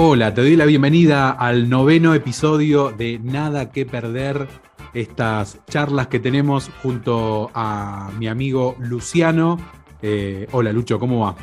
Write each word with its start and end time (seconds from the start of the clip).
Hola, 0.00 0.32
te 0.32 0.42
doy 0.42 0.54
la 0.54 0.64
bienvenida 0.64 1.28
al 1.28 1.68
noveno 1.68 2.14
episodio 2.14 2.92
de 2.92 3.18
Nada 3.18 3.72
que 3.72 3.84
Perder, 3.84 4.46
estas 4.94 5.58
charlas 5.68 6.06
que 6.06 6.20
tenemos 6.20 6.70
junto 6.84 7.50
a 7.52 8.12
mi 8.16 8.28
amigo 8.28 8.76
Luciano. 8.78 9.58
Eh, 10.00 10.46
hola 10.52 10.72
Lucho, 10.72 11.00
¿cómo 11.00 11.26
va? 11.26 11.34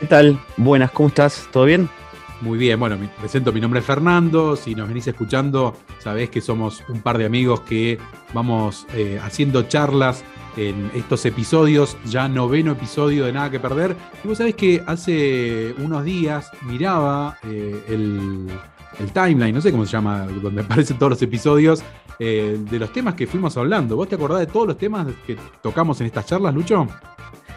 ¿Qué 0.00 0.06
tal? 0.06 0.40
Buenas, 0.56 0.90
¿cómo 0.90 1.10
estás? 1.10 1.46
¿Todo 1.52 1.66
bien? 1.66 1.90
Muy 2.40 2.56
bien, 2.56 2.80
bueno, 2.80 2.96
me 2.96 3.08
presento, 3.08 3.52
mi 3.52 3.60
nombre 3.60 3.80
es 3.80 3.86
Fernando, 3.86 4.56
si 4.56 4.74
nos 4.74 4.88
venís 4.88 5.06
escuchando, 5.06 5.76
sabés 5.98 6.30
que 6.30 6.40
somos 6.40 6.82
un 6.88 7.02
par 7.02 7.18
de 7.18 7.26
amigos 7.26 7.60
que 7.60 7.98
vamos 8.32 8.86
eh, 8.94 9.20
haciendo 9.22 9.64
charlas 9.64 10.24
en 10.56 10.90
estos 10.94 11.24
episodios, 11.26 11.96
ya 12.04 12.28
noveno 12.28 12.72
episodio 12.72 13.26
de 13.26 13.32
Nada 13.32 13.50
que 13.50 13.60
Perder. 13.60 13.96
Y 14.24 14.28
vos 14.28 14.38
sabés 14.38 14.54
que 14.54 14.82
hace 14.86 15.74
unos 15.78 16.04
días 16.04 16.50
miraba 16.62 17.38
eh, 17.44 17.82
el, 17.88 18.48
timeline, 19.12 19.54
no 19.54 19.60
sé 19.60 19.70
cómo 19.70 19.86
se 19.86 19.92
llama, 19.92 20.26
donde 20.42 20.60
aparecen 20.62 20.98
todos 20.98 21.10
los 21.10 21.22
episodios, 21.22 21.82
eh, 22.18 22.58
de 22.58 22.78
los 22.78 22.92
temas 22.92 23.14
que 23.14 23.26
fuimos 23.26 23.56
hablando. 23.56 23.96
¿Vos 23.96 24.08
te 24.08 24.16
acordás 24.16 24.40
de 24.40 24.46
todos 24.46 24.66
los 24.66 24.78
temas 24.78 25.06
que 25.26 25.36
tocamos 25.62 26.00
en 26.00 26.06
estas 26.06 26.26
charlas, 26.26 26.54
Lucho? 26.54 26.88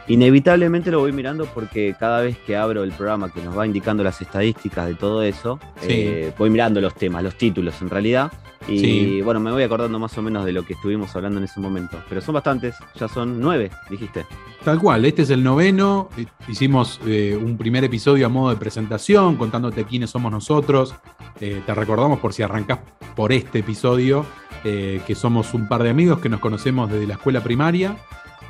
Inevitablemente 0.07 0.91
lo 0.91 0.99
voy 0.99 1.11
mirando 1.11 1.45
porque 1.45 1.95
cada 1.99 2.21
vez 2.21 2.37
que 2.39 2.57
abro 2.57 2.83
el 2.83 2.91
programa 2.91 3.31
que 3.31 3.41
nos 3.41 3.57
va 3.57 3.65
indicando 3.65 4.03
las 4.03 4.21
estadísticas 4.21 4.87
de 4.87 4.95
todo 4.95 5.21
eso, 5.21 5.59
eh, 5.83 6.33
voy 6.37 6.49
mirando 6.49 6.81
los 6.81 6.95
temas, 6.95 7.23
los 7.23 7.35
títulos 7.35 7.81
en 7.81 7.89
realidad. 7.89 8.31
Y 8.67 9.21
bueno, 9.21 9.39
me 9.39 9.51
voy 9.51 9.63
acordando 9.63 9.97
más 9.97 10.15
o 10.17 10.21
menos 10.21 10.45
de 10.45 10.53
lo 10.53 10.63
que 10.63 10.73
estuvimos 10.73 11.15
hablando 11.15 11.39
en 11.39 11.45
ese 11.45 11.59
momento. 11.59 12.01
Pero 12.07 12.21
son 12.21 12.35
bastantes, 12.35 12.75
ya 12.95 13.07
son 13.07 13.39
nueve, 13.39 13.71
dijiste. 13.89 14.25
Tal 14.63 14.79
cual, 14.79 15.03
este 15.05 15.23
es 15.23 15.31
el 15.31 15.43
noveno. 15.43 16.09
Hicimos 16.47 16.99
eh, 17.05 17.37
un 17.41 17.57
primer 17.57 17.83
episodio 17.83 18.27
a 18.27 18.29
modo 18.29 18.51
de 18.51 18.57
presentación, 18.57 19.35
contándote 19.35 19.83
quiénes 19.83 20.11
somos 20.11 20.31
nosotros. 20.31 20.93
Eh, 21.39 21.61
te 21.65 21.73
recordamos 21.73 22.19
por 22.19 22.33
si 22.33 22.43
arrancás 22.43 22.79
por 23.15 23.31
este 23.31 23.59
episodio, 23.59 24.25
que 24.63 25.15
somos 25.15 25.55
un 25.55 25.67
par 25.67 25.81
de 25.81 25.89
amigos 25.89 26.19
que 26.19 26.29
nos 26.29 26.39
conocemos 26.39 26.89
desde 26.91 27.07
la 27.07 27.15
escuela 27.15 27.41
primaria 27.41 27.97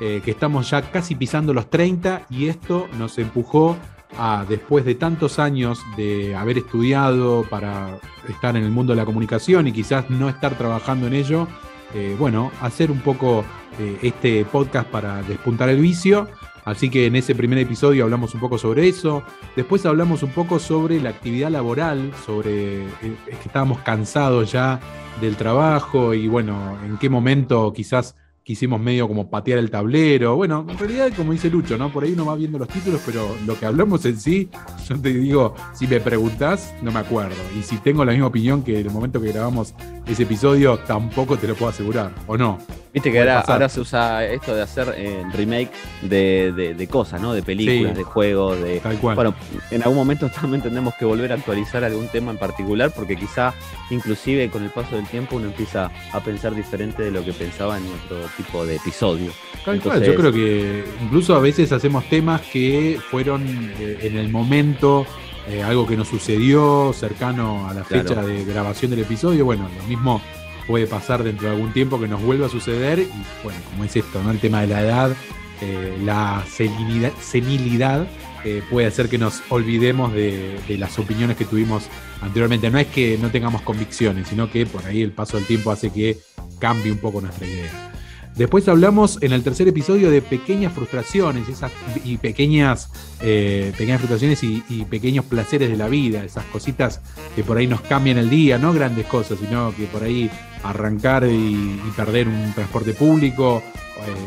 eh, 0.00 0.20
que 0.24 0.30
estamos 0.30 0.70
ya 0.70 0.82
casi 0.82 1.14
pisando 1.14 1.54
los 1.54 1.70
30 1.70 2.26
y 2.30 2.48
esto 2.48 2.88
nos 2.98 3.18
empujó 3.18 3.76
a, 4.18 4.44
después 4.48 4.84
de 4.84 4.94
tantos 4.94 5.38
años 5.38 5.80
de 5.96 6.34
haber 6.34 6.58
estudiado 6.58 7.44
para 7.48 7.98
estar 8.28 8.56
en 8.56 8.64
el 8.64 8.70
mundo 8.70 8.92
de 8.92 8.96
la 8.96 9.04
comunicación 9.04 9.68
y 9.68 9.72
quizás 9.72 10.10
no 10.10 10.28
estar 10.28 10.56
trabajando 10.56 11.06
en 11.06 11.14
ello, 11.14 11.46
eh, 11.94 12.16
bueno, 12.18 12.50
hacer 12.60 12.90
un 12.90 13.00
poco 13.00 13.44
eh, 13.78 13.98
este 14.02 14.44
podcast 14.44 14.88
para 14.88 15.22
despuntar 15.22 15.68
el 15.68 15.80
vicio. 15.80 16.28
Así 16.64 16.90
que 16.90 17.06
en 17.06 17.16
ese 17.16 17.34
primer 17.34 17.58
episodio 17.58 18.04
hablamos 18.04 18.34
un 18.34 18.40
poco 18.40 18.56
sobre 18.56 18.88
eso. 18.88 19.24
Después 19.56 19.84
hablamos 19.84 20.22
un 20.22 20.30
poco 20.30 20.60
sobre 20.60 21.00
la 21.00 21.10
actividad 21.10 21.50
laboral, 21.50 22.12
sobre 22.24 22.86
que 23.00 23.44
estábamos 23.44 23.80
cansados 23.80 24.52
ya 24.52 24.78
del 25.20 25.36
trabajo 25.36 26.14
y 26.14 26.28
bueno, 26.28 26.78
en 26.84 26.98
qué 26.98 27.08
momento 27.10 27.72
quizás 27.72 28.14
quisimos 28.44 28.80
medio 28.80 29.08
como 29.08 29.30
patear 29.30 29.58
el 29.58 29.70
tablero. 29.70 30.36
Bueno, 30.36 30.66
en 30.68 30.78
realidad, 30.78 31.12
como 31.16 31.32
dice 31.32 31.50
Lucho, 31.50 31.78
¿no? 31.78 31.92
Por 31.92 32.04
ahí 32.04 32.12
uno 32.12 32.26
va 32.26 32.34
viendo 32.34 32.58
los 32.58 32.68
títulos, 32.68 33.00
pero 33.06 33.36
lo 33.46 33.58
que 33.58 33.66
hablamos 33.66 34.04
en 34.04 34.18
sí, 34.18 34.48
yo 34.88 35.00
te 35.00 35.12
digo, 35.12 35.54
si 35.74 35.86
me 35.86 36.00
preguntás, 36.00 36.74
no 36.82 36.90
me 36.90 37.00
acuerdo. 37.00 37.36
Y 37.58 37.62
si 37.62 37.78
tengo 37.78 38.04
la 38.04 38.12
misma 38.12 38.26
opinión 38.26 38.62
que 38.62 38.80
en 38.80 38.86
el 38.86 38.92
momento 38.92 39.20
que 39.20 39.32
grabamos 39.32 39.74
ese 40.06 40.24
episodio, 40.24 40.78
tampoco 40.78 41.36
te 41.36 41.46
lo 41.46 41.54
puedo 41.54 41.70
asegurar, 41.70 42.12
¿o 42.26 42.36
no? 42.36 42.58
Viste 42.92 43.10
que 43.10 43.20
ahora, 43.20 43.68
se 43.70 43.80
usa 43.80 44.26
esto 44.26 44.54
de 44.54 44.60
hacer 44.60 44.94
eh, 44.98 45.24
remake 45.32 45.70
de, 46.02 46.88
cosas, 46.90 47.22
¿no? 47.22 47.32
De 47.32 47.42
películas, 47.42 47.96
de 47.96 48.02
juegos, 48.02 48.60
de. 48.60 48.80
Tal 48.80 48.98
cual. 48.98 49.14
Bueno, 49.14 49.34
en 49.70 49.82
algún 49.82 49.96
momento 49.96 50.28
también 50.28 50.62
tendremos 50.62 50.94
que 50.96 51.06
volver 51.06 51.32
a 51.32 51.36
actualizar 51.36 51.84
algún 51.84 52.08
tema 52.08 52.32
en 52.32 52.36
particular, 52.36 52.92
porque 52.94 53.16
quizá, 53.16 53.54
inclusive 53.90 54.50
con 54.50 54.62
el 54.62 54.70
paso 54.70 54.96
del 54.96 55.06
tiempo, 55.06 55.36
uno 55.36 55.46
empieza 55.46 55.90
a 56.12 56.20
pensar 56.20 56.54
diferente 56.54 57.02
de 57.02 57.10
lo 57.10 57.24
que 57.24 57.32
pensaba 57.32 57.78
en 57.78 57.84
otro 57.86 58.28
tipo 58.36 58.64
de 58.64 58.76
episodio. 58.76 59.32
Tal 59.64 59.80
cual, 59.80 60.02
yo 60.04 60.14
creo 60.14 60.32
que 60.32 60.84
incluso 61.02 61.36
a 61.36 61.40
veces 61.40 61.70
hacemos 61.72 62.04
temas 62.08 62.40
que 62.40 62.98
fueron 63.10 63.46
eh, 63.78 63.98
en 64.02 64.16
el 64.16 64.28
momento. 64.28 65.06
Eh, 65.48 65.60
algo 65.60 65.86
que 65.86 65.96
nos 65.96 66.06
sucedió 66.06 66.92
cercano 66.92 67.68
a 67.68 67.74
la 67.74 67.82
fecha 67.82 68.22
de 68.22 68.44
grabación 68.44 68.92
del 68.92 69.00
episodio. 69.00 69.44
Bueno, 69.44 69.68
lo 69.76 69.82
mismo 69.84 70.22
puede 70.66 70.86
pasar 70.86 71.24
dentro 71.24 71.48
de 71.48 71.54
algún 71.54 71.72
tiempo 71.72 72.00
que 72.00 72.08
nos 72.08 72.22
vuelva 72.22 72.46
a 72.46 72.48
suceder. 72.48 73.00
Y 73.00 73.42
bueno, 73.42 73.58
como 73.70 73.84
es 73.84 73.96
esto, 73.96 74.22
¿no? 74.22 74.30
El 74.30 74.38
tema 74.38 74.60
de 74.60 74.68
la 74.68 74.82
edad, 74.82 75.16
eh, 75.60 75.98
la 76.04 76.44
senilidad, 76.48 78.06
eh, 78.44 78.62
puede 78.70 78.86
hacer 78.86 79.08
que 79.08 79.18
nos 79.18 79.42
olvidemos 79.50 80.12
de, 80.12 80.58
las 80.78 80.98
opiniones 80.98 81.36
que 81.36 81.44
tuvimos 81.44 81.84
anteriormente. 82.20 82.70
No 82.70 82.78
es 82.78 82.86
que 82.86 83.18
no 83.18 83.30
tengamos 83.30 83.62
convicciones, 83.62 84.28
sino 84.28 84.50
que 84.50 84.66
por 84.66 84.84
ahí 84.86 85.02
el 85.02 85.12
paso 85.12 85.36
del 85.36 85.46
tiempo 85.46 85.70
hace 85.70 85.92
que 85.92 86.18
cambie 86.58 86.92
un 86.92 86.98
poco 86.98 87.20
nuestra 87.20 87.46
idea. 87.46 87.91
Después 88.36 88.66
hablamos 88.68 89.18
en 89.20 89.32
el 89.32 89.42
tercer 89.42 89.68
episodio 89.68 90.10
de 90.10 90.22
pequeñas 90.22 90.72
frustraciones 90.72 91.48
esas, 91.50 91.70
y 92.02 92.16
pequeñas, 92.16 92.88
eh, 93.20 93.72
pequeñas 93.76 94.00
frustraciones 94.00 94.42
y, 94.42 94.86
pequeños 94.90 95.26
placeres 95.26 95.70
de 95.70 95.76
la 95.76 95.88
vida, 95.88 96.24
esas 96.24 96.44
cositas 96.46 97.00
que 97.36 97.44
por 97.44 97.56
ahí 97.58 97.66
nos 97.66 97.82
cambian 97.82 98.18
el 98.18 98.30
día, 98.30 98.58
no 98.58 98.72
grandes 98.72 99.06
cosas, 99.06 99.38
sino 99.38 99.74
que 99.76 99.84
por 99.84 100.02
ahí 100.02 100.30
arrancar 100.62 101.24
y, 101.24 101.78
perder 101.94 102.26
un 102.26 102.52
transporte 102.54 102.94
público 102.94 103.62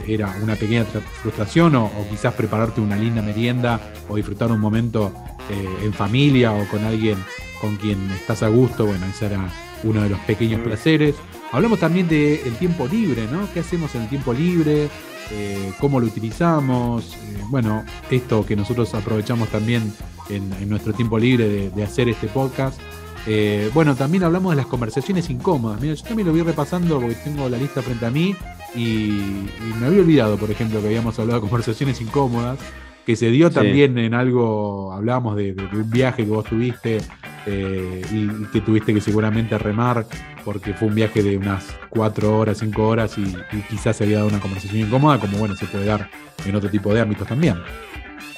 eh, 0.07 0.13
era 0.13 0.35
una 0.41 0.55
pequeña 0.55 0.85
frustración 0.85 1.75
o, 1.75 1.89
quizás 2.09 2.33
prepararte 2.35 2.81
una 2.81 2.95
linda 2.95 3.23
merienda 3.23 3.79
o 4.07 4.15
disfrutar 4.15 4.51
un 4.51 4.59
momento 4.59 5.11
eh, 5.49 5.85
en 5.85 5.93
familia 5.93 6.53
o 6.53 6.67
con 6.67 6.83
alguien 6.85 7.17
con 7.59 7.75
quien 7.77 8.11
estás 8.11 8.43
a 8.43 8.49
gusto, 8.49 8.85
bueno, 8.85 9.05
ese 9.07 9.25
era 9.25 9.49
uno 9.83 10.03
de 10.03 10.09
los 10.09 10.19
pequeños 10.19 10.61
placeres. 10.61 11.15
Hablamos 11.55 11.79
también 11.79 12.05
del 12.09 12.53
tiempo 12.57 12.85
libre, 12.85 13.29
¿no? 13.31 13.47
¿Qué 13.53 13.61
hacemos 13.61 13.95
en 13.95 14.01
el 14.01 14.09
tiempo 14.09 14.33
libre? 14.33 14.89
Eh, 15.31 15.71
¿Cómo 15.79 16.01
lo 16.01 16.05
utilizamos? 16.05 17.13
Eh, 17.13 17.43
bueno, 17.49 17.85
esto 18.11 18.45
que 18.45 18.57
nosotros 18.57 18.93
aprovechamos 18.93 19.47
también 19.47 19.93
en, 20.29 20.69
nuestro 20.69 20.91
tiempo 20.91 21.17
libre 21.17 21.71
de, 21.73 21.83
hacer 21.85 22.09
este 22.09 22.27
podcast. 22.27 22.77
Eh, 23.25 23.71
bueno, 23.73 23.95
también 23.95 24.25
hablamos 24.25 24.51
de 24.51 24.57
las 24.57 24.65
conversaciones 24.65 25.29
incómodas. 25.29 25.79
Mira, 25.79 25.93
yo 25.93 26.03
también 26.03 26.27
lo 26.27 26.33
voy 26.33 26.41
repasando 26.41 26.99
porque 26.99 27.15
tengo 27.15 27.47
la 27.47 27.57
lista 27.57 27.81
frente 27.81 28.05
a 28.05 28.11
mí 28.11 28.35
y, 28.75 29.47
me 29.79 29.85
había 29.85 30.01
olvidado, 30.01 30.35
por 30.35 30.51
ejemplo, 30.51 30.81
que 30.81 30.87
habíamos 30.87 31.17
hablado 31.19 31.39
de 31.39 31.47
conversaciones 31.47 32.01
incómodas, 32.01 32.59
que 33.05 33.15
se 33.15 33.29
dio 33.29 33.51
también 33.51 33.97
en 33.97 34.13
algo, 34.13 34.91
hablábamos 34.91 35.35
de, 35.35 35.55
un 35.73 35.89
viaje 35.89 36.23
que 36.23 36.29
vos 36.29 36.45
tuviste 36.45 36.99
eh, 37.45 38.01
y, 38.11 38.45
que 38.51 38.61
tuviste 38.61 38.93
que 38.93 39.01
seguramente 39.01 39.57
remar 39.57 40.07
porque 40.43 40.73
fue 40.73 40.87
un 40.87 40.95
viaje 40.95 41.21
de 41.21 41.37
unas 41.37 41.65
cuatro 41.89 42.37
horas, 42.37 42.57
cinco 42.59 42.87
horas 42.87 43.17
y, 43.17 43.35
quizás 43.69 43.97
se 43.97 44.03
había 44.03 44.17
dado 44.17 44.29
una 44.29 44.39
conversación 44.39 44.81
incómoda, 44.81 45.19
como 45.19 45.37
bueno, 45.37 45.55
se 45.55 45.65
puede 45.65 45.85
dar 45.85 46.09
en 46.45 46.55
otro 46.55 46.69
tipo 46.69 46.93
de 46.93 47.01
ámbitos 47.01 47.27
también. 47.27 47.55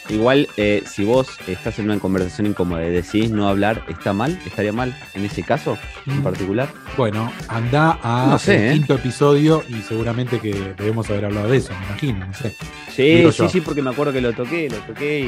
Igual, 0.10 0.48
eh, 0.56 0.84
si 0.86 1.04
vos 1.04 1.28
estás 1.48 1.80
en 1.80 1.86
una 1.86 2.00
conversación 2.00 2.48
incómoda 2.48 2.86
y 2.86 2.92
decidís 2.92 3.30
no 3.30 3.50
hablar, 3.50 3.84
¿está 3.90 4.14
mal? 4.14 4.40
¿Estaría 4.46 4.72
mal 4.72 4.98
en 5.14 5.26
ese 5.26 5.44
caso 5.44 5.78
en 6.06 6.20
mm. 6.20 6.24
particular? 6.24 6.70
Bueno, 6.96 7.32
anda 7.50 8.00
a 8.02 8.40
¿eh? 8.48 8.72
quinto 8.74 8.96
episodio 8.96 9.64
y 9.68 9.82
seguramente 9.82 10.40
que 10.40 10.74
debemos 10.78 11.10
haber 11.10 11.26
hablado 11.26 11.50
de 11.50 11.58
eso, 11.58 11.74
me 11.78 11.86
imagino, 11.88 12.26
no 12.26 12.34
sé. 12.34 12.56
Sí, 12.90 13.30
sí, 13.32 13.50
sí, 13.50 13.62
porque 13.62 13.82
me 13.82 13.90
acuerdo 13.90 14.14
que 14.14 14.22
lo 14.22 14.34
toqué, 14.34 14.70
lo 14.70 14.78
toqué 14.78 15.20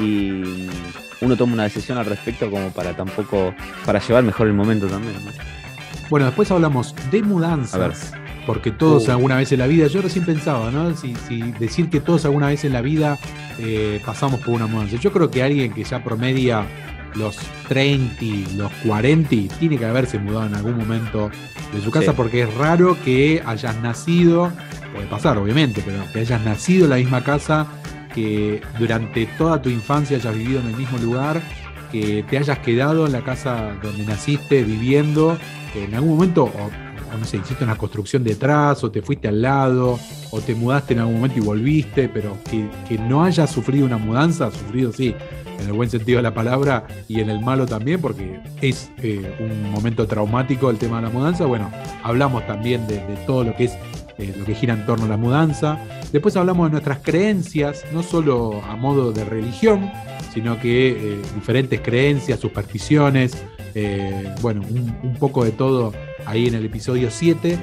y, 0.00 0.68
uno 1.20 1.36
toma 1.36 1.52
una 1.52 1.64
decisión 1.64 1.98
al 1.98 2.06
respecto 2.06 2.50
como 2.50 2.70
para 2.72 2.96
tampoco, 2.96 3.54
para 3.84 4.00
llevar 4.00 4.24
mejor 4.24 4.46
el 4.46 4.54
momento 4.54 4.86
también. 4.86 5.14
Bueno, 6.08 6.26
después 6.26 6.50
hablamos 6.50 6.94
de 7.10 7.22
mudanzas. 7.22 8.14
Porque 8.46 8.70
todos 8.70 9.08
uh. 9.08 9.12
alguna 9.12 9.36
vez 9.36 9.52
en 9.52 9.58
la 9.58 9.66
vida, 9.66 9.86
yo 9.86 10.02
recién 10.02 10.24
pensaba, 10.24 10.70
¿no? 10.70 10.96
Si, 10.96 11.12
decir 11.58 11.90
que 11.90 12.00
todos 12.00 12.24
alguna 12.24 12.48
vez 12.48 12.64
en 12.64 12.72
la 12.72 12.80
vida 12.80 13.18
eh, 13.58 14.00
pasamos 14.04 14.40
por 14.40 14.54
una 14.54 14.66
mudanza. 14.66 14.96
Yo 14.96 15.12
creo 15.12 15.30
que 15.30 15.42
alguien 15.42 15.72
que 15.72 15.84
ya 15.84 16.02
promedia 16.02 16.66
los 17.14 17.36
30, 17.68 18.24
los 18.56 18.72
40, 18.84 19.54
tiene 19.58 19.78
que 19.78 19.84
haberse 19.84 20.18
mudado 20.18 20.46
en 20.46 20.54
algún 20.54 20.76
momento 20.76 21.30
de 21.72 21.80
su 21.80 21.90
casa 21.90 22.14
porque 22.14 22.42
es 22.42 22.54
raro 22.54 22.96
que 23.04 23.42
hayas 23.44 23.76
nacido, 23.80 24.50
puede 24.94 25.06
pasar 25.06 25.38
obviamente, 25.38 25.82
pero 25.84 25.98
que 26.12 26.20
hayas 26.20 26.42
nacido 26.44 26.84
en 26.84 26.90
la 26.90 26.96
misma 26.96 27.22
casa, 27.22 27.66
que 28.14 28.60
durante 28.78 29.26
toda 29.38 29.62
tu 29.62 29.70
infancia 29.70 30.16
hayas 30.16 30.34
vivido 30.34 30.60
en 30.60 30.68
el 30.68 30.76
mismo 30.76 30.98
lugar, 30.98 31.40
que 31.92 32.24
te 32.28 32.38
hayas 32.38 32.58
quedado 32.60 33.06
en 33.06 33.12
la 33.12 33.22
casa 33.22 33.74
donde 33.82 34.04
naciste 34.04 34.62
viviendo, 34.62 35.38
que 35.72 35.84
en 35.84 35.94
algún 35.94 36.14
momento, 36.14 36.52
no 37.18 37.24
sé, 37.24 37.38
hiciste 37.38 37.64
una 37.64 37.76
construcción 37.76 38.24
detrás, 38.24 38.82
o 38.84 38.90
te 38.90 39.02
fuiste 39.02 39.28
al 39.28 39.42
lado, 39.42 39.98
o 40.30 40.40
te 40.40 40.54
mudaste 40.54 40.94
en 40.94 41.00
algún 41.00 41.16
momento 41.16 41.38
y 41.38 41.42
volviste, 41.42 42.08
pero 42.08 42.36
que, 42.50 42.98
no 42.98 43.24
hayas 43.24 43.50
sufrido 43.50 43.86
una 43.86 43.98
mudanza, 43.98 44.50
sufrido 44.50 44.92
sí, 44.92 45.14
en 45.58 45.66
el 45.66 45.72
buen 45.72 45.90
sentido 45.90 46.18
de 46.18 46.22
la 46.22 46.34
palabra 46.34 46.86
y 47.08 47.20
en 47.20 47.30
el 47.30 47.40
malo 47.40 47.66
también, 47.66 48.00
porque 48.00 48.40
es 48.60 48.90
eh, 48.98 49.34
un 49.40 49.70
momento 49.70 50.06
traumático 50.06 50.70
el 50.70 50.78
tema 50.78 50.96
de 50.96 51.02
la 51.02 51.10
mudanza. 51.10 51.46
Bueno, 51.46 51.70
hablamos 52.02 52.46
también 52.46 52.86
de, 52.86 52.98
todo 53.26 53.44
lo 53.44 53.54
que 53.56 53.64
es 53.64 53.72
eh, 54.18 54.34
lo 54.38 54.44
que 54.44 54.54
gira 54.54 54.74
en 54.74 54.86
torno 54.86 55.06
a 55.06 55.08
la 55.08 55.16
mudanza. 55.16 55.78
Después 56.12 56.36
hablamos 56.36 56.68
de 56.68 56.72
nuestras 56.72 56.98
creencias, 56.98 57.84
no 57.92 58.02
solo 58.02 58.62
a 58.68 58.76
modo 58.76 59.12
de 59.12 59.24
religión, 59.24 59.90
sino 60.32 60.58
que 60.60 60.90
eh, 60.90 61.22
diferentes 61.34 61.80
creencias, 61.80 62.40
supersticiones, 62.40 63.36
bueno, 64.40 64.62
un, 64.68 64.96
un, 65.02 65.14
poco 65.16 65.44
de 65.44 65.52
todo 65.52 65.92
ahí 66.26 66.46
en 66.46 66.54
el 66.54 66.64
episodio 66.64 67.10
7. 67.10 67.58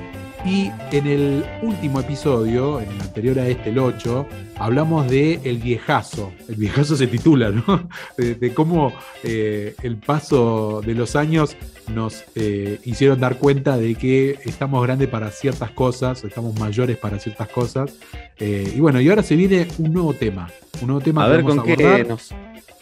Y 0.46 0.72
en 0.92 1.08
el 1.08 1.46
último 1.62 2.00
episodio, 2.00 2.80
en 2.80 2.90
el 2.90 3.02
anterior 3.02 3.40
a 3.40 3.48
este, 3.48 3.70
el 3.70 3.80
8, 3.80 4.26
hablamos 4.58 5.10
de 5.10 5.42
El 5.44 5.58
Viejazo. 5.58 6.32
El 6.48 6.56
Viejazo 6.56 6.96
se 6.96 7.08
titula, 7.08 7.50
¿no? 7.50 7.90
De, 8.18 8.54
cómo 8.54 8.94
eh, 9.24 9.76
el 9.84 9.98
paso 9.98 10.82
de 10.86 10.94
los 10.94 11.16
años 11.16 11.56
nos 11.94 12.24
eh, 12.36 12.80
hicieron 12.86 13.20
dar 13.20 13.38
cuenta 13.40 13.78
de 13.78 13.96
que 13.96 14.40
estamos 14.46 14.82
grandes 14.84 15.08
para 15.10 15.32
ciertas 15.32 15.72
cosas, 15.72 16.24
estamos 16.24 16.58
mayores 16.60 16.98
para 16.98 17.20
ciertas 17.20 17.50
cosas. 17.50 17.94
Eh, 18.40 18.74
y 18.76 18.80
bueno, 18.80 19.02
y 19.02 19.10
ahora 19.10 19.24
se 19.24 19.36
viene 19.36 19.68
un 19.80 19.92
nuevo 19.92 20.14
tema. 20.14 20.50
Un 20.82 20.88
nuevo 20.88 21.02
tema 21.02 21.26
a 21.26 21.28
ver 21.28 21.44
con 21.44 21.64
qué 21.64 22.06
nos 22.08 22.32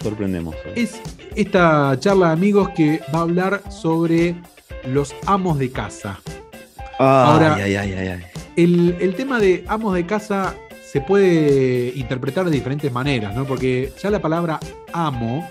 sorprendemos. 0.02 0.56
Es 0.76 1.02
esta 1.36 1.98
charla 2.00 2.28
de 2.28 2.34
amigos 2.34 2.70
que 2.70 3.02
va 3.14 3.20
a 3.20 3.22
hablar 3.24 3.72
sobre 3.72 4.36
los 4.88 5.16
amos 5.26 5.60
de 5.60 5.72
casa. 5.72 6.20
Ahora, 6.98 7.58
el, 8.56 9.14
tema 9.18 9.40
de 9.40 9.66
amos 9.68 9.94
de 9.96 10.06
casa 10.06 10.56
se 10.92 11.02
puede 11.02 11.92
interpretar 11.96 12.46
de 12.46 12.52
diferentes 12.52 12.92
maneras, 12.92 13.36
¿no? 13.36 13.46
Porque 13.46 13.92
ya 14.02 14.10
la 14.10 14.22
palabra 14.22 14.60
amo 14.94 15.48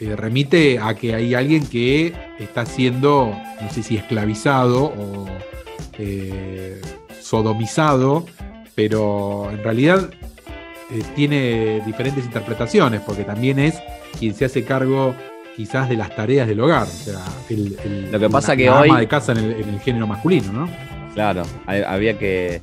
eh, 0.00 0.16
remite 0.16 0.80
a 0.80 0.94
que 0.94 1.14
hay 1.14 1.34
alguien 1.34 1.64
que 1.66 2.12
está 2.40 2.66
siendo, 2.66 3.36
no 3.60 3.70
sé 3.70 3.84
si 3.84 3.96
esclavizado 3.96 4.86
o 4.86 5.26
eh, 5.98 6.80
sodomizado, 7.20 8.26
pero 8.74 9.48
en 9.52 9.62
realidad 9.62 10.10
eh, 10.92 11.02
tiene 11.14 11.80
diferentes 11.86 12.24
interpretaciones, 12.24 13.00
porque 13.00 13.24
también 13.24 13.58
es 13.58 13.80
quien 14.18 14.34
se 14.34 14.44
hace 14.44 14.64
cargo 14.64 15.14
quizás 15.56 15.88
de 15.88 15.96
las 15.96 16.14
tareas 16.14 16.46
del 16.46 16.60
hogar. 16.60 16.84
O 16.84 16.86
sea, 16.86 17.24
el, 17.48 18.10
lo 18.10 18.18
que 18.18 18.28
pasa 18.28 18.56
que 18.56 18.70
hoy. 18.70 18.88
Ama 18.88 19.00
de 19.00 19.08
casa 19.08 19.32
en 19.32 19.38
el, 19.38 19.80
género 19.80 20.06
masculino, 20.06 20.52
¿no? 20.52 20.68
Claro, 21.14 21.42
había 21.66 22.18
que 22.18 22.60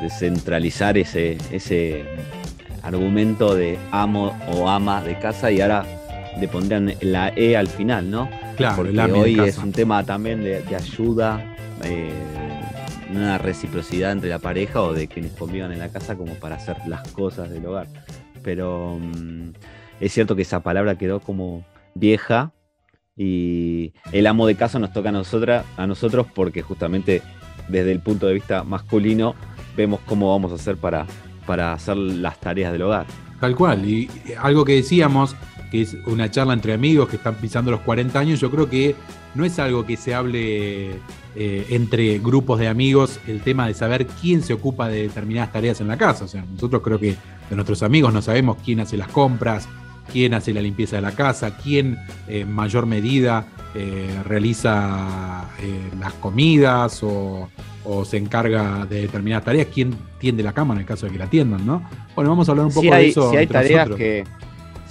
descentralizar 0.00 0.98
ese, 0.98 1.38
ese 1.52 2.04
argumento 2.82 3.54
de 3.54 3.78
amo 3.92 4.36
o 4.48 4.68
ama 4.68 5.02
de 5.02 5.18
casa 5.18 5.50
y 5.50 5.60
ahora 5.60 5.84
le 6.38 6.48
pondrían 6.48 6.94
la 7.00 7.32
E 7.36 7.56
al 7.56 7.68
final, 7.68 8.10
¿no? 8.10 8.28
Claro, 8.56 8.76
Porque 8.76 9.00
hoy 9.00 9.38
es 9.40 9.58
un 9.58 9.72
tema 9.72 10.04
también 10.04 10.42
de, 10.42 10.64
ayuda, 10.74 11.42
eh, 11.84 12.10
una 13.10 13.38
reciprocidad 13.38 14.12
entre 14.12 14.30
la 14.30 14.38
pareja 14.38 14.82
o 14.82 14.92
de 14.92 15.08
quienes 15.08 15.32
convivan 15.32 15.72
en 15.72 15.78
la 15.78 15.90
casa 15.90 16.16
como 16.16 16.34
para 16.34 16.56
hacer 16.56 16.76
las 16.86 17.06
cosas 17.12 17.50
del 17.50 17.66
hogar. 17.66 17.86
Pero. 18.42 18.98
Mm, 19.00 19.50
es 20.00 20.12
cierto 20.12 20.34
que 20.34 20.42
esa 20.42 20.60
palabra 20.60 20.96
quedó 20.96 21.20
como 21.20 21.64
vieja 21.94 22.52
y 23.16 23.92
el 24.12 24.26
amo 24.26 24.46
de 24.46 24.54
casa 24.54 24.78
nos 24.78 24.92
toca 24.92 25.10
a, 25.10 25.64
a 25.76 25.86
nosotros 25.86 26.26
porque 26.34 26.62
justamente 26.62 27.22
desde 27.68 27.92
el 27.92 28.00
punto 28.00 28.26
de 28.26 28.34
vista 28.34 28.64
masculino 28.64 29.34
vemos 29.76 30.00
cómo 30.06 30.30
vamos 30.30 30.52
a 30.52 30.54
hacer 30.54 30.78
para, 30.78 31.06
para 31.46 31.74
hacer 31.74 31.98
las 31.98 32.40
tareas 32.40 32.72
del 32.72 32.82
hogar. 32.82 33.06
Tal 33.40 33.54
cual, 33.54 33.86
y 33.86 34.08
algo 34.38 34.64
que 34.64 34.74
decíamos, 34.74 35.36
que 35.70 35.82
es 35.82 35.94
una 36.06 36.30
charla 36.30 36.54
entre 36.54 36.72
amigos 36.72 37.08
que 37.08 37.16
están 37.16 37.34
pisando 37.34 37.70
los 37.70 37.80
40 37.80 38.18
años, 38.18 38.40
yo 38.40 38.50
creo 38.50 38.68
que 38.68 38.94
no 39.34 39.44
es 39.44 39.58
algo 39.58 39.86
que 39.86 39.96
se 39.96 40.14
hable 40.14 40.90
eh, 41.36 41.66
entre 41.70 42.18
grupos 42.18 42.58
de 42.58 42.68
amigos, 42.68 43.20
el 43.26 43.40
tema 43.40 43.66
de 43.66 43.74
saber 43.74 44.06
quién 44.06 44.42
se 44.42 44.52
ocupa 44.52 44.88
de 44.88 45.02
determinadas 45.02 45.52
tareas 45.52 45.80
en 45.80 45.88
la 45.88 45.96
casa. 45.96 46.24
O 46.24 46.28
sea, 46.28 46.44
nosotros 46.44 46.82
creo 46.82 46.98
que 46.98 47.16
de 47.48 47.56
nuestros 47.56 47.82
amigos 47.82 48.12
no 48.12 48.20
sabemos 48.20 48.56
quién 48.64 48.80
hace 48.80 48.96
las 48.96 49.08
compras, 49.08 49.68
quién 50.12 50.34
hace 50.34 50.52
la 50.52 50.60
limpieza 50.60 50.96
de 50.96 51.02
la 51.02 51.12
casa, 51.12 51.56
quién 51.56 51.98
en 52.28 52.52
mayor 52.52 52.86
medida 52.86 53.46
eh, 53.74 54.20
realiza 54.24 55.48
eh, 55.60 55.90
las 55.98 56.12
comidas 56.14 57.00
o, 57.02 57.48
se 58.04 58.18
encarga 58.18 58.86
de 58.86 59.02
determinadas 59.02 59.44
tareas, 59.44 59.66
quién 59.72 59.96
tiende 60.18 60.44
la 60.44 60.52
cama 60.52 60.74
en 60.74 60.80
el 60.80 60.86
caso 60.86 61.06
de 61.06 61.12
que 61.12 61.18
la 61.18 61.24
atiendan, 61.24 61.66
¿no? 61.66 61.82
Bueno, 62.14 62.30
vamos 62.30 62.48
a 62.48 62.52
hablar 62.52 62.66
un 62.66 62.72
poco 62.72 62.94
de 62.94 63.08
eso. 63.08 63.30
Si 63.30 63.36
hay 63.36 63.46
tareas 63.48 63.88
que. 63.90 64.24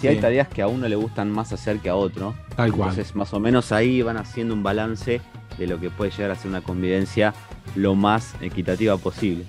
Si 0.01 0.07
hay 0.07 0.17
tareas 0.17 0.47
que 0.49 0.61
a 0.61 0.67
uno 0.67 0.87
le 0.87 0.95
gustan 0.95 1.31
más 1.31 1.53
hacer 1.53 1.79
que 1.79 1.89
a 1.89 1.95
otro, 1.95 2.33
Tal 2.55 2.71
cual. 2.71 2.89
entonces 2.89 3.15
más 3.15 3.33
o 3.33 3.39
menos 3.39 3.71
ahí 3.71 4.01
van 4.01 4.17
haciendo 4.17 4.53
un 4.53 4.63
balance 4.63 5.21
de 5.59 5.67
lo 5.67 5.79
que 5.79 5.89
puede 5.89 6.11
llegar 6.11 6.31
a 6.31 6.35
ser 6.35 6.49
una 6.49 6.61
convivencia 6.61 7.33
lo 7.75 7.93
más 7.95 8.35
equitativa 8.41 8.97
posible. 8.97 9.45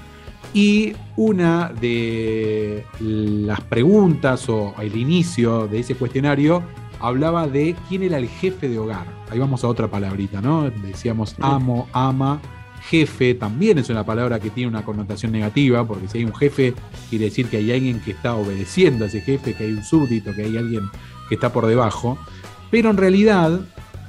Y 0.51 0.93
una 1.17 1.69
de 1.69 2.83
las 2.99 3.61
preguntas 3.61 4.49
o 4.49 4.73
el 4.79 4.97
inicio 4.97 5.67
de 5.67 5.81
ese 5.81 5.93
cuestionario 5.93 6.63
hablaba 6.99 7.47
de 7.47 7.75
quién 7.87 8.01
era 8.01 8.17
el 8.17 8.27
jefe 8.27 8.69
de 8.69 8.79
hogar. 8.79 9.05
Ahí 9.29 9.37
vamos 9.37 9.63
a 9.63 9.67
otra 9.67 9.87
palabrita, 9.87 10.41
¿no? 10.41 10.71
Decíamos 10.71 11.35
amo, 11.39 11.87
ama, 11.93 12.41
jefe 12.89 13.33
también 13.33 13.77
es 13.77 13.89
una 13.89 14.05
palabra 14.05 14.39
que 14.39 14.49
tiene 14.49 14.69
una 14.69 14.83
connotación 14.83 15.31
negativa, 15.31 15.85
porque 15.85 16.07
si 16.07 16.19
hay 16.19 16.25
un 16.25 16.35
jefe, 16.35 16.73
quiere 17.09 17.25
decir 17.25 17.47
que 17.47 17.57
hay 17.57 17.71
alguien 17.71 17.99
que 17.99 18.11
está 18.11 18.35
obedeciendo 18.35 19.05
a 19.05 19.07
ese 19.07 19.21
jefe, 19.21 19.53
que 19.53 19.65
hay 19.65 19.71
un 19.71 19.83
súbdito, 19.83 20.33
que 20.33 20.43
hay 20.43 20.57
alguien 20.57 20.89
que 21.27 21.35
está 21.35 21.51
por 21.51 21.65
debajo. 21.65 22.17
Pero 22.71 22.89
en 22.89 22.97
realidad, 22.97 23.59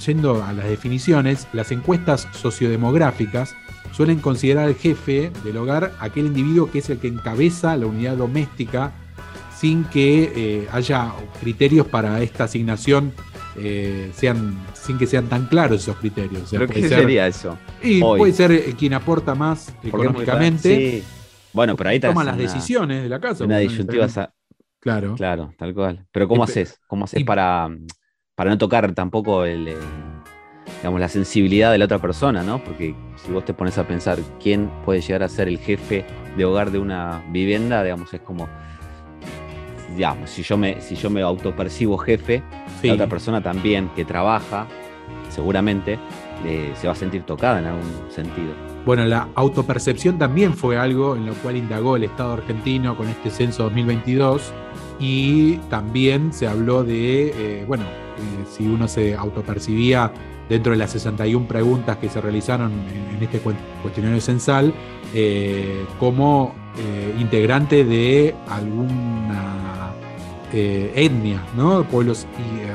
yendo 0.05 0.43
a 0.45 0.53
las 0.53 0.69
definiciones, 0.69 1.49
las 1.53 1.73
encuestas 1.73 2.29
sociodemográficas 2.33 3.55
suelen 3.93 4.19
considerar 4.19 4.67
al 4.67 4.75
jefe 4.75 5.31
del 5.43 5.57
hogar 5.57 5.93
aquel 6.01 6.27
individuo 6.27 6.71
que 6.71 6.81
es 6.81 6.91
el 6.91 6.99
que 6.99 7.09
encabeza 7.09 7.77
la 7.77 7.87
unidad 7.87 8.17
doméstica 8.17 8.93
sin 9.57 9.85
que 9.85 10.33
eh, 10.37 10.69
haya 10.71 11.13
criterios 11.41 11.87
para 11.87 12.21
esta 12.23 12.45
asignación 12.45 13.13
eh, 13.59 14.11
sean 14.15 14.59
sin 14.75 14.99
que 14.99 15.07
sean 15.07 15.29
tan 15.29 15.47
claros 15.47 15.83
esos 15.83 15.97
criterios. 15.97 16.49
¿Pero 16.51 16.67
qué 16.67 16.89
sería 16.89 17.27
eso? 17.27 17.59
Y 17.83 18.01
puede 18.01 18.33
ser 18.33 18.53
eh, 18.53 18.75
quien 18.79 18.95
aporta 18.95 19.35
más 19.35 19.75
económicamente. 19.83 21.03
Bueno, 21.53 21.77
pero 21.77 21.91
ahí 21.91 22.01
toma 22.01 22.25
las 22.25 22.37
decisiones 22.37 23.03
de 23.03 23.09
la 23.09 23.21
casa. 23.21 23.45
Una 23.45 23.59
disyuntiva 23.59 24.09
Claro. 24.81 25.17
Claro, 25.17 25.53
tal 25.59 25.75
cual. 25.75 26.07
Pero 26.13 26.29
¿cómo 26.29 26.45
haces? 26.45 26.81
¿Cómo 26.87 27.07
haces 27.07 27.25
para, 27.25 27.69
para 28.37 28.51
no 28.51 28.59
tocar 28.59 28.95
tampoco 28.95 29.45
el, 29.45 29.75
digamos, 30.79 31.01
la 31.01 31.09
sensibilidad 31.09 31.73
de 31.73 31.79
la 31.79 31.87
otra 31.87 31.99
persona, 31.99 32.43
¿no? 32.43 32.63
Porque 32.63 32.95
si 33.17 33.33
vos 33.33 33.45
te 33.45 33.55
pones 33.55 33.79
a 33.79 33.87
pensar 33.89 34.19
quién 34.41 34.71
puede 34.85 35.01
llegar 35.01 35.23
a 35.23 35.29
ser 35.29 35.49
el 35.49 35.59
jefe 35.59 36.05
de 36.37 36.45
hogar 36.45 36.71
de 36.71 36.79
una 36.79 37.25
vivienda, 37.31 37.83
digamos, 37.83 38.13
es 38.15 38.21
como, 38.21 38.49
digamos, 39.95 40.31
si 40.31 40.43
yo 40.43 40.57
me, 40.57 40.81
si 40.81 40.97
yo 40.97 41.11
me 41.11 41.23
autopercibo 41.23 41.99
jefe, 41.99 42.43
la 42.83 42.95
otra 42.95 43.07
persona 43.07 43.43
también 43.43 43.91
que 43.95 44.05
trabaja, 44.05 44.67
seguramente, 45.29 45.99
eh, 46.45 46.73
se 46.77 46.87
va 46.87 46.93
a 46.93 46.97
sentir 46.97 47.23
tocada 47.23 47.59
en 47.61 47.67
algún 47.67 48.11
sentido. 48.11 48.53
Bueno, 48.85 49.05
la 49.05 49.29
autopercepción 49.35 50.19
también 50.19 50.55
fue 50.55 50.79
algo 50.79 51.17
en 51.17 51.27
lo 51.27 51.35
cual 51.35 51.57
indagó 51.57 51.97
el 51.97 52.05
Estado 52.05 52.35
argentino 52.35 52.97
con 52.97 53.09
este 53.09 53.31
censo 53.31 53.65
2022 53.65 54.53
y 55.01 55.57
también 55.71 56.33
se 56.33 56.47
habló 56.47 56.85
de, 56.85 57.29
eh, 57.37 57.65
bueno, 57.67 57.85
eh, 57.85 58.45
si 58.51 58.67
uno 58.67 58.87
se 58.87 59.15
autopercibía 59.15 60.13
dentro 60.49 60.73
de 60.73 60.79
las 60.79 60.93
61 60.93 61.49
preguntas 61.49 61.97
que 61.97 62.09
se 62.09 62.21
realizaron 62.21 62.73
en, 62.73 63.07
este 63.21 63.41
cuestionario 63.83 64.21
censal, 64.21 64.75
como 65.99 66.55
integrante 67.19 67.85
de 67.87 68.35
alguna 68.47 69.66
etnia, 70.53 71.43
¿no? 71.57 71.85
Pueblos 71.85 72.27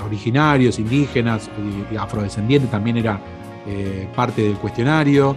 originarios, 0.06 0.78
indígenas 0.80 1.50
y, 1.92 1.96
afrodescendientes 1.96 2.70
también 2.70 2.98
era 2.98 3.20
parte 4.16 4.42
del 4.44 4.56
cuestionario. 4.56 5.36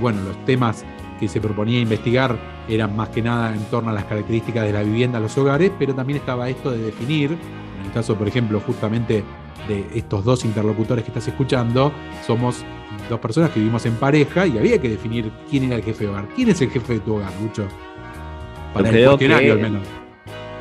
bueno, 0.00 0.22
los 0.22 0.44
temas 0.44 0.84
que 1.20 1.28
se 1.28 1.40
proponía 1.40 1.80
investigar 1.80 2.36
eran 2.68 2.96
más 2.96 3.10
que 3.10 3.22
nada 3.22 3.54
en 3.54 3.62
torno 3.66 3.90
a 3.90 3.92
las 3.92 4.04
características 4.04 4.64
de 4.64 4.72
la 4.72 4.82
vivienda, 4.82 5.20
los 5.20 5.36
hogares, 5.36 5.70
pero 5.78 5.94
también 5.94 6.18
estaba 6.18 6.48
esto 6.48 6.70
de 6.70 6.78
definir, 6.78 7.32
en 7.32 7.86
el 7.86 7.92
caso, 7.92 8.16
por 8.16 8.26
ejemplo, 8.26 8.60
justamente 8.60 9.22
de 9.68 9.86
estos 9.94 10.24
dos 10.24 10.44
interlocutores 10.44 11.04
que 11.04 11.10
estás 11.10 11.28
escuchando, 11.28 11.92
somos 12.26 12.64
dos 13.08 13.20
personas 13.20 13.50
que 13.50 13.60
vivimos 13.60 13.84
en 13.86 13.94
pareja 13.94 14.46
y 14.46 14.58
había 14.58 14.80
que 14.80 14.88
definir 14.88 15.30
quién 15.50 15.64
era 15.64 15.76
el 15.76 15.82
jefe 15.82 16.04
de 16.04 16.10
hogar. 16.10 16.28
¿Quién 16.34 16.50
es 16.50 16.60
el 16.60 16.70
jefe 16.70 16.94
de 16.94 17.00
tu 17.00 17.16
hogar, 17.16 17.32
Lucho? 17.42 17.66
Para 18.72 18.90
el 18.90 19.06
cuestionario 19.06 19.52
al 19.52 19.60
menos. 19.60 20.03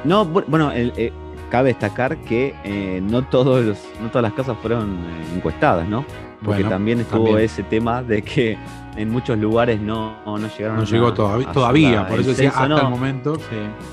No, 0.03 0.25
bueno, 0.25 0.72
eh, 0.74 1.12
cabe 1.50 1.69
destacar 1.69 2.17
que 2.17 2.55
eh, 2.63 3.01
no, 3.01 3.24
todos 3.24 3.77
no 4.01 4.10
todas 4.10 4.24
las 4.24 4.33
casas 4.33 4.57
fueron 4.62 4.98
eh, 4.98 5.36
encuestadas, 5.36 5.88
¿no? 5.88 6.05
Porque 6.43 6.65
también 6.65 7.00
estuvo 7.00 7.38
ese 7.38 7.63
tema 7.63 8.03
de 8.03 8.22
que 8.22 8.57
en 8.98 9.10
muchos 9.10 9.38
lugares 9.38 9.79
no, 9.79 10.17
no 10.25 10.38
llegaron 10.57 10.77
no 10.77 10.83
llegó 10.83 11.13
todavía, 11.13 11.51
todavía 11.53 12.07
por 12.07 12.19
eso 12.19 12.31
decía 12.31 12.50
hasta 12.50 12.65
el 12.65 12.89
momento. 12.89 13.38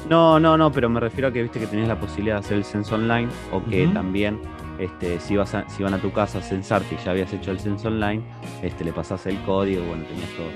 No, 0.08 0.40
no, 0.40 0.56
no, 0.56 0.72
pero 0.72 0.88
me 0.88 0.98
refiero 0.98 1.28
a 1.28 1.32
que 1.32 1.42
viste 1.42 1.60
que 1.60 1.68
tenías 1.68 1.86
la 1.86 2.00
posibilidad 2.00 2.36
de 2.36 2.40
hacer 2.40 2.56
el 2.56 2.64
censo 2.64 2.96
online 2.96 3.28
o 3.52 3.62
que 3.64 3.86
también 3.86 4.40
este, 4.80 5.20
si, 5.20 5.36
vas 5.36 5.54
si 5.68 5.82
van 5.82 5.94
a 5.94 5.98
tu 5.98 6.10
casa 6.10 6.38
a 6.38 6.42
censarte 6.42 6.96
y 6.96 7.04
ya 7.04 7.10
habías 7.10 7.32
hecho 7.32 7.50
el 7.50 7.60
censo 7.60 7.88
online, 7.88 8.22
este, 8.62 8.82
le 8.82 8.92
pasás 8.92 9.26
el 9.26 9.38
código, 9.42 9.84
bueno, 9.84 10.04
tenías 10.04 10.30
todo. 10.30 10.48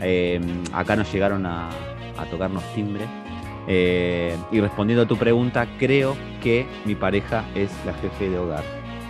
Em, 0.00 0.64
acá 0.72 0.96
nos 0.96 1.12
llegaron 1.12 1.46
a, 1.46 1.68
tocarnos 2.30 2.64
timbre. 2.74 3.06
Eh, 3.70 4.34
y 4.50 4.60
respondiendo 4.60 5.02
a 5.02 5.06
tu 5.06 5.16
pregunta, 5.18 5.66
creo 5.78 6.16
que 6.42 6.66
mi 6.86 6.94
pareja 6.94 7.44
es 7.54 7.70
la 7.84 7.92
jefe 7.92 8.30
de 8.30 8.38
hogar. 8.38 8.64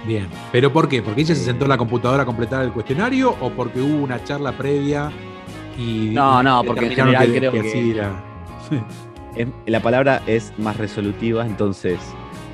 Bien, 0.04 0.26
pero 0.50 0.72
¿por 0.72 0.88
qué? 0.88 1.00
¿Porque 1.00 1.20
ella 1.20 1.34
se 1.34 1.44
sentó 1.44 1.64
en 1.64 1.70
la 1.70 1.78
computadora 1.78 2.24
a 2.24 2.26
completar 2.26 2.64
el 2.64 2.72
cuestionario 2.72 3.36
o 3.40 3.50
porque 3.50 3.80
hubo 3.80 4.02
una 4.02 4.22
charla 4.24 4.52
previa 4.52 5.10
y... 5.78 6.10
No, 6.12 6.42
no, 6.42 6.64
porque 6.64 6.86
en 6.86 6.92
general 6.92 7.32
creo 7.32 7.52
que, 7.52 7.60
así 7.60 7.92
era. 7.92 8.24
la 9.66 9.80
palabra 9.80 10.22
es 10.26 10.52
más 10.58 10.76
resolutiva, 10.76 11.46
entonces 11.46 12.00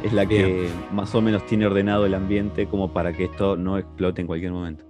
es 0.02 0.12
la 0.12 0.26
que 0.26 0.68
más 0.92 1.14
o 1.14 1.22
menos 1.22 1.46
tiene 1.46 1.66
ordenado 1.66 2.04
el 2.04 2.14
ambiente 2.14 2.66
como 2.66 2.92
para 2.92 3.14
que 3.14 3.24
esto 3.24 3.56
no 3.56 3.78
explote 3.78 4.20
en 4.20 4.26
cualquier 4.26 4.52
momento. 4.52 4.84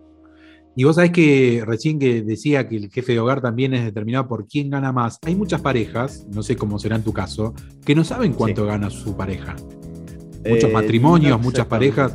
Y 0.76 0.84
vos 0.84 0.96
sabés 0.96 1.12
que 1.12 1.62
recién 1.66 1.98
que 1.98 2.22
decía 2.22 2.68
que 2.68 2.76
el 2.76 2.90
jefe 2.90 3.12
de 3.12 3.20
hogar 3.20 3.40
también 3.40 3.74
es 3.74 3.84
determinado 3.84 4.26
por 4.26 4.46
quién 4.46 4.70
gana 4.70 4.92
más. 4.92 5.18
Hay 5.22 5.36
muchas 5.36 5.60
parejas, 5.60 6.26
no 6.32 6.42
sé 6.42 6.56
cómo 6.56 6.78
será 6.78 6.96
en 6.96 7.04
tu 7.04 7.12
caso, 7.12 7.54
que 7.84 7.94
no 7.94 8.04
saben 8.04 8.32
cuánto 8.32 8.66
gana 8.66 8.90
su 8.90 9.16
pareja 9.16 9.54
muchos 10.50 10.70
eh, 10.70 10.72
matrimonios, 10.72 11.40
muchas 11.40 11.66
parejas, 11.66 12.12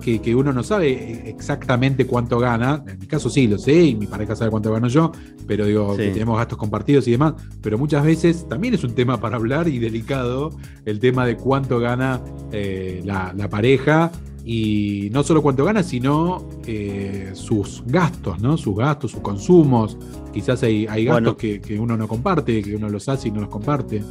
que, 0.00 0.34
uno 0.34 0.52
no 0.52 0.62
sabe 0.62 1.28
exactamente 1.28 2.06
cuánto 2.06 2.38
gana. 2.38 2.82
En 2.86 2.98
mi 2.98 3.06
caso 3.06 3.28
sí 3.28 3.46
lo 3.46 3.58
sé 3.58 3.74
y 3.74 3.94
mi 3.94 4.06
pareja 4.06 4.36
sabe 4.36 4.50
cuánto 4.50 4.72
gano 4.72 4.88
yo, 4.88 5.12
pero 5.46 5.66
digo 5.66 5.96
que 5.96 6.10
tenemos 6.10 6.38
gastos 6.38 6.58
compartidos 6.58 7.08
y 7.08 7.12
demás. 7.12 7.34
Pero 7.60 7.78
muchas 7.78 8.04
veces 8.04 8.48
también 8.48 8.74
es 8.74 8.84
un 8.84 8.94
tema 8.94 9.20
para 9.20 9.36
hablar 9.36 9.68
y 9.68 9.78
delicado 9.78 10.50
el 10.84 11.00
tema 11.00 11.26
de 11.26 11.36
cuánto 11.36 11.78
gana 11.80 12.20
eh, 12.52 13.02
la, 13.04 13.34
pareja 13.50 14.12
y 14.44 15.08
no 15.12 15.22
solo 15.22 15.42
cuánto 15.42 15.64
gana, 15.64 15.82
sino 15.82 16.48
eh, 16.66 17.30
sus 17.34 17.82
gastos, 17.86 18.40
¿no? 18.40 18.56
Sus 18.56 18.76
gastos, 18.76 19.12
sus 19.12 19.20
consumos. 19.20 19.96
Quizás 20.32 20.62
hay, 20.62 20.86
gastos 21.04 21.36
que, 21.36 21.60
que, 21.60 21.78
uno 21.78 21.96
no 21.96 22.08
comparte, 22.08 22.62
que 22.62 22.76
uno 22.76 22.88
los 22.88 23.08
hace 23.08 23.28
y 23.28 23.30
no 23.30 23.40
los 23.40 23.50
comparte. 23.50 24.02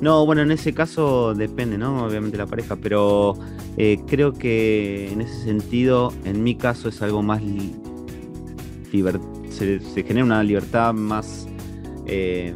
No, 0.00 0.26
bueno, 0.26 0.42
en 0.42 0.50
ese 0.50 0.74
caso 0.74 1.34
depende, 1.34 1.78
¿no? 1.78 2.04
Obviamente 2.04 2.36
la 2.36 2.46
pareja, 2.46 2.76
pero 2.76 3.34
eh, 3.76 3.98
creo 4.06 4.32
que 4.32 5.10
en 5.12 5.22
ese 5.22 5.42
sentido, 5.44 6.12
en 6.24 6.42
mi 6.42 6.54
caso 6.54 6.88
es 6.88 7.00
algo 7.02 7.22
más 7.22 7.40
se, 9.50 9.80
se, 9.80 10.02
genera 10.02 10.24
una 10.24 10.42
libertad 10.42 10.94
más 10.94 11.46
eh, 12.06 12.54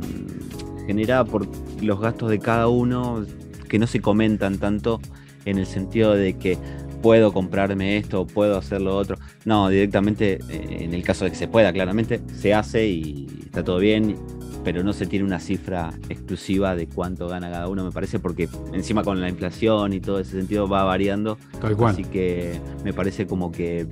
generada 0.87 1.25
por 1.25 1.47
los 1.83 2.01
gastos 2.01 2.31
de 2.31 2.39
cada 2.39 2.69
uno 2.69 3.25
que 3.69 3.79
no 3.79 3.87
se 3.87 4.01
comentan 4.01 4.59
tanto 4.59 5.01
en 5.51 5.59
el 5.59 5.67
sentido 5.67 6.15
de 6.15 6.35
que 6.35 6.59
puedo 7.03 7.33
comprarme 7.33 7.97
esto, 7.97 8.27
puedo 8.27 8.59
hacer 8.59 8.81
lo 8.81 8.97
otro. 8.97 9.17
No, 9.45 9.69
directamente, 9.69 10.39
eh, 10.49 10.79
en 10.81 10.95
el 10.95 11.03
caso 11.03 11.25
de 11.25 11.31
que 11.31 11.37
se 11.37 11.49
pueda, 11.49 11.73
claramente, 11.73 12.21
se 12.35 12.55
hace 12.55 12.87
y 12.87 13.27
está 13.45 13.65
todo 13.65 13.79
bien 13.79 14.17
pero 14.65 14.83
no 14.83 14.93
se 14.93 15.07
tiene 15.07 15.25
una 15.25 15.41
cifra 15.41 15.91
exclusiva 16.09 16.75
de 16.75 16.87
cuánto 16.87 17.29
gana 17.29 17.51
cada 17.51 17.69
uno, 17.69 17.85
me 17.85 17.93
parece, 17.93 18.19
porque 18.19 18.49
encima 18.73 19.03
con 19.03 19.21
la 19.21 19.29
inflación 19.29 19.93
y 19.93 20.01
todo 20.01 20.21
ese 20.21 20.33
sentido 20.33 20.69
va 20.69 20.85
variando. 20.85 21.39
Así 21.87 22.05
que 22.05 22.61
me 22.85 22.93
parece 22.93 23.27
como 23.27 23.53
que 23.53 23.87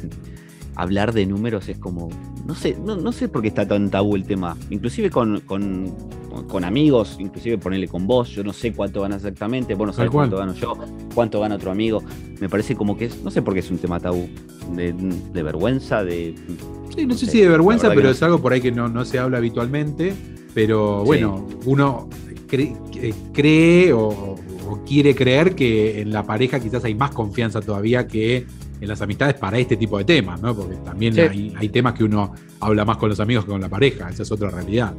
hablar 0.78 1.12
de 1.12 1.26
números 1.26 1.68
es 1.68 1.76
como, 1.76 2.08
no 2.46 2.54
sé, 2.54 2.78
no, 2.82 3.12
sé 3.12 3.28
por 3.28 3.42
qué 3.42 3.48
está 3.48 3.66
tan 3.66 3.90
tabú 3.90 4.14
el 4.14 4.24
tema. 4.24 4.56
Inclusive 4.70 5.10
con, 5.10 5.40
con, 5.40 6.64
amigos, 6.64 7.16
inclusive 7.18 7.58
ponerle 7.58 7.88
con 7.88 8.06
vos, 8.06 8.30
yo 8.30 8.44
no 8.44 8.52
sé 8.52 8.72
cuánto 8.72 9.02
gana 9.02 9.16
exactamente, 9.16 9.74
vos 9.74 9.88
no 9.88 9.92
sabés 9.92 10.12
cuánto 10.12 10.36
gano 10.36 10.54
yo, 10.54 10.78
cuánto 11.14 11.40
gana 11.40 11.56
otro 11.56 11.72
amigo. 11.72 12.00
Me 12.40 12.48
parece 12.48 12.76
como 12.76 12.96
que 12.96 13.06
es, 13.06 13.22
no 13.24 13.30
sé 13.32 13.42
por 13.42 13.54
qué 13.54 13.60
es 13.60 13.70
un 13.72 13.78
tema 13.78 13.98
tabú, 13.98 14.28
de, 14.72 15.42
vergüenza, 15.42 16.04
de... 16.04 16.36
Sí, 16.94 17.06
no, 17.06 17.14
sé, 17.14 17.26
si 17.26 17.40
de 17.40 17.48
vergüenza, 17.48 17.90
pero 17.92 18.10
es 18.10 18.22
algo 18.22 18.40
por 18.40 18.52
ahí 18.52 18.60
que 18.60 18.70
no, 18.70 18.88
no 18.88 19.04
se 19.04 19.18
habla 19.18 19.38
habitualmente. 19.38 20.14
Pero 20.54 21.04
bueno, 21.04 21.46
uno 21.66 22.08
cree, 22.46 23.92
o, 23.92 24.36
quiere 24.86 25.14
creer 25.14 25.54
que 25.54 26.00
en 26.00 26.12
la 26.12 26.22
pareja 26.22 26.60
quizás 26.60 26.84
hay 26.84 26.94
más 26.94 27.10
confianza 27.10 27.60
todavía 27.60 28.06
que 28.06 28.46
en 28.80 28.88
las 28.88 29.00
amistades 29.00 29.34
para 29.34 29.58
este 29.58 29.76
tipo 29.76 29.98
de 29.98 30.04
temas, 30.04 30.40
¿no? 30.40 30.54
Porque 30.54 30.76
también 30.76 31.18
hay, 31.18 31.68
temas 31.68 31.94
que 31.94 32.04
uno 32.04 32.32
habla 32.60 32.84
más 32.84 32.96
con 32.96 33.08
los 33.08 33.20
amigos 33.20 33.44
que 33.44 33.50
con 33.50 33.60
la 33.60 33.68
pareja, 33.68 34.08
esa 34.08 34.22
es 34.22 34.32
otra 34.32 34.50
realidad. 34.50 34.94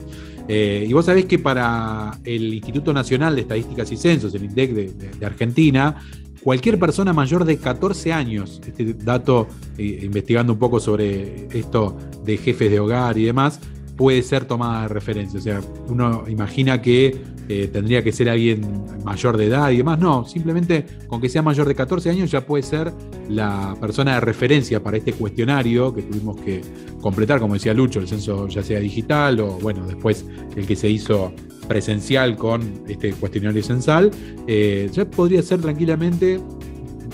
Eh, 0.47 0.85
y 0.87 0.93
vos 0.93 1.05
sabés 1.05 1.25
que 1.25 1.39
para 1.39 2.11
el 2.23 2.53
Instituto 2.53 2.93
Nacional 2.93 3.35
de 3.35 3.41
Estadísticas 3.41 3.91
y 3.91 3.97
Censos, 3.97 4.33
el 4.33 4.45
INDEC 4.45 4.71
de, 4.73 5.25
Argentina, 5.25 5.97
cualquier 6.41 6.79
persona 6.79 7.13
mayor 7.13 7.45
de 7.45 7.57
14 7.57 8.13
años, 8.13 8.61
este 8.65 8.93
dato, 8.93 9.47
eh, 9.77 9.99
investigando 10.03 10.53
un 10.53 10.59
poco 10.59 10.79
sobre 10.79 11.47
esto 11.57 11.97
de 12.23 12.37
jefes 12.37 12.71
de 12.71 12.79
hogar 12.79 13.17
y 13.17 13.25
demás, 13.25 13.59
puede 13.99 14.23
ser 14.23 14.45
tomada 14.45 14.83
de 14.83 14.87
referencia. 14.87 15.37
O 15.37 15.43
sea, 15.43 15.61
uno 15.89 16.23
imagina 16.29 16.81
que 16.81 17.17
eh, 17.49 17.69
tendría 17.69 18.01
que 18.01 18.13
ser 18.13 18.29
alguien 18.29 18.61
mayor 19.03 19.35
de 19.35 19.47
edad 19.47 19.71
y 19.71 19.77
demás. 19.77 19.99
No, 19.99 20.23
simplemente 20.23 20.85
con 21.07 21.19
que 21.19 21.27
sea 21.27 21.41
mayor 21.41 21.67
de 21.67 21.75
14 21.75 22.09
años 22.09 22.31
ya 22.31 22.45
puede 22.45 22.63
ser 22.63 22.93
la 23.27 23.75
persona 23.81 24.13
de 24.13 24.21
referencia 24.21 24.81
para 24.81 24.95
este 24.95 25.11
cuestionario 25.11 25.93
que 25.93 26.03
tuvimos 26.03 26.39
que 26.39 26.61
completar, 27.01 27.41
como 27.41 27.55
decía 27.55 27.73
Lucho, 27.73 27.99
el 27.99 28.07
censo 28.07 28.47
ya 28.47 28.63
sea 28.63 28.79
digital 28.79 29.41
o 29.41 29.59
bueno, 29.59 29.85
después 29.85 30.25
el 30.55 30.65
que 30.65 30.77
se 30.77 30.89
hizo 30.89 31.33
presencial 31.67 32.37
con 32.37 32.61
este 32.87 33.11
cuestionario 33.11 33.61
censal. 33.61 34.11
Eh, 34.47 34.89
ya 34.93 35.03
podría 35.03 35.41
ser 35.41 35.59
tranquilamente 35.59 36.39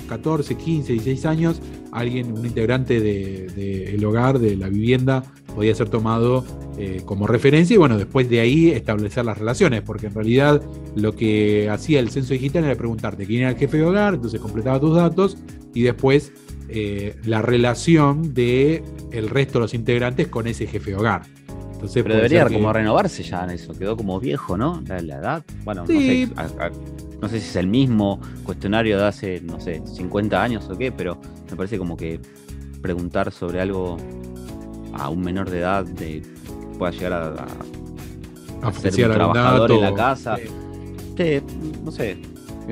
14, 0.08 0.54
15, 0.54 0.94
16 0.94 1.25
años, 1.25 1.62
alguien, 1.92 2.32
un 2.32 2.46
integrante 2.46 3.00
del 3.00 3.56
de, 3.56 4.06
hogar, 4.06 4.38
de 4.38 4.56
la 4.56 4.70
vivienda, 4.70 5.24
podía 5.55 5.74
ser 5.74 5.89
tomado 5.89 6.43
eh, 6.77 7.01
como 7.05 7.25
referencia 7.25 7.74
y 7.74 7.77
bueno, 7.77 7.97
después 7.97 8.29
de 8.29 8.41
ahí 8.41 8.69
establecer 8.69 9.25
las 9.25 9.38
relaciones, 9.38 9.81
porque 9.81 10.07
en 10.07 10.13
realidad 10.13 10.62
lo 10.95 11.15
que 11.15 11.69
hacía 11.69 12.00
el 12.00 12.09
censo 12.09 12.33
digital 12.33 12.65
era 12.65 12.75
preguntarte 12.75 13.25
quién 13.25 13.41
era 13.41 13.51
el 13.51 13.57
jefe 13.57 13.77
de 13.77 13.83
hogar, 13.85 14.15
entonces 14.15 14.39
completaba 14.41 14.79
tus 14.79 14.95
datos 14.95 15.38
y 15.74 15.83
después 15.83 16.31
eh, 16.67 17.15
la 17.25 17.41
relación 17.41 18.33
de 18.33 18.83
el 19.12 19.29
resto 19.29 19.53
de 19.53 19.59
los 19.62 19.74
integrantes 19.74 20.27
con 20.27 20.47
ese 20.47 20.67
jefe 20.67 20.91
de 20.91 20.97
hogar. 20.97 21.24
Entonces, 21.74 22.03
Pero 22.03 22.15
debería 22.15 22.47
como 22.47 22.74
renovarse 22.74 23.21
ya 23.24 23.43
en 23.43 23.51
eso, 23.51 23.74
quedó 23.74 23.95
como 23.95 24.19
viejo, 24.19 24.57
¿no? 24.57 24.81
La, 24.88 24.97
edad, 24.97 25.43
bueno, 25.63 25.81
no, 25.81 25.88
sé, 25.88 26.27
no 27.21 27.29
sé 27.29 27.39
si 27.39 27.50
es 27.50 27.55
el 27.57 27.67
mismo 27.67 28.19
cuestionario 28.43 28.97
de 28.97 29.05
hace, 29.05 29.41
no 29.41 29.59
sé, 29.59 29.81
50 29.85 30.41
años 30.41 30.67
o 30.69 30.77
qué, 30.77 30.91
pero 30.91 31.19
me 31.50 31.55
parece 31.55 31.77
como 31.77 31.95
que 31.95 32.19
preguntar 32.81 33.31
sobre 33.31 33.62
algo 33.62 33.97
a 34.97 35.09
un 35.09 35.21
menor 35.21 35.49
de 35.49 35.59
edad 35.59 35.85
de 35.85 36.21
pueda 36.77 36.91
llegar 36.91 37.13
a, 37.13 38.67
a, 38.67 38.73
ser 38.73 39.09
un 39.09 39.15
trabajador 39.15 39.71
en 39.71 39.81
la 39.81 39.93
casa. 39.93 40.37
no 41.83 41.91
sé. 41.91 42.17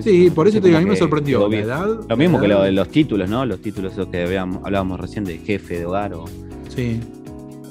Sí, 0.02 0.32
por 0.32 0.48
eso 0.48 0.60
te 0.60 0.68
digo, 0.68 0.80
a 0.80 0.82
mí 0.82 0.88
me 0.88 0.96
sorprendió. 0.96 1.48
lo 1.48 2.18
mismo 2.18 2.40
que 2.40 2.48
lo 2.48 2.70
los 2.72 2.90
títulos, 2.90 3.30
¿no? 3.30 3.46
Los 3.46 3.62
títulos 3.62 3.94
esos 3.94 4.08
que 4.08 4.38
hablábamos 4.38 5.00
recién 5.00 5.24
de 5.24 5.38
jefe 5.38 5.80
de 5.80 5.86
hogar 5.86 6.14
o, 6.14 6.26
sí. 6.70 7.00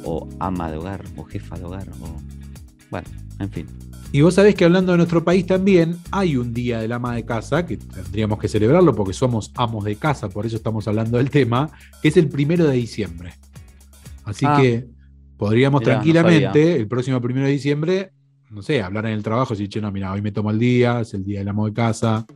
o 0.05 0.29
ama 0.39 0.71
de 0.71 0.79
hogar 0.79 1.03
o 1.17 1.25
jefa 1.25 1.59
de 1.59 1.65
hogar. 1.65 1.89
O, 2.01 2.07
bueno, 2.91 3.09
en 3.41 3.51
fin. 3.51 3.67
Y 4.13 4.21
vos 4.21 4.35
sabés 4.35 4.55
que 4.55 4.67
hablando 4.67 4.93
de 4.93 4.99
nuestro 4.99 5.25
país 5.25 5.47
también 5.47 5.97
hay 6.11 6.37
un 6.37 6.53
día 6.53 6.81
del 6.81 6.93
ama 6.93 7.15
de 7.15 7.25
casa, 7.25 7.65
que 7.65 7.79
tendríamos 7.79 8.39
que 8.39 8.47
celebrarlo 8.47 8.95
porque 8.95 9.15
somos 9.15 9.51
amos 9.57 9.85
de 9.85 9.97
casa, 9.97 10.29
por 10.29 10.45
eso 10.45 10.57
estamos 10.57 10.87
hablando 10.87 11.17
del 11.17 11.31
tema, 11.31 11.71
que 12.03 12.09
es 12.09 12.17
el 12.19 12.29
primero 12.29 12.67
de 12.67 12.75
diciembre. 12.75 13.33
Así 14.25 14.45
ah. 14.47 14.59
que 14.61 14.87
podríamos 15.37 15.83
tranquilamente, 15.83 16.77
el 16.77 16.89
próximo 16.89 17.21
primero 17.21 17.47
de 17.47 17.53
diciembre, 17.53 18.13
no 18.51 18.63
sé, 18.63 18.83
hablar 18.83 19.07
en 19.07 19.13
el 19.13 19.23
trabajo, 19.23 19.55
si, 19.55 19.69
che, 19.69 19.81
no, 19.81 19.91
mira, 19.91 20.13
hoy 20.13 20.23
me 20.23 20.31
tomo 20.31 20.51
el 20.51 20.59
día, 20.59 21.01
es 21.01 21.15
el 21.15 21.25
día 21.25 21.41
del 21.41 21.49
amo 21.49 21.67
de 21.67 21.73
casa. 21.73 22.27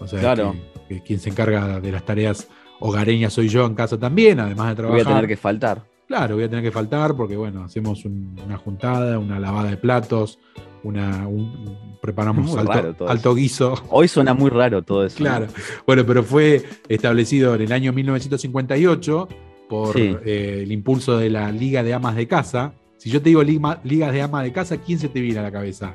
O 0.00 0.06
sea, 0.06 0.20
claro. 0.20 0.54
que, 0.88 1.02
quien 1.02 1.20
se 1.20 1.30
encarga 1.30 1.80
de 1.80 1.92
las 1.92 2.04
tareas 2.04 2.48
hogareñas 2.80 3.32
soy 3.32 3.48
yo 3.48 3.64
en 3.64 3.74
casa 3.74 3.98
también, 3.98 4.40
además 4.40 4.70
de 4.70 4.74
trabajar. 4.74 5.04
Voy 5.04 5.12
a 5.12 5.14
tener 5.14 5.28
que 5.28 5.36
faltar. 5.36 5.84
Claro, 6.08 6.34
voy 6.34 6.44
a 6.44 6.50
tener 6.50 6.64
que 6.64 6.72
faltar 6.72 7.14
porque, 7.16 7.36
bueno, 7.36 7.64
hacemos 7.64 8.04
una 8.04 8.58
juntada, 8.58 9.18
una 9.18 9.38
lavada 9.38 9.70
de 9.70 9.76
platos, 9.76 10.38
una, 10.82 11.26
preparamos 12.02 12.54
alto, 12.56 13.08
alto, 13.08 13.34
guiso. 13.34 13.74
Hoy 13.88 14.08
suena 14.08 14.34
muy 14.34 14.50
raro 14.50 14.82
todo 14.82 15.06
eso. 15.06 15.16
Claro. 15.16 15.46
Bueno, 15.86 16.04
pero 16.04 16.24
fue 16.24 16.64
establecido 16.88 17.54
en 17.54 17.62
el 17.62 17.72
año 17.72 17.92
1958 17.92 19.28
por 19.72 19.98
eh, 19.98 20.60
el 20.64 20.70
impulso 20.70 21.16
de 21.16 21.30
la 21.30 21.50
Liga 21.50 21.82
de 21.82 21.94
Amas 21.94 22.14
de 22.14 22.28
Casa. 22.28 22.74
Si 22.98 23.08
yo 23.08 23.22
te 23.22 23.30
digo 23.30 23.42
Ligas 23.42 24.12
de 24.12 24.20
Amas 24.20 24.44
de 24.44 24.52
Casa, 24.52 24.76
¿quién 24.76 24.98
se 24.98 25.08
te 25.08 25.18
viene 25.18 25.38
a 25.38 25.42
la 25.42 25.50
cabeza? 25.50 25.94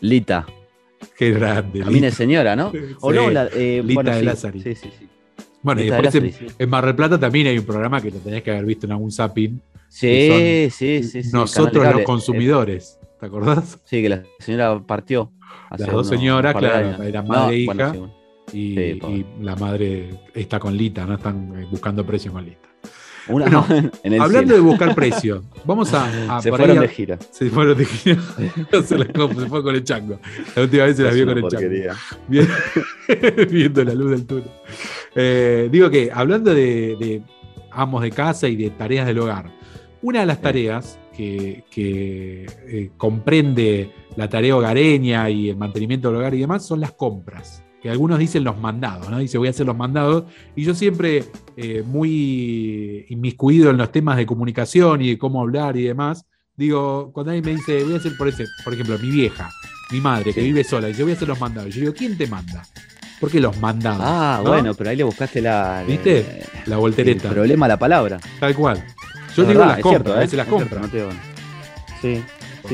Lita. 0.00 0.46
Qué 1.18 1.32
grande. 1.32 1.80
Camina 1.80 2.08
señora, 2.12 2.54
¿no? 2.54 2.70
O 3.00 3.12
no, 3.12 3.28
la, 3.28 3.48
eh, 3.52 3.82
Lita 3.84 4.14
de 4.14 4.22
Lázaro. 4.22 4.60
Sí, 4.60 4.76
sí, 4.76 4.90
sí. 4.96 5.08
Bueno, 5.60 5.82
y 5.82 5.90
después 5.90 6.40
en, 6.56 6.70
Mar 6.70 6.86
del 6.86 6.94
Plata 6.94 7.18
también 7.18 7.48
hay 7.48 7.58
un 7.58 7.64
programa 7.64 8.00
que 8.00 8.12
lo 8.12 8.18
tenías 8.18 8.44
que 8.44 8.52
haber 8.52 8.64
visto 8.64 8.86
en 8.86 8.92
algún 8.92 9.10
zapping. 9.10 9.60
Sí, 9.88 10.68
sí, 10.70 11.02
sí, 11.02 11.22
Nosotros 11.32 11.84
los 11.92 12.02
consumidores. 12.02 13.00
¿Te 13.18 13.26
acordás? 13.26 13.80
Sí, 13.82 14.02
que 14.02 14.08
la 14.08 14.22
señora 14.38 14.80
partió. 14.86 15.32
Las 15.76 15.90
dos 15.90 16.06
señoras, 16.06 16.54
claro, 16.54 17.02
eran 17.02 17.26
madre 17.26 17.56
e 17.56 17.58
hija. 17.58 17.92
y, 18.52 19.26
la 19.40 19.56
madre 19.56 20.10
está 20.32 20.60
con 20.60 20.76
Lita, 20.76 21.04
no 21.04 21.14
están 21.14 21.60
eh, 21.60 21.66
buscando 21.68 22.06
precio 22.06 22.32
con 22.32 22.44
Lita. 22.44 22.68
hablando 24.20 24.54
de 24.54 24.60
buscar 24.60 24.94
precio, 24.94 25.42
vamos 25.64 25.92
a. 25.92 26.40
se 26.42 26.50
fueron 26.50 26.80
de 26.80 26.88
gira. 26.88 27.18
Se 27.30 27.50
fueron 27.50 27.76
de 27.76 27.84
gira. 27.84 28.20
se, 28.84 29.04
fue 29.48 29.62
con 29.62 29.74
el 29.74 29.84
chango. 29.84 30.18
La 30.54 30.62
última 30.62 30.84
vez 30.84 30.96
se 30.96 31.02
las 31.02 31.14
vio 31.14 31.26
con 31.26 31.38
el 31.38 31.48
chango. 31.48 31.68
Viendo 33.50 33.84
la 33.84 33.94
luz 33.94 34.10
del 34.10 34.26
túnel. 34.26 34.50
Eh, 35.14 35.68
digo 35.70 35.90
que, 35.90 36.10
hablando 36.12 36.54
de, 36.54 37.22
amos 37.70 38.02
de 38.02 38.10
casa 38.10 38.48
y 38.48 38.56
de 38.56 38.70
tareas 38.70 39.06
del 39.06 39.18
hogar, 39.18 39.50
una 40.02 40.20
de 40.20 40.26
las 40.26 40.40
tareas 40.40 40.98
que, 41.14 41.64
eh, 41.76 42.90
comprende 42.96 43.90
la 44.16 44.28
tarea 44.28 44.56
hogareña 44.56 45.28
y 45.30 45.50
el 45.50 45.56
mantenimiento 45.56 46.08
del 46.08 46.18
hogar 46.18 46.34
y 46.34 46.40
demás 46.40 46.64
son 46.64 46.80
las 46.80 46.92
compras. 46.92 47.65
Que 47.86 47.92
algunos 47.92 48.18
dicen 48.18 48.42
los 48.42 48.58
mandados, 48.58 49.08
¿no? 49.08 49.20
Dice 49.20 49.38
voy 49.38 49.46
a 49.46 49.52
hacer 49.52 49.64
los 49.64 49.76
mandados. 49.76 50.24
Y 50.56 50.64
yo 50.64 50.74
siempre, 50.74 51.22
eh, 51.56 51.84
muy 51.86 53.06
inmiscuido 53.10 53.70
en 53.70 53.76
los 53.76 53.92
temas 53.92 54.16
de 54.16 54.26
comunicación 54.26 55.02
y 55.02 55.10
de 55.10 55.18
cómo 55.18 55.40
hablar 55.40 55.76
y 55.76 55.84
demás, 55.84 56.26
digo, 56.56 57.12
cuando 57.12 57.30
alguien 57.30 57.44
me 57.44 57.60
dice, 57.60 57.84
voy 57.84 57.94
a 57.94 57.98
hacer 57.98 58.16
por 58.18 58.26
ese, 58.26 58.44
por 58.64 58.74
ejemplo, 58.74 58.98
mi 58.98 59.08
vieja, 59.08 59.48
mi 59.92 60.00
madre, 60.00 60.34
que 60.34 60.40
vive 60.40 60.64
sola, 60.64 60.88
dice, 60.88 61.04
voy 61.04 61.12
a 61.12 61.14
hacer 61.14 61.28
los 61.28 61.38
mandados. 61.38 61.72
Yo 61.72 61.82
digo, 61.82 61.94
¿quién 61.94 62.18
te 62.18 62.26
manda? 62.26 62.64
Porque 63.20 63.38
los 63.38 63.56
mandados. 63.60 64.02
Ah, 64.02 64.42
bueno, 64.44 64.74
pero 64.74 64.90
ahí 64.90 64.96
le 64.96 65.04
buscaste 65.04 65.40
la. 65.40 65.84
¿Viste? 65.86 66.42
La 66.66 66.78
voltereta. 66.78 67.28
El 67.28 67.34
problema 67.34 67.68
la 67.68 67.78
palabra. 67.78 68.18
Tal 68.40 68.52
cual. 68.56 68.84
Yo 69.36 69.44
digo 69.44 69.64
las 69.64 69.78
compras, 69.78 70.16
a 70.16 70.18
veces 70.18 70.36
las 70.36 70.48
compras. 70.48 70.90
Sí. 72.02 72.20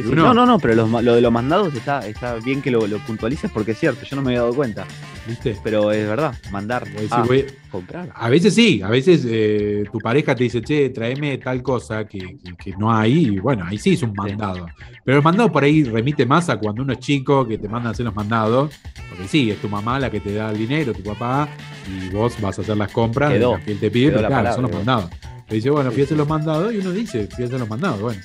No, 0.01 0.35
no, 0.35 0.47
no, 0.47 0.59
pero 0.59 0.87
lo 0.87 1.15
de 1.15 1.21
los 1.21 1.33
mandados 1.33 1.75
está, 1.75 2.07
está 2.07 2.35
bien 2.37 2.63
que 2.63 2.71
lo, 2.71 2.87
lo, 2.87 2.99
puntualices 2.99 3.51
porque 3.51 3.73
es 3.73 3.79
cierto, 3.79 4.05
yo 4.05 4.17
no 4.17 4.23
me 4.23 4.31
había 4.31 4.41
dado 4.41 4.55
cuenta. 4.55 4.87
¿Viste? 5.27 5.57
Pero 5.63 5.93
es 5.93 6.07
verdad, 6.07 6.35
mandar. 6.51 6.85
a 7.11 7.25
comprar. 7.71 8.13
A 8.15 8.29
veces 8.29 8.55
sí, 8.55 8.83
a 8.83 8.89
veces 8.89 9.25
eh, 9.29 9.85
tu 9.91 9.99
pareja 9.99 10.35
te 10.35 10.45
dice, 10.45 10.61
che, 10.63 10.91
tráeme 10.91 11.39
tal 11.39 11.63
cosa 11.63 12.05
que, 12.05 12.39
no 12.77 12.93
hay, 12.93 13.27
y 13.27 13.39
bueno, 13.39 13.65
ahí 13.65 13.79
sí 13.79 13.93
es 13.93 14.03
un 14.03 14.13
mandado. 14.15 14.67
Pero 15.05 15.19
el 15.19 15.23
mandado 15.23 15.51
por 15.53 15.63
ahí 15.63 15.85
remite 15.85 16.27
más 16.27 16.49
a 16.49 16.59
cuando 16.59 16.83
uno 16.83 16.93
es 16.93 16.99
chico 16.99 17.47
que 17.47 17.57
te 17.57 17.69
mandan 17.69 17.89
a 17.89 17.91
hacer 17.91 18.05
los 18.05 18.15
mandados, 18.15 18.73
porque 19.09 19.29
sí, 19.29 19.51
es 19.51 19.61
tu 19.61 19.69
mamá 19.69 20.01
la 20.01 20.11
que 20.11 20.21
te 20.21 20.35
da 20.35 20.51
el 20.51 20.59
dinero, 20.59 20.93
tu 20.93 21.03
papá, 21.03 21.49
y 21.89 22.09
vos 22.11 22.35
vas 22.41 22.59
a 22.59 22.63
hacer 22.63 22.77
las 22.77 22.91
compras 22.91 23.33
que 23.65 23.73
él 23.73 23.79
te 23.79 23.91
pide, 23.91 24.11
pero 24.11 24.27
claro, 24.27 24.53
son 24.55 24.63
los 24.63 24.73
mandados. 24.73 25.11
Le 25.49 25.57
dice, 25.57 25.71
bueno, 25.71 25.91
hacer 25.91 26.13
los 26.13 26.29
mandados, 26.29 26.75
y 26.75 26.79
uno 26.79 26.91
dice, 26.91 27.29
hacer 27.33 27.61
los 27.61 27.69
mandados, 27.69 28.01
bueno. 28.01 28.21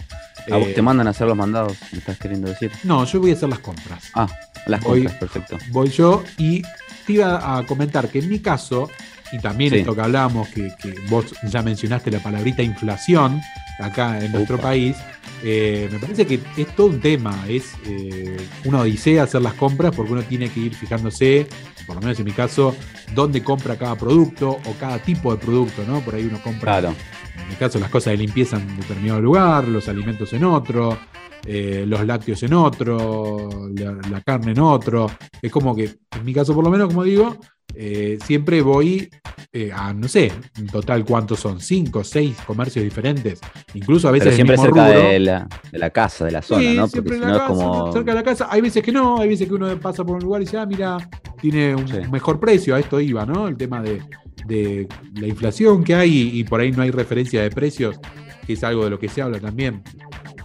¿A 0.52 0.58
vos 0.58 0.68
te 0.74 0.80
eh, 0.80 0.84
mandan 0.84 1.08
a 1.08 1.12
hacer 1.12 1.28
los 1.28 1.36
mandados? 1.36 1.78
¿Me 1.92 2.00
estás 2.00 2.18
queriendo 2.18 2.50
decir? 2.50 2.72
No, 2.84 3.06
yo 3.06 3.20
voy 3.20 3.32
a 3.32 3.34
hacer 3.34 3.50
las 3.50 3.60
compras. 3.60 4.10
Ah, 4.14 4.28
las 4.66 4.84
compras, 4.84 5.14
perfecto. 5.16 5.58
Voy 5.72 5.90
yo 5.90 6.24
y 6.38 6.62
te 7.06 7.14
iba 7.14 7.58
a 7.58 7.66
comentar 7.66 8.10
que 8.10 8.20
en 8.20 8.30
mi 8.30 8.40
caso, 8.40 8.90
y 9.32 9.40
también 9.40 9.74
esto 9.74 9.96
que 9.96 10.02
hablamos, 10.02 10.48
que, 10.50 10.74
vos 11.10 11.34
ya 11.44 11.62
mencionaste 11.62 12.12
la 12.12 12.20
palabrita 12.20 12.64
inflación 12.64 13.42
acá 13.80 14.24
en 14.24 14.32
nuestro 14.32 14.58
país, 14.58 14.96
eh, 15.44 15.90
me 15.92 16.00
parece 16.00 16.26
que 16.26 16.40
es 16.58 16.76
todo 16.76 16.88
un 16.88 17.00
tema, 17.00 17.46
es 17.48 17.74
eh, 17.86 18.38
una 18.66 18.82
odisea 18.82 19.24
hacer 19.24 19.42
las 19.42 19.54
compras 19.54 19.96
porque 19.96 20.14
uno 20.14 20.24
tiene 20.24 20.50
que 20.50 20.60
ir 20.60 20.76
fijándose, 20.76 21.48
por 21.86 21.96
lo 21.96 22.02
menos 22.02 22.20
en 22.20 22.26
mi 22.26 22.32
caso, 22.32 22.76
dónde 23.14 23.44
compra 23.44 23.78
cada 23.78 23.96
producto 23.96 24.52
o 24.52 24.74
cada 24.80 25.00
tipo 25.00 25.34
de 25.36 25.44
producto, 25.44 25.84
¿no? 25.88 26.02
Por 26.02 26.16
ahí 26.16 26.26
uno 26.26 26.42
compra 26.42 26.80
claro 26.80 26.96
en 27.42 27.50
mi 27.50 27.56
caso 27.56 27.80
las 27.80 27.90
cosas 27.90 28.12
de 28.12 28.18
limpieza 28.18 28.58
en 28.58 28.78
determinado 28.78 29.22
lugar, 29.22 29.68
los 29.68 29.88
alimentos 29.88 30.34
en 30.34 30.44
otro, 30.44 30.98
eh, 31.46 31.86
los 31.88 32.06
lácteos 32.06 32.42
en 32.44 32.54
otro, 32.54 33.70
la, 33.76 34.22
carne 34.22 34.52
en 34.52 34.60
otro. 34.60 35.10
Es 35.42 35.52
como 35.52 35.76
que, 35.76 35.98
en 36.12 36.26
mi 36.26 36.34
caso 36.34 36.54
por 36.54 36.64
lo 36.64 36.70
menos, 36.70 36.88
como 36.88 37.04
digo, 37.04 37.38
eh, 37.76 38.18
siempre 38.26 38.62
voy 38.62 39.10
eh, 39.54 39.72
a, 39.74 39.94
no 39.94 40.08
sé, 40.08 40.32
en 40.58 40.68
total 40.68 41.06
cuántos 41.06 41.40
son, 41.40 41.60
cinco, 41.60 42.04
seis 42.04 42.38
comercios 42.46 42.84
diferentes. 42.84 43.40
Incluso 43.74 44.08
a 44.08 44.12
veces... 44.12 44.36
siempre 44.36 44.58
cerca 44.58 44.88
de, 44.88 45.20
la, 45.20 45.90
casa, 45.92 46.26
de 46.26 46.32
la 46.32 46.42
zona, 46.42 46.74
¿no? 46.74 46.88
Porque 46.88 47.14
si 47.14 47.20
no 47.20 47.36
es 47.36 47.42
como... 47.44 47.92
Cerca 47.94 48.12
de 48.12 48.16
la 48.16 48.24
casa. 48.24 48.48
Hay 48.50 48.62
veces 48.62 48.84
que 48.84 48.92
no, 48.92 49.20
hay 49.20 49.30
veces 49.30 49.48
que 49.48 49.54
uno 49.54 49.80
pasa 49.80 50.04
por 50.04 50.16
un 50.16 50.24
lugar 50.24 50.42
y 50.42 50.46
dice, 50.46 50.58
ah, 50.58 50.66
mira, 50.66 50.98
tiene 51.42 51.76
un 51.76 52.12
mejor 52.12 52.40
precio, 52.40 52.76
a 52.76 52.80
esto 52.80 53.00
iba, 53.00 53.26
¿no? 53.26 53.48
El 53.48 53.58
tema 53.58 53.82
de, 53.82 54.02
de 54.46 54.88
la 55.16 55.28
inflación 55.28 55.84
que 55.84 55.96
hay 55.96 56.32
y 56.34 56.44
por 56.44 56.60
ahí 56.60 56.72
no 56.72 56.82
hay 56.82 56.92
referencia 56.92 57.42
de 57.42 57.50
precios, 57.50 58.00
que 58.46 58.54
es 58.54 58.64
algo 58.64 58.84
de 58.86 58.90
lo 58.90 59.00
que 59.00 59.10
se 59.10 59.22
habla 59.22 59.40
también 59.40 59.84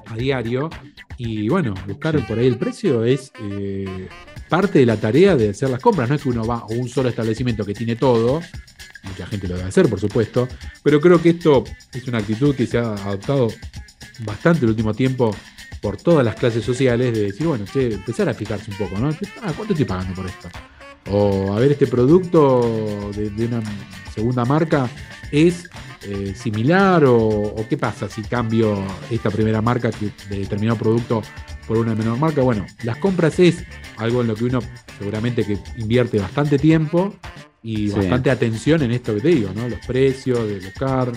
a 0.06 0.16
diario. 0.16 0.70
Y 1.18 1.48
bueno, 1.48 1.74
buscar 1.86 2.26
por 2.26 2.38
ahí 2.38 2.46
el 2.46 2.58
precio 2.58 3.04
es 3.04 3.32
eh, 3.40 4.08
parte 4.48 4.80
de 4.80 4.86
la 4.86 4.96
tarea 4.96 5.36
de 5.36 5.50
hacer 5.50 5.70
las 5.70 5.80
compras. 5.80 6.08
No 6.08 6.16
es 6.16 6.22
que 6.22 6.28
uno 6.28 6.44
va 6.44 6.58
a 6.58 6.66
un 6.66 6.88
solo 6.88 7.08
establecimiento 7.08 7.64
que 7.64 7.74
tiene 7.74 7.96
todo, 7.96 8.40
mucha 9.04 9.26
gente 9.26 9.48
lo 9.48 9.56
debe 9.56 9.68
hacer, 9.68 9.88
por 9.88 10.00
supuesto, 10.00 10.48
pero 10.82 11.00
creo 11.00 11.20
que 11.20 11.30
esto 11.30 11.64
es 11.92 12.06
una 12.08 12.18
actitud 12.18 12.54
que 12.54 12.66
se 12.66 12.78
ha 12.78 12.94
adoptado 12.94 13.48
bastante 14.24 14.64
el 14.64 14.70
último 14.70 14.94
tiempo 14.94 15.34
por 15.80 15.96
todas 15.96 16.24
las 16.24 16.36
clases 16.36 16.64
sociales 16.64 17.12
de 17.12 17.24
decir, 17.24 17.46
bueno, 17.46 17.64
empezar 17.74 18.28
a 18.28 18.34
fijarse 18.34 18.70
un 18.70 18.76
poco, 18.76 18.98
¿no? 18.98 19.08
Ah, 19.42 19.52
¿Cuánto 19.54 19.74
estoy 19.74 19.84
pagando 19.84 20.14
por 20.14 20.26
esto? 20.26 20.48
O 21.10 21.52
a 21.52 21.58
ver, 21.58 21.72
este 21.72 21.88
producto 21.88 23.10
de, 23.14 23.46
una 23.46 23.60
segunda 24.14 24.44
marca 24.44 24.88
es 25.32 25.68
eh, 26.04 26.34
similar 26.34 27.04
o, 27.06 27.54
qué 27.68 27.76
pasa 27.76 28.08
si 28.08 28.22
cambio 28.22 28.82
esta 29.10 29.30
primera 29.30 29.62
marca 29.62 29.90
de 30.28 30.38
determinado 30.38 30.78
producto 30.78 31.22
por 31.66 31.78
una 31.78 31.94
menor 31.94 32.18
marca. 32.18 32.42
Bueno, 32.42 32.66
las 32.82 32.96
compras 32.98 33.38
es 33.38 33.64
algo 33.96 34.22
en 34.22 34.28
lo 34.28 34.34
que 34.34 34.44
uno 34.44 34.60
seguramente 34.98 35.44
que 35.44 35.58
invierte 35.78 36.18
bastante 36.18 36.58
tiempo 36.58 37.14
y 37.62 37.90
bastante 37.90 38.30
atención 38.30 38.82
en 38.82 38.90
esto 38.90 39.14
que 39.14 39.20
te 39.20 39.28
digo, 39.28 39.50
¿no? 39.54 39.68
Los 39.68 39.78
precios, 39.86 40.46
de 40.48 40.58
buscar. 40.58 41.12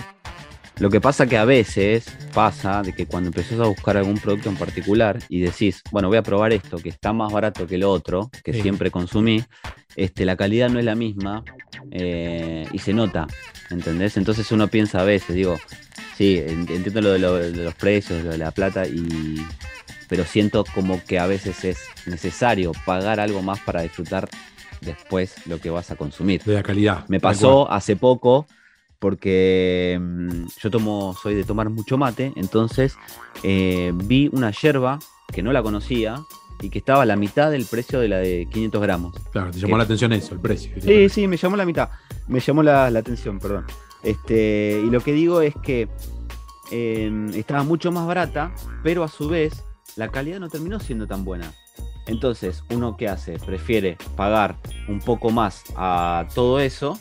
Lo 0.78 0.90
que 0.90 1.00
pasa 1.00 1.26
que 1.26 1.38
a 1.38 1.44
veces 1.46 2.04
pasa 2.34 2.82
de 2.82 2.92
que 2.92 3.06
cuando 3.06 3.28
empezás 3.28 3.58
a 3.58 3.64
buscar 3.64 3.96
algún 3.96 4.18
producto 4.18 4.50
en 4.50 4.56
particular 4.56 5.18
y 5.28 5.40
decís, 5.40 5.82
bueno, 5.90 6.08
voy 6.08 6.18
a 6.18 6.22
probar 6.22 6.52
esto 6.52 6.76
que 6.76 6.90
está 6.90 7.12
más 7.12 7.32
barato 7.32 7.66
que 7.66 7.76
el 7.76 7.84
otro, 7.84 8.30
que 8.44 8.52
siempre 8.52 8.90
consumí, 8.90 9.42
este, 9.96 10.24
la 10.24 10.36
calidad 10.36 10.68
no 10.68 10.78
es 10.78 10.84
la 10.84 10.94
misma 10.94 11.42
eh, 11.90 12.66
y 12.72 12.78
se 12.78 12.92
nota, 12.92 13.26
¿entendés? 13.70 14.16
Entonces 14.16 14.50
uno 14.52 14.68
piensa 14.68 15.00
a 15.00 15.04
veces, 15.04 15.34
digo, 15.34 15.58
sí, 16.16 16.42
entiendo 16.46 17.00
lo 17.00 17.12
de, 17.12 17.50
los 17.50 17.74
precios, 17.74 18.22
lo 18.22 18.30
de 18.30 18.38
la 18.38 18.50
plata, 18.50 18.86
y, 18.86 19.44
pero 20.08 20.24
siento 20.24 20.64
como 20.74 21.02
que 21.04 21.18
a 21.18 21.26
veces 21.26 21.64
es 21.64 21.78
necesario 22.06 22.72
pagar 22.84 23.20
algo 23.20 23.42
más 23.42 23.60
para 23.60 23.82
disfrutar 23.82 24.28
después 24.80 25.34
lo 25.46 25.58
que 25.60 25.70
vas 25.70 25.90
a 25.90 25.96
consumir. 25.96 26.42
De 26.44 26.54
la 26.54 26.62
calidad. 26.62 27.04
Me 27.08 27.18
pasó 27.18 27.70
hace 27.70 27.96
poco 27.96 28.46
porque 28.98 29.98
mm, 30.00 30.46
yo 30.60 30.70
tomo, 30.70 31.14
soy 31.22 31.34
de 31.34 31.44
tomar 31.44 31.70
mucho 31.70 31.98
mate, 31.98 32.32
entonces 32.36 32.96
eh, 33.42 33.92
vi 33.94 34.28
una 34.32 34.50
yerba 34.50 34.98
que 35.32 35.42
no 35.42 35.52
la 35.52 35.62
conocía 35.62 36.16
y 36.60 36.70
que 36.70 36.78
estaba 36.78 37.02
a 37.02 37.06
la 37.06 37.16
mitad 37.16 37.50
del 37.50 37.64
precio 37.66 38.00
de 38.00 38.08
la 38.08 38.18
de 38.18 38.48
500 38.50 38.82
gramos. 38.82 39.14
Claro, 39.32 39.50
te 39.50 39.58
llamó 39.58 39.76
la 39.76 39.84
atención 39.84 40.12
eso, 40.12 40.34
el 40.34 40.40
precio. 40.40 40.72
Sí, 40.80 41.08
sí, 41.08 41.26
me 41.26 41.36
llamó 41.36 41.56
la 41.56 41.64
mitad, 41.64 41.90
me 42.28 42.40
llamó 42.40 42.62
la, 42.62 42.86
atención, 42.86 43.38
perdón. 43.38 43.66
Este, 44.02 44.82
y 44.84 44.90
lo 44.90 45.00
que 45.00 45.12
digo 45.12 45.40
es 45.40 45.54
que 45.62 45.88
em, 46.70 47.28
estaba 47.34 47.62
mucho 47.62 47.92
más 47.92 48.06
barata, 48.06 48.54
pero 48.82 49.04
a 49.04 49.08
su 49.08 49.28
vez 49.28 49.64
la 49.96 50.08
calidad 50.08 50.40
no 50.40 50.48
terminó 50.48 50.80
siendo 50.80 51.06
tan 51.06 51.24
buena. 51.24 51.52
Entonces, 52.06 52.62
uno 52.70 52.96
que 52.96 53.08
hace, 53.08 53.38
prefiere 53.38 53.98
pagar 54.14 54.56
un 54.88 55.00
poco 55.00 55.30
más 55.30 55.64
a 55.74 56.26
todo 56.34 56.60
eso 56.60 56.98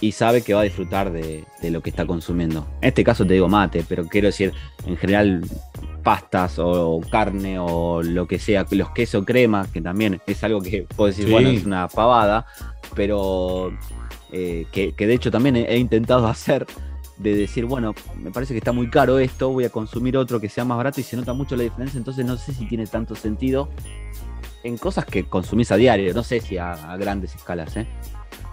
y 0.00 0.12
sabe 0.12 0.42
que 0.42 0.54
va 0.54 0.60
a 0.60 0.64
disfrutar 0.64 1.12
de, 1.12 1.44
lo 1.62 1.80
que 1.82 1.90
está 1.90 2.06
consumiendo. 2.06 2.66
En 2.80 2.88
este 2.88 3.04
caso 3.04 3.26
te 3.26 3.34
digo 3.34 3.48
mate, 3.48 3.84
pero 3.88 4.06
quiero 4.06 4.28
decir, 4.28 4.52
en 4.86 4.96
general 4.96 5.42
pastas 6.00 6.58
o 6.58 7.00
carne 7.10 7.58
o 7.58 8.02
lo 8.02 8.26
que 8.26 8.38
sea, 8.38 8.66
los 8.70 8.90
quesos 8.90 9.24
crema, 9.24 9.66
que 9.72 9.80
también 9.80 10.20
es 10.26 10.44
algo 10.44 10.60
que 10.60 10.82
puedo 10.82 11.08
decir, 11.08 11.30
bueno, 11.30 11.50
es 11.50 11.64
una 11.64 11.88
pavada, 11.88 12.46
pero 12.94 13.72
eh, 14.32 14.66
que, 14.72 14.92
de 14.96 15.14
hecho 15.14 15.30
también 15.30 15.56
he, 15.56 15.76
intentado 15.78 16.26
hacer 16.28 16.66
de 17.18 17.36
decir, 17.36 17.66
bueno, 17.66 17.94
me 18.16 18.30
parece 18.30 18.54
que 18.54 18.58
está 18.58 18.72
muy 18.72 18.88
caro 18.88 19.18
esto, 19.18 19.50
voy 19.50 19.64
a 19.64 19.70
consumir 19.70 20.16
otro 20.16 20.40
que 20.40 20.48
sea 20.48 20.64
más 20.64 20.78
barato 20.78 21.00
y 21.00 21.04
se 21.04 21.16
nota 21.16 21.34
mucho 21.34 21.54
la 21.54 21.64
diferencia, 21.64 21.98
entonces 21.98 22.24
no 22.24 22.36
sé 22.36 22.54
si 22.54 22.66
tiene 22.66 22.86
tanto 22.86 23.14
sentido 23.14 23.68
en 24.62 24.78
cosas 24.78 25.04
que 25.04 25.24
consumís 25.24 25.70
a 25.72 25.76
diario, 25.76 26.14
no 26.14 26.22
sé 26.22 26.40
si 26.40 26.56
a, 26.58 26.96
grandes 26.96 27.34
escalas, 27.34 27.76
¿eh? 27.76 27.86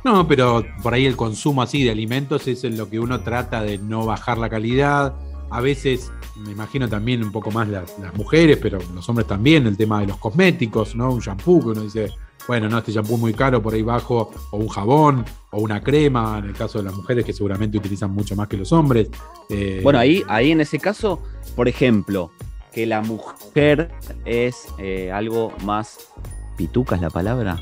No, 0.03 0.27
pero 0.27 0.65
por 0.83 0.93
ahí 0.93 1.05
el 1.05 1.17
consumo 1.17 1.61
así 1.61 1.83
de 1.83 1.91
alimentos 1.91 2.47
es 2.47 2.63
en 2.63 2.77
lo 2.77 2.89
que 2.89 2.99
uno 2.99 3.21
trata 3.21 3.61
de 3.61 3.77
no 3.77 4.05
bajar 4.05 4.37
la 4.37 4.49
calidad. 4.49 5.15
A 5.49 5.59
veces, 5.59 6.11
me 6.39 6.51
imagino 6.51 6.87
también 6.87 7.23
un 7.23 7.31
poco 7.31 7.51
más 7.51 7.67
las, 7.67 7.97
mujeres, 8.15 8.57
pero 8.61 8.79
los 8.93 9.07
hombres 9.09 9.27
también, 9.27 9.67
el 9.67 9.77
tema 9.77 10.01
de 10.01 10.07
los 10.07 10.17
cosméticos, 10.17 10.95
¿no? 10.95 11.11
Un 11.11 11.19
shampoo 11.19 11.59
que 11.61 11.67
uno 11.69 11.81
dice, 11.81 12.11
bueno, 12.47 12.69
no, 12.69 12.77
este 12.77 12.91
shampoo 12.91 13.17
muy 13.17 13.33
caro 13.33 13.61
por 13.61 13.73
ahí 13.73 13.81
bajo, 13.81 14.31
o 14.51 14.57
un 14.57 14.67
jabón, 14.67 15.25
o 15.51 15.61
una 15.61 15.81
crema, 15.81 16.39
en 16.39 16.45
el 16.45 16.53
caso 16.53 16.77
de 16.79 16.85
las 16.85 16.95
mujeres 16.95 17.25
que 17.25 17.33
seguramente 17.33 17.77
utilizan 17.77 18.11
mucho 18.11 18.35
más 18.35 18.47
que 18.47 18.57
los 18.57 18.71
hombres. 18.71 19.09
Eh, 19.49 19.81
bueno, 19.83 19.99
ahí, 19.99 20.23
ahí 20.27 20.51
en 20.51 20.61
ese 20.61 20.79
caso, 20.79 21.21
por 21.55 21.67
ejemplo, 21.67 22.31
que 22.71 22.85
la 22.85 23.01
mujer 23.01 23.91
es 24.25 24.67
eh, 24.77 25.11
algo 25.11 25.51
más 25.63 26.09
pituca 26.57 26.95
es 26.95 27.01
la 27.01 27.09
palabra. 27.09 27.59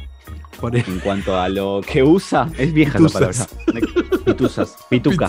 En 0.61 0.99
cuanto 0.99 1.37
a 1.39 1.49
lo 1.49 1.81
que 1.81 2.01
usa, 2.03 2.49
es 2.57 2.73
vieja 2.73 2.99
la 2.99 3.09
palabra. 3.09 3.47
Pituzas, 4.25 4.75
pituca. 4.89 5.27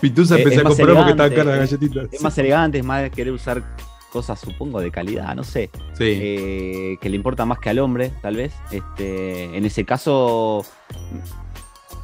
Pituza 0.00 0.38
empecé 0.38 0.60
a 0.60 0.64
comprar 0.64 0.94
porque 0.94 1.10
estaban 1.10 1.30
caras 1.30 1.46
las 1.46 1.58
galletitas. 1.58 2.08
Es 2.12 2.22
más 2.22 2.38
elegante, 2.38 2.78
es 2.78 2.84
más 2.84 3.10
querer 3.10 3.32
usar 3.32 3.62
cosas, 4.10 4.40
supongo, 4.40 4.80
de 4.80 4.90
calidad, 4.90 5.34
no 5.34 5.44
sé. 5.44 5.70
Eh, 5.98 6.96
que 7.00 7.08
le 7.08 7.16
importa 7.16 7.44
más 7.44 7.58
que 7.58 7.70
al 7.70 7.78
hombre, 7.80 8.12
tal 8.22 8.36
vez. 8.36 8.54
Este, 8.70 9.56
en 9.56 9.64
ese 9.64 9.84
caso, 9.84 10.64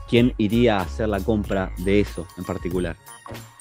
¿quién 0.08 0.34
iría 0.38 0.78
a 0.78 0.82
hacer 0.82 1.08
la 1.08 1.20
compra 1.20 1.72
de 1.78 2.00
eso 2.00 2.26
en 2.36 2.44
particular? 2.44 2.96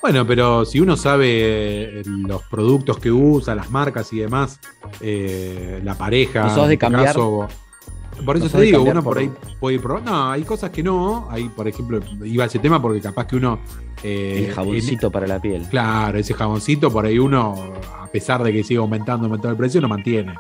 Bueno, 0.02 0.26
pero 0.26 0.65
si 0.65 0.80
uno 0.80 0.97
sabe 0.97 2.00
eh, 2.00 2.04
los 2.06 2.41
productos 2.43 2.97
que 2.97 3.12
usa, 3.12 3.54
las 3.54 3.69
marcas 3.69 4.12
y 4.12 4.19
demás, 4.19 4.60
eh, 5.00 5.80
la 5.84 5.95
pareja. 5.95 6.50
sos 6.54 6.67
de 6.67 6.78
cambiar? 6.78 7.15
Por 8.25 8.38
eso 8.38 8.49
te 8.49 8.62
digo, 8.62 8.81
uno 8.84 9.03
por, 9.03 9.17
ahí 9.17 9.31
puede 9.60 9.79
probar. 9.79 10.03
No, 10.03 10.31
hay 10.31 10.43
cosas 10.43 10.69
que 10.69 10.84
no. 10.84 11.27
Hay, 11.29 11.49
por 11.49 11.67
ejemplo, 11.67 11.99
iba 12.23 12.43
a 12.43 12.47
ese 12.47 12.60
tema 12.60 12.81
porque 12.81 13.01
capaz 13.01 13.27
que 13.27 13.36
uno. 13.36 13.60
Eh, 14.03 14.45
el 14.47 14.53
jaboncito 14.53 15.12
para 15.12 15.27
la 15.27 15.39
piel. 15.39 15.67
Claro, 15.69 16.17
ese 16.17 16.34
jaboncito, 16.34 16.91
por 16.91 17.05
ahí 17.05 17.19
uno, 17.19 17.55
a 17.99 18.07
pesar 18.07 18.43
de 18.43 18.51
que 18.51 18.63
siga 18.63 18.81
aumentando, 18.81 19.25
aumentando 19.25 19.51
el 19.51 19.57
precio, 19.57 19.79
no 19.79 19.88
mantiene. 19.88 20.36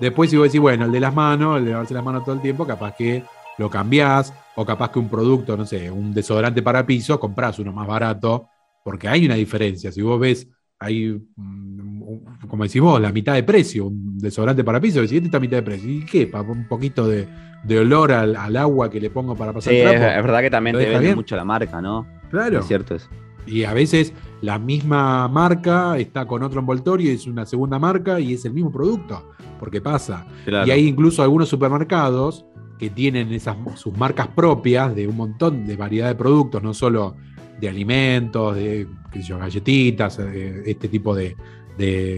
Después, 0.00 0.30
si 0.30 0.36
vos 0.36 0.46
decís, 0.48 0.60
bueno, 0.60 0.86
el 0.86 0.92
de 0.92 1.00
las 1.00 1.14
manos, 1.14 1.58
el 1.58 1.64
de 1.64 1.70
lavarse 1.70 1.94
las 1.94 2.04
manos 2.04 2.24
todo 2.24 2.34
el 2.34 2.40
tiempo, 2.40 2.66
capaz 2.66 2.96
que 2.96 3.22
lo 3.58 3.70
cambiás, 3.70 4.34
o 4.56 4.64
capaz 4.64 4.90
que 4.90 4.98
un 4.98 5.08
producto, 5.08 5.56
no 5.56 5.66
sé, 5.66 5.90
un 5.90 6.12
desodorante 6.12 6.62
para 6.62 6.84
piso, 6.84 7.18
comprás 7.18 7.58
uno 7.58 7.72
más 7.72 7.86
barato, 7.86 8.48
porque 8.84 9.08
hay 9.08 9.24
una 9.26 9.34
diferencia. 9.34 9.92
Si 9.92 10.02
vos 10.02 10.18
ves, 10.18 10.48
hay, 10.78 11.20
mm, 11.36 11.63
como 12.48 12.64
decís 12.64 12.80
vos, 12.80 13.00
la 13.00 13.12
mitad 13.12 13.34
de 13.34 13.42
precio, 13.42 13.86
un 13.86 14.18
desodorante 14.18 14.64
para 14.64 14.80
piso, 14.80 15.00
decís, 15.00 15.14
este 15.14 15.26
está 15.26 15.38
a 15.38 15.40
mitad 15.40 15.56
de 15.58 15.62
precio. 15.62 15.90
¿Y 15.90 16.04
qué? 16.04 16.26
Para 16.26 16.44
un 16.44 16.66
poquito 16.66 17.06
de, 17.06 17.28
olor 17.78 18.12
al, 18.12 18.56
agua 18.56 18.90
que 18.90 19.00
le 19.00 19.10
pongo 19.10 19.34
para 19.34 19.52
pasar 19.52 19.72
sí, 19.72 19.78
Es, 19.80 20.00
verdad 20.00 20.40
que 20.40 20.50
también 20.50 20.76
te 20.76 20.88
vende 20.88 21.14
mucho 21.14 21.36
la 21.36 21.44
marca, 21.44 21.80
¿no? 21.80 22.06
Claro. 22.30 22.60
Es 22.60 22.66
cierto 22.66 22.94
eso. 22.94 23.08
Y 23.46 23.64
a 23.64 23.74
veces 23.74 24.12
la 24.40 24.58
misma 24.58 25.28
marca 25.28 25.98
está 25.98 26.26
con 26.26 26.42
otro 26.42 26.60
envoltorio 26.60 27.10
y 27.10 27.14
es 27.14 27.26
una 27.26 27.44
segunda 27.44 27.78
marca 27.78 28.18
y 28.18 28.34
es 28.34 28.44
el 28.44 28.54
mismo 28.54 28.72
producto, 28.72 29.30
porque 29.58 29.80
pasa. 29.80 30.26
Y 30.46 30.70
hay 30.70 30.86
incluso 30.86 31.22
algunos 31.22 31.48
supermercados 31.48 32.46
que 32.78 32.90
tienen 32.90 33.32
esas, 33.32 33.56
sus 33.76 33.96
marcas 33.96 34.28
propias 34.28 34.94
de 34.94 35.06
un 35.06 35.16
montón 35.16 35.66
de 35.66 35.76
variedad 35.76 36.08
de 36.08 36.14
productos, 36.14 36.62
no 36.62 36.72
solo 36.74 37.16
de 37.60 37.68
alimentos, 37.68 38.56
de 38.56 38.88
galletitas, 39.28 40.18
este 40.18 40.88
tipo 40.88 41.14
de, 41.14 41.36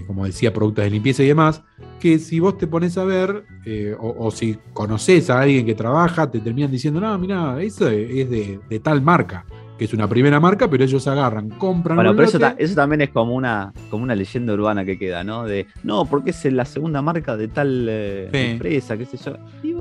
como 0.07 0.27
decía, 0.27 0.53
productos 0.53 0.85
de 0.85 0.91
limpieza 0.91 1.23
y 1.23 1.29
demás, 1.29 1.63
que 2.01 2.19
si 2.19 2.41
vos 2.41 2.59
te 2.59 2.67
pones 2.67 2.97
a 2.99 3.05
ver, 3.05 3.45
eh, 3.65 3.97
o, 3.99 4.31
si 4.31 4.59
conoces 4.73 5.31
a 5.31 5.41
alguien 5.41 5.65
que 5.65 5.75
trabaja, 5.75 6.31
te 6.31 6.41
terminan 6.41 6.71
diciendo, 6.71 7.01
no, 7.01 7.19
mira, 7.19 7.61
eso 7.63 7.89
es 7.89 8.31
de 8.31 8.81
tal 8.83 9.03
marca 9.03 9.45
que 9.77 9.85
es 9.85 9.93
una 9.93 10.09
primera 10.09 10.41
marca, 10.41 10.69
pero 10.69 10.85
ellos 10.85 11.07
agarran, 11.07 11.51
compran. 11.51 11.97
Bueno, 11.97 12.15
pero 12.17 12.29
eso, 12.59 12.75
también 12.75 13.03
es 13.03 13.11
como 13.11 13.35
una, 13.35 13.73
como 13.91 14.05
una 14.05 14.15
leyenda 14.15 14.55
urbana 14.55 14.85
que 14.85 14.99
queda, 14.99 15.23
¿no? 15.23 15.45
De, 15.45 15.67
no, 15.83 16.07
porque 16.07 16.31
es 16.31 16.45
la 16.47 16.65
segunda 16.65 17.03
marca 17.03 17.37
de 17.37 17.49
tal 17.49 17.87
eh, 17.89 18.29
empresa, 18.33 18.97
qué 18.97 19.05
sé 19.05 19.19
yo. 19.19 19.37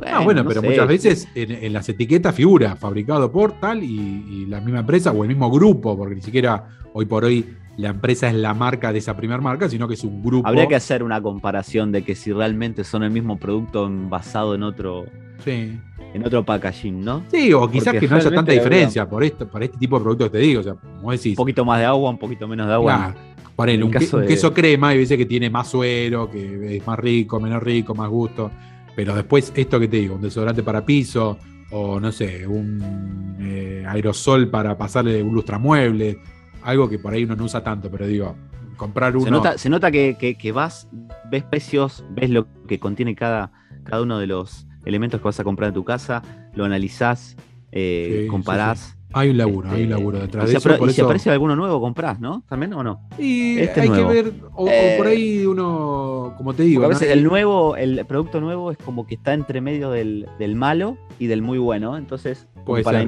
ah, 0.06 0.20
bueno, 0.24 0.44
pero 0.46 0.62
muchas 0.62 0.88
veces 0.88 1.28
en, 1.36 1.72
las 1.72 1.88
etiquetas 1.88 2.36
figura 2.36 2.76
fabricado 2.76 3.32
por 3.32 3.54
tal 3.60 3.84
y, 3.84 4.46
la 4.48 4.62
misma 4.62 4.80
empresa 4.80 5.12
o 5.12 5.24
el 5.24 5.30
mismo 5.30 5.50
grupo, 5.50 5.98
porque 5.98 6.16
ni 6.16 6.22
siquiera 6.22 6.68
hoy 6.94 7.06
por 7.06 7.26
hoy 7.26 7.46
la 7.78 7.90
empresa 7.90 8.28
es 8.28 8.36
la 8.36 8.54
marca 8.54 8.92
de 8.94 9.00
esa 9.00 9.16
primera 9.16 9.42
marca, 9.42 9.70
sino 9.70 9.88
que 9.88 9.96
es 9.96 10.04
un 10.04 10.24
grupo. 10.24 10.48
Habría 10.48 10.68
que 10.68 10.76
hacer 10.76 11.04
una 11.04 11.22
comparación 11.22 11.92
de 11.92 12.04
que 12.04 12.16
si 12.16 12.32
realmente 12.32 12.84
son 12.84 13.04
el 13.04 13.12
mismo 13.12 13.38
producto 13.38 13.90
basado 13.92 14.56
en 14.56 14.64
otro. 14.64 15.06
Sí 15.44 15.78
en 16.16 16.26
otro 16.26 16.46
packaging, 16.46 17.04
¿no? 17.04 17.24
Sí, 17.30 17.52
o 17.52 17.70
quizás 17.70 17.94
que 17.94 18.08
no 18.08 18.16
haya 18.16 18.32
tanta 18.32 18.54
diferencia 18.54 19.08
por, 19.08 19.22
esto, 19.22 19.46
por 19.48 19.62
este 19.62 19.78
tipo 19.78 19.98
de 19.98 20.04
productos 20.04 20.30
que 20.30 20.38
te 20.38 20.44
digo. 20.46 20.62
O 20.62 20.64
sea, 20.64 20.76
como 20.76 21.12
decís. 21.12 21.32
Un 21.32 21.36
poquito 21.36 21.66
más 21.66 21.80
de 21.80 21.86
agua, 21.86 22.10
un 22.10 22.18
poquito 22.18 22.48
menos 22.48 22.68
de 22.68 22.74
agua. 22.74 23.14
un, 23.58 23.92
queso 24.26 24.54
crema, 24.54 24.96
y 24.96 25.00
veces 25.00 25.18
que 25.18 25.26
tiene 25.26 25.50
más 25.50 25.68
suero, 25.68 26.32
que 26.32 26.78
es 26.78 26.88
más 26.88 26.98
rico, 26.98 27.38
menos 27.42 27.62
rico, 27.62 27.94
más 27.94 28.10
gusto. 28.10 28.50
Pero 28.96 29.14
después, 29.14 29.52
esto 29.58 29.78
que 29.78 29.90
te 29.90 29.98
digo, 29.98 30.16
un 30.16 30.22
desodorante 30.22 30.64
para 30.64 30.86
piso, 30.86 31.38
o 31.72 32.00
no 32.00 32.14
sé, 32.14 32.48
un 32.48 33.36
eh, 33.42 33.84
aerosol 33.86 34.48
para 34.48 34.78
pasarle 34.78 35.22
un 35.22 35.34
lustramueble, 35.34 36.18
algo 36.66 36.90
que 36.90 37.00
por 37.00 37.14
ahí 37.14 37.24
uno 37.24 37.36
no 37.36 37.44
usa 37.46 37.64
tanto, 37.64 37.90
pero 37.90 38.08
digo, 38.08 38.36
comprar 38.76 39.16
uno. 39.16 39.26
Se 39.58 39.70
nota, 39.70 39.92
que, 39.92 40.52
vas, 40.54 40.90
ves 41.30 41.44
precios, 41.44 42.04
ves 42.10 42.30
lo 42.30 42.48
que 42.68 42.80
contiene 42.80 43.16
cada, 43.16 43.52
cada 43.84 44.02
uno 44.02 44.18
de 44.20 44.28
los 44.28 44.68
elementos 44.84 45.22
que 45.22 45.26
vas 45.26 45.40
a 45.40 45.44
comprar 45.44 45.70
en 45.70 45.76
tu 45.76 45.84
casa, 45.84 46.22
lo 46.56 46.66
analizás, 46.66 47.38
eh, 47.72 48.28
comparás. 48.30 48.95
Hay 49.18 49.30
un 49.30 49.38
laburo, 49.38 49.70
hay 49.70 49.76
un 49.76 49.82
este, 49.84 49.90
laburo 49.92 50.20
detrás 50.20 50.50
de 50.50 50.58
eso. 50.58 50.86
y 50.86 50.90
si 50.92 51.00
aparece 51.00 51.30
alguno 51.32 51.56
nuevo, 51.56 51.80
comprás, 51.80 52.20
¿no? 52.20 52.44
¿También 52.50 52.74
o 52.74 52.84
no? 52.84 53.00
Y 53.18 53.60
este 53.60 53.80
hay 53.80 53.90
que 53.90 54.04
ver, 54.04 54.34
o, 54.54 54.68
por 54.98 55.08
ahí 55.08 55.38
eh, 55.38 55.48
uno, 55.48 56.34
como 56.36 56.54
te 56.54 56.64
digo. 56.64 56.84
A 56.84 56.90
veces 56.90 57.12
el 57.12 57.24
nuevo, 57.24 57.78
el 57.78 58.06
producto 58.06 58.42
nuevo 58.42 58.72
es 58.72 58.78
como 58.78 59.08
que 59.08 59.16
está 59.16 59.34
entre 59.34 59.62
medio 59.62 59.90
del, 59.90 60.28
malo 60.56 60.98
y 61.18 61.28
del 61.28 61.42
muy 61.42 61.58
bueno. 61.60 61.96
Entonces, 61.96 62.46
para 62.84 63.04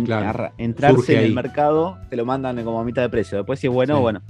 entrarse 0.58 1.18
en 1.18 1.26
el 1.26 1.34
mercado, 1.34 1.98
te 2.10 2.16
lo 2.16 2.24
mandan 2.24 2.64
como 2.64 2.80
a 2.80 2.86
mitad 2.86 3.02
de 3.02 3.10
precio. 3.10 3.40
Después, 3.40 3.60
si 3.60 3.68
es 3.68 3.74
bueno, 3.74 4.00
bueno. 4.00 4.22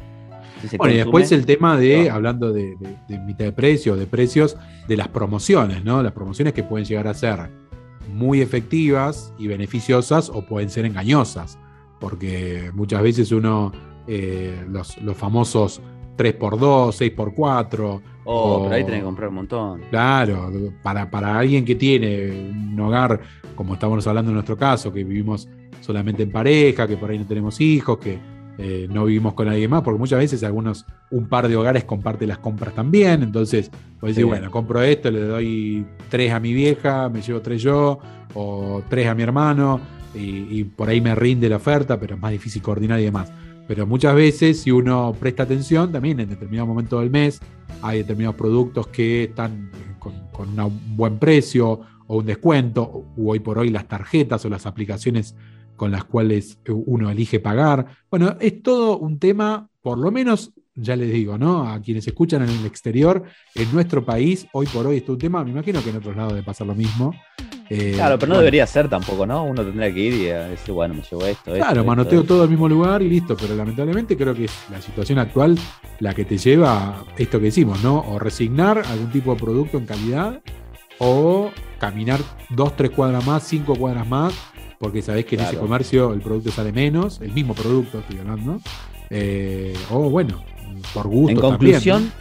bueno, 0.80 0.96
y 0.96 0.98
después 0.98 1.32
el 1.32 1.46
tema 1.46 1.78
de, 1.78 2.10
hablando 2.10 2.54
de, 2.54 2.76
de, 3.08 3.20
mitad 3.20 3.46
de 3.46 3.52
precio, 3.52 3.96
de 3.96 4.08
precios, 4.08 4.58
de 4.88 4.98
las 4.98 5.10
promociones, 5.10 5.86
¿no? 5.86 6.02
Las 6.02 6.14
promociones 6.14 6.56
que 6.56 6.64
pueden 6.64 6.88
llegar 6.88 7.08
a 7.08 7.14
ser 7.14 7.67
muy 8.08 8.42
efectivas 8.42 9.34
y 9.38 9.48
beneficiosas 9.48 10.30
o 10.30 10.46
pueden 10.46 10.70
ser 10.70 10.86
engañosas, 10.86 11.58
porque 12.00 12.72
muchas 12.74 13.02
veces 13.02 13.32
uno, 13.32 13.72
eh, 14.08 14.66
los, 14.70 14.96
famosos 15.16 15.82
3x2, 16.18 17.16
6x4. 17.16 18.02
Oh, 18.26 18.64
pero 18.64 18.76
ahí 18.76 18.84
tenés 18.84 19.00
que 19.00 19.06
comprar 19.06 19.30
un 19.30 19.36
montón. 19.36 19.82
Claro, 19.90 20.52
para, 20.84 21.10
para 21.10 21.38
alguien 21.38 21.64
que 21.64 21.76
tiene 21.76 22.52
un 22.52 22.80
hogar, 22.80 23.20
como 23.56 23.74
estamos 23.74 24.06
hablando 24.08 24.32
en 24.32 24.36
nuestro 24.36 24.58
caso, 24.58 24.92
que 24.92 25.04
vivimos 25.04 25.48
solamente 25.82 26.24
en 26.24 26.32
pareja, 26.32 26.88
que 26.88 26.98
por 26.98 27.10
ahí 27.10 27.18
no 27.18 27.26
tenemos 27.26 27.62
hijos, 27.62 27.98
que 27.98 28.20
eh, 28.60 28.88
no 28.92 29.06
vivimos 29.06 29.36
con 29.36 29.48
alguien 29.48 29.70
más, 29.70 29.84
porque 29.84 30.00
muchas 30.00 30.18
veces 30.18 30.44
algunos, 30.44 30.86
un 31.12 31.28
par 31.28 31.48
de 31.48 31.56
hogares 31.56 31.84
comparte 31.84 32.26
las 32.26 32.40
compras 32.40 32.74
también, 32.74 33.22
entonces 33.22 33.70
puedes 34.00 34.16
decir, 34.16 34.28
bueno, 34.28 34.50
compro 34.50 34.82
esto, 34.82 35.12
le 35.12 35.22
doy 35.22 35.86
tres 36.10 36.34
a 36.34 36.40
mi 36.40 36.54
vieja, 36.54 37.08
me 37.10 37.22
llevo 37.22 37.42
tres 37.42 37.62
yo, 37.62 38.00
o 38.34 38.82
tres 38.90 39.08
a 39.08 39.14
mi 39.14 39.22
hermano, 39.22 39.80
y, 40.16 40.64
por 40.64 40.90
ahí 40.90 41.00
me 41.00 41.14
rinde 41.14 41.48
la 41.48 41.58
oferta, 41.58 42.00
pero 42.00 42.16
es 42.16 42.22
más 42.22 42.32
difícil 42.32 42.64
coordinar 42.64 43.00
y 43.00 43.04
demás. 43.04 43.32
Pero 43.68 43.86
muchas 43.86 44.16
veces, 44.16 44.62
si 44.62 44.72
uno 44.72 45.16
presta 45.20 45.44
atención, 45.44 45.92
también 45.92 46.20
en 46.20 46.30
determinado 46.30 46.66
momento 46.66 47.00
del 47.00 47.12
mes 47.12 47.40
hay 47.84 48.00
determinados 48.00 48.36
productos 48.36 48.88
que 48.88 49.26
están 49.26 49.70
con, 50.00 50.14
con 50.32 50.60
un 50.60 50.98
buen 50.98 51.20
precio 51.20 51.82
o 52.08 52.18
un 52.18 52.26
descuento, 52.26 52.82
o 52.82 53.06
hoy 53.18 53.40
por 53.40 53.60
hoy 53.60 53.70
las 53.70 53.88
tarjetas 53.88 54.44
o 54.46 54.50
las 54.50 54.66
aplicaciones 54.66 55.36
con 55.78 55.92
las 55.92 56.04
cuales 56.04 56.60
uno 56.68 57.10
elige 57.10 57.40
pagar. 57.40 57.86
Bueno, 58.10 58.36
es 58.42 58.62
todo 58.62 58.98
un 58.98 59.20
tema, 59.20 59.70
por 59.82 59.98
lo 59.98 60.12
menos, 60.12 60.52
ya 60.76 60.96
les 60.96 61.12
digo, 61.12 61.38
¿no? 61.38 61.70
A 61.70 61.80
quienes 61.82 62.06
escuchan 62.08 62.44
en 62.44 62.50
el 62.50 62.66
exterior, 62.66 63.24
en 63.56 63.72
nuestro 63.72 64.04
país, 64.04 64.48
hoy 64.52 64.66
por 64.68 64.86
hoy 64.86 64.98
es 64.98 65.08
un 65.08 65.18
tema, 65.18 65.44
me 65.44 65.52
imagino 65.52 65.82
que 65.82 65.92
en 65.92 65.98
otros 65.98 66.16
lados 66.16 66.34
debe 66.34 66.44
pasar 66.44 66.68
lo 66.68 66.76
mismo. 66.76 67.14
Eh, 67.70 67.94
claro, 67.96 68.18
pero 68.18 68.34
no 68.34 68.40
debería 68.40 68.66
ser 68.66 68.90
tampoco, 68.90 69.26
¿no? 69.26 69.44
Uno 69.44 69.64
tendría 69.64 69.94
que 69.94 70.00
ir 70.00 70.14
y 70.14 70.24
decir, 70.26 70.74
bueno, 70.74 70.94
me 70.94 71.02
llevo 71.02 71.26
esto. 71.26 71.54
Claro, 71.54 71.84
manoteo 71.84 72.24
todo 72.24 72.44
al 72.44 72.50
mismo 72.50 72.68
lugar 72.68 73.02
y 73.02 73.10
listo, 73.10 73.36
pero 73.40 73.56
lamentablemente 73.56 74.16
creo 74.16 74.34
que 74.34 74.46
es 74.46 74.54
la 74.72 74.82
situación 74.82 75.20
actual 75.20 75.58
la 76.00 76.14
que 76.14 76.26
te 76.26 76.38
lleva 76.38 76.72
a 76.78 77.06
esto 77.18 77.40
que 77.40 77.46
decimos, 77.46 77.84
¿no? 77.84 78.00
O 78.00 78.20
resignar 78.20 78.80
algún 78.80 79.12
tipo 79.12 79.34
de 79.34 79.42
producto 79.42 79.78
en 79.78 79.86
calidad 79.86 80.42
o 81.00 81.52
caminar 81.80 82.20
dos, 82.50 82.76
tres 82.76 82.92
cuadras 82.92 83.26
más, 83.26 83.44
cinco 83.44 83.76
cuadras 83.76 84.08
más 84.08 84.34
porque 84.80 85.02
sabés 85.02 85.26
que 85.26 85.36
en 85.36 85.42
ese 85.42 85.58
comercio 85.58 86.14
el 86.14 86.22
producto 86.22 86.52
sale 86.52 86.72
menos, 86.72 87.20
el 87.22 87.32
mismo 87.32 87.54
producto 87.54 88.00
estoy 88.00 88.20
hablando. 88.20 88.60
Eh, 89.10 89.76
o 89.90 90.10
bueno, 90.10 90.44
por 90.94 91.08
gusto. 91.08 91.32
En 91.32 91.40
conclusión, 91.40 92.12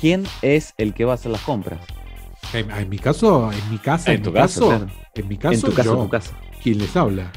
¿quién 0.00 0.24
es 0.42 0.74
el 0.78 0.94
que 0.94 1.04
va 1.04 1.12
a 1.12 1.14
hacer 1.16 1.32
las 1.32 1.42
compras? 1.42 1.80
En, 2.52 2.88
mi 2.88 2.98
caso, 2.98 3.50
en 3.52 3.70
mi 3.70 3.78
casa, 3.78 4.12
en, 4.12 4.22
tu 4.22 4.32
caso, 4.32 4.72
en 5.14 5.28
mi 5.28 5.36
caso, 5.36 5.68
en 5.68 5.72
tu 5.72 5.76
casa, 5.76 6.08
casa. 6.10 6.38
¿Quién 6.62 6.78
les 6.78 6.96
habla? 6.96 7.30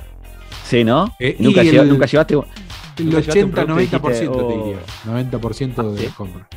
Sí, 0.65 0.84
¿no? 0.84 1.13
Eh, 1.19 1.36
¿Nunca, 1.39 1.63
¿Nunca, 1.63 2.06
llevaste 2.08 2.36
el 2.97 3.12
80-90% 3.12 4.02
te 4.10 4.58
diría. 4.58 4.80
90% 5.06 5.73
ah, 5.78 5.84
de 5.84 6.08
compra. 6.10 6.47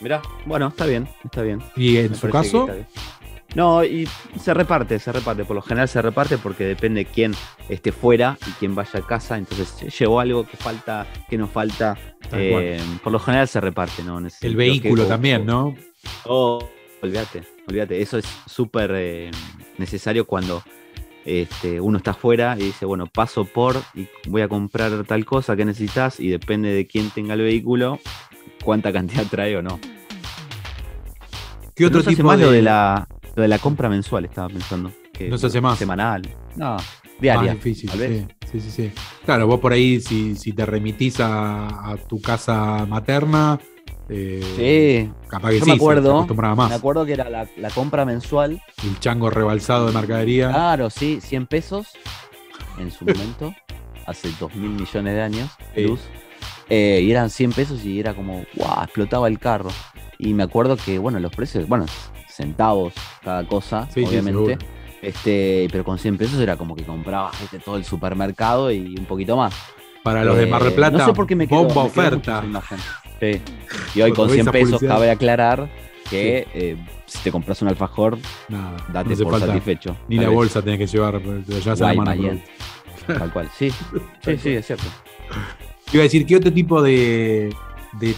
Mirá, 0.00 0.22
bueno, 0.44 0.68
está 0.68 0.86
bien, 0.86 1.08
está 1.24 1.42
bien. 1.42 1.62
¿Y 1.74 1.96
en 1.96 2.14
su 2.14 2.28
caso? 2.28 2.68
No, 3.54 3.84
y 3.84 4.08
se 4.38 4.52
reparte, 4.52 4.98
se 4.98 5.12
reparte. 5.12 5.44
Por 5.44 5.56
lo 5.56 5.62
general 5.62 5.88
se 5.88 6.02
reparte 6.02 6.36
porque 6.38 6.64
depende 6.64 7.06
quién 7.06 7.34
esté 7.68 7.92
fuera 7.92 8.36
y 8.46 8.50
quién 8.52 8.74
vaya 8.74 9.00
a 9.00 9.06
casa. 9.06 9.38
Entonces 9.38 9.98
llevó 9.98 10.20
algo 10.20 10.46
que 10.46 10.56
falta, 10.56 11.06
que 11.28 11.38
no 11.38 11.46
falta. 11.46 11.96
Eh, 12.32 12.78
por 13.02 13.12
lo 13.12 13.18
general 13.18 13.48
se 13.48 13.60
reparte, 13.60 14.02
¿no? 14.02 14.20
El 14.40 14.56
vehículo 14.56 15.06
también, 15.06 15.46
¿no? 15.46 15.74
Oh, 16.24 16.68
olvídate, 17.02 17.42
olvídate. 17.68 18.02
Eso 18.02 18.18
es 18.18 18.26
súper 18.46 18.92
eh, 18.94 19.30
necesario 19.78 20.26
cuando 20.26 20.62
este, 21.26 21.80
uno 21.80 21.98
está 21.98 22.12
afuera 22.12 22.56
y 22.58 22.64
dice, 22.64 22.86
bueno, 22.86 23.06
paso 23.06 23.44
por 23.44 23.76
y 23.94 24.08
voy 24.28 24.42
a 24.42 24.48
comprar 24.48 25.04
tal 25.04 25.24
cosa 25.24 25.56
que 25.56 25.64
necesitas 25.64 26.20
y 26.20 26.28
depende 26.28 26.72
de 26.72 26.86
quién 26.86 27.10
tenga 27.10 27.34
el 27.34 27.40
vehículo, 27.40 27.98
cuánta 28.64 28.92
cantidad 28.92 29.24
trae 29.30 29.56
o 29.56 29.62
no. 29.62 29.80
¿Qué 31.74 31.84
otro 31.84 32.02
tipo 32.02 32.22
más 32.22 32.38
de... 32.38 32.44
Lo 32.44 32.52
de, 32.52 32.62
la, 32.62 33.06
de 33.42 33.48
la 33.48 33.58
compra 33.58 33.88
mensual, 33.88 34.24
estaba 34.24 34.48
pensando. 34.48 34.90
Que 35.12 35.28
no 35.28 35.38
se 35.38 35.46
hace 35.46 35.60
más. 35.60 35.78
Semanal. 35.78 36.22
No, 36.56 36.76
diaria. 37.20 37.54
Más 37.54 37.64
difícil, 37.64 37.90
sí, 37.90 38.60
sí, 38.60 38.70
sí, 38.70 38.92
Claro, 39.24 39.46
vos 39.46 39.60
por 39.60 39.72
ahí, 39.72 40.00
si, 40.00 40.52
te 40.52 40.66
remitís 40.66 41.16
a, 41.20 41.96
tu 42.08 42.20
casa 42.20 42.86
materna, 42.86 43.58
eh, 44.08 44.40
sí. 44.56 45.12
Capaz 45.28 45.50
que 45.50 45.60
Yo 45.60 45.66
me 45.66 45.72
acuerdo, 45.72 46.26
me 46.68 46.74
acuerdo 46.74 47.04
que 47.04 47.12
era 47.12 47.28
la, 47.28 47.70
compra 47.74 48.04
mensual. 48.04 48.62
El 48.84 49.00
chango 49.00 49.30
rebalsado 49.30 49.86
de 49.86 49.92
mercadería. 49.92 50.50
Claro, 50.50 50.90
sí, 50.90 51.20
100 51.20 51.46
pesos 51.46 51.88
en 52.78 52.90
su 52.90 53.04
momento, 53.04 53.54
hace 54.06 54.30
2 54.38 54.54
mil 54.54 54.70
millones 54.70 55.14
de 55.14 55.22
años, 55.22 55.50
luz. 55.76 56.00
Eh, 56.68 57.00
y 57.02 57.10
eran 57.10 57.30
100 57.30 57.52
pesos 57.52 57.84
y 57.84 58.00
era 58.00 58.14
como, 58.14 58.44
wow, 58.56 58.82
explotaba 58.82 59.28
el 59.28 59.38
carro. 59.38 59.70
Y 60.18 60.34
me 60.34 60.42
acuerdo 60.42 60.76
que, 60.76 60.98
bueno, 60.98 61.20
los 61.20 61.32
precios, 61.34 61.68
bueno, 61.68 61.86
centavos 62.36 62.92
cada 63.22 63.46
cosa, 63.46 63.88
obviamente. 63.96 64.58
este, 65.00 65.68
pero 65.72 65.84
con 65.84 65.98
100 65.98 66.18
pesos 66.18 66.40
era 66.40 66.56
como 66.56 66.76
que 66.76 66.84
comprabas 66.84 67.36
todo 67.64 67.76
el 67.76 67.84
supermercado 67.84 68.70
y 68.70 68.94
un 68.98 69.06
poquito 69.06 69.36
más. 69.36 69.54
Para 70.02 70.24
los 70.24 70.36
de 70.36 70.46
Mar 70.46 70.62
del 70.62 70.72
eh, 70.72 70.76
Plata, 70.76 70.98
no 70.98 71.06
sé 71.06 71.12
por 71.12 71.26
qué 71.26 71.34
me 71.34 71.46
bomba 71.46 71.82
oferta. 71.82 72.44
Sí. 73.18 73.40
Y 73.94 74.02
hoy 74.02 74.12
con 74.12 74.30
100 74.30 74.46
pesos 74.46 74.80
cabe 74.80 75.10
aclarar 75.10 75.68
que 76.08 76.46
eh, 76.54 76.76
si 77.06 77.18
te 77.18 77.32
compras 77.32 77.60
un 77.62 77.68
alfajor, 77.68 78.18
date 78.92 79.16
por 79.16 79.40
satisfecho. 79.40 79.96
Ni 80.08 80.18
la 80.18 80.28
bolsa 80.28 80.62
tenés 80.62 80.78
que 80.78 80.86
llevar, 80.86 81.20
te 81.20 81.80
la 81.80 82.36
Tal 83.06 83.32
cual, 83.32 83.48
sí. 83.56 83.70
Sí, 84.20 84.36
sí, 84.36 84.50
es 84.50 84.66
cierto. 84.66 84.84
Iba 85.92 86.02
a 86.02 86.04
decir, 86.04 86.26
¿qué 86.26 86.36
otro 86.36 86.52
tipo 86.52 86.82
de, 86.82 87.54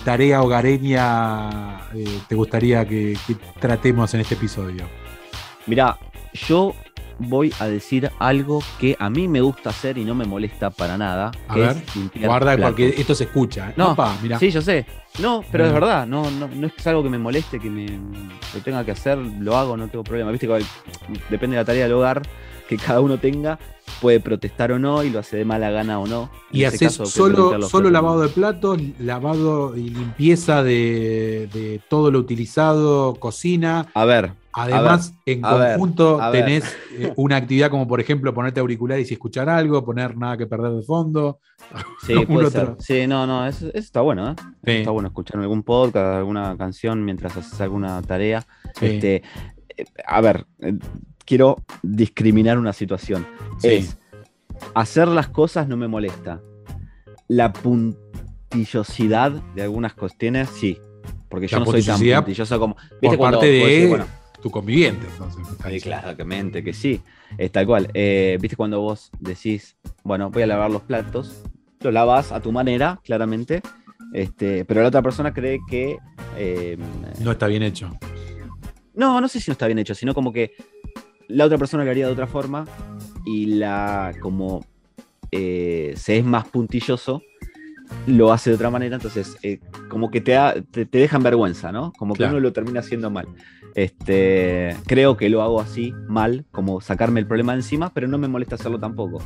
tarea 0.04 0.42
hogareña 0.42 1.80
eh, 1.94 2.04
te 2.28 2.34
gustaría 2.34 2.86
que, 2.86 3.16
tratemos 3.60 4.12
en 4.14 4.20
este 4.20 4.34
episodio? 4.34 4.84
Mira, 5.66 5.98
yo 6.32 6.74
voy 7.18 7.52
a 7.58 7.66
decir 7.66 8.10
algo 8.18 8.62
que 8.78 8.96
a 8.98 9.10
mí 9.10 9.28
me 9.28 9.40
gusta 9.40 9.70
hacer 9.70 9.98
y 9.98 10.04
no 10.04 10.14
me 10.14 10.24
molesta 10.24 10.70
para 10.70 10.96
nada. 10.96 11.30
A 11.48 11.56
ver, 11.56 11.76
guarda 12.14 12.56
porque 12.56 12.94
esto 12.96 13.14
se 13.14 13.24
escucha. 13.24 13.72
No, 13.76 13.96
sí, 14.38 14.50
yo 14.50 14.62
sé. 14.62 14.86
No, 15.18 15.42
pero 15.50 15.66
es 15.66 15.72
verdad, 15.72 16.06
no, 16.06 16.30
no, 16.30 16.48
no, 16.48 16.66
es 16.68 16.86
algo 16.86 17.02
que 17.02 17.08
me 17.08 17.18
moleste, 17.18 17.58
que 17.58 17.68
me 17.68 17.86
lo 17.86 18.60
tenga 18.62 18.84
que 18.84 18.92
hacer, 18.92 19.18
lo 19.18 19.56
hago, 19.56 19.76
no 19.76 19.88
tengo 19.88 20.04
problema. 20.04 20.30
Viste 20.30 20.46
que 20.46 20.64
depende 21.28 21.56
de 21.56 21.62
la 21.62 21.64
tarea 21.64 21.84
del 21.84 21.92
hogar 21.94 22.22
que 22.68 22.76
cada 22.76 23.00
uno 23.00 23.18
tenga, 23.18 23.58
puede 24.00 24.20
protestar 24.20 24.72
o 24.72 24.78
no 24.78 25.02
y 25.02 25.10
lo 25.10 25.18
hace 25.18 25.36
de 25.36 25.44
mala 25.44 25.70
gana 25.70 25.98
o 25.98 26.06
no. 26.06 26.30
y 26.50 26.64
haces 26.64 26.94
solo, 26.94 27.62
solo 27.62 27.90
lavado 27.90 28.20
de 28.20 28.28
platos, 28.28 28.78
lavado 28.98 29.76
y 29.76 29.90
limpieza 29.90 30.62
de, 30.62 31.80
todo 31.88 32.10
lo 32.10 32.18
utilizado, 32.18 33.14
cocina. 33.14 33.86
A 33.94 34.04
ver. 34.04 34.32
Además, 34.52 35.14
en 35.24 35.40
conjunto 35.40 36.20
tenés 36.32 36.76
eh, 36.98 37.12
una 37.16 37.36
actividad 37.36 37.70
como, 37.70 37.86
por 37.86 38.00
ejemplo, 38.00 38.34
ponerte 38.34 38.58
auriculares 38.58 39.08
y 39.10 39.14
escuchar 39.14 39.48
algo, 39.48 39.84
poner 39.84 40.16
nada 40.16 40.36
que 40.36 40.46
perder 40.46 40.72
de 40.72 40.82
fondo. 40.82 41.38
Sí, 42.06 42.14
puede 42.26 42.50
ser. 42.50 42.76
sí 42.78 43.06
no, 43.06 43.26
no, 43.26 43.46
eso, 43.46 43.66
está 43.74 44.00
bueno, 44.00 44.30
¿eh? 44.30 44.34
Está 44.78 44.92
bueno 44.92 45.08
escuchar 45.08 45.40
algún 45.40 45.62
podcast, 45.62 46.16
alguna 46.16 46.56
canción 46.56 47.04
mientras 47.04 47.36
haces 47.36 47.60
alguna 47.60 48.00
tarea. 48.02 48.46
Este, 48.80 49.22
eh, 49.76 49.84
a 50.06 50.20
ver, 50.20 50.46
quiero 51.28 51.62
discriminar 51.82 52.58
una 52.58 52.72
situación. 52.72 53.26
Es 53.62 53.98
hacer 54.74 55.08
las 55.08 55.28
cosas 55.28 55.68
no 55.68 55.76
me 55.76 55.86
molesta. 55.86 56.40
La 57.28 57.52
puntillosidad 57.52 59.32
de 59.54 59.62
algunas 59.62 59.92
cuestiones, 59.92 60.48
sí. 60.48 60.78
Porque 61.28 61.46
yo 61.46 61.58
no 61.58 61.66
soy 61.66 61.82
tan 61.82 62.00
puntilloso 62.00 62.58
como. 62.58 62.76
¿viste 63.02 63.18
por 63.18 63.30
parte 63.32 63.46
de 63.46 64.02
tu 64.40 64.50
conviviente, 64.50 65.06
entonces. 65.06 65.46
Sí, 65.70 65.80
claramente 65.80 66.64
que 66.64 66.72
sí. 66.72 67.02
Es 67.36 67.52
tal 67.52 67.66
cual. 67.66 67.90
Eh, 67.92 68.38
viste 68.40 68.56
cuando 68.56 68.80
vos 68.80 69.10
decís, 69.20 69.76
bueno, 70.04 70.30
voy 70.30 70.44
a 70.44 70.46
lavar 70.46 70.70
los 70.70 70.82
platos, 70.82 71.42
lo 71.80 71.90
lavas 71.90 72.32
a 72.32 72.40
tu 72.40 72.52
manera, 72.52 73.00
claramente. 73.04 73.60
Este, 74.14 74.64
pero 74.64 74.80
la 74.80 74.88
otra 74.88 75.02
persona 75.02 75.34
cree 75.34 75.58
que. 75.68 75.98
Eh, 76.38 76.78
no 77.20 77.32
está 77.32 77.48
bien 77.48 77.62
hecho. 77.62 77.94
No, 78.94 79.20
no 79.20 79.28
sé 79.28 79.40
si 79.40 79.50
no 79.50 79.52
está 79.52 79.66
bien 79.66 79.78
hecho, 79.78 79.94
sino 79.94 80.14
como 80.14 80.32
que 80.32 80.54
la 81.28 81.44
otra 81.44 81.58
persona 81.58 81.84
lo 81.84 81.90
haría 81.90 82.06
de 82.06 82.12
otra 82.12 82.26
forma 82.26 82.64
y 83.24 83.46
la 83.46 84.14
como 84.20 84.64
eh, 85.30 85.92
se 85.96 86.18
es 86.18 86.24
más 86.24 86.48
puntilloso, 86.48 87.22
lo 88.06 88.32
hace 88.32 88.50
de 88.50 88.56
otra 88.56 88.70
manera, 88.70 88.96
entonces 88.96 89.36
eh, 89.42 89.60
como 89.88 90.10
que 90.10 90.20
te, 90.20 90.36
te, 90.70 90.86
dejan 90.86 91.22
vergüenza, 91.22 91.72
¿no? 91.72 91.92
Como 91.98 92.14
que 92.14 92.24
uno 92.24 92.40
lo 92.40 92.52
termina 92.52 92.80
haciendo 92.80 93.10
mal. 93.10 93.28
Este, 93.74 94.74
creo 94.86 95.16
que 95.16 95.28
lo 95.28 95.42
hago 95.42 95.60
así, 95.60 95.92
mal, 96.08 96.44
como 96.50 96.80
sacarme 96.80 97.20
el 97.20 97.26
problema 97.26 97.54
encima, 97.54 97.92
pero 97.92 98.08
no 98.08 98.18
me 98.18 98.28
molesta 98.28 98.54
hacerlo 98.54 98.78
tampoco. 98.78 99.22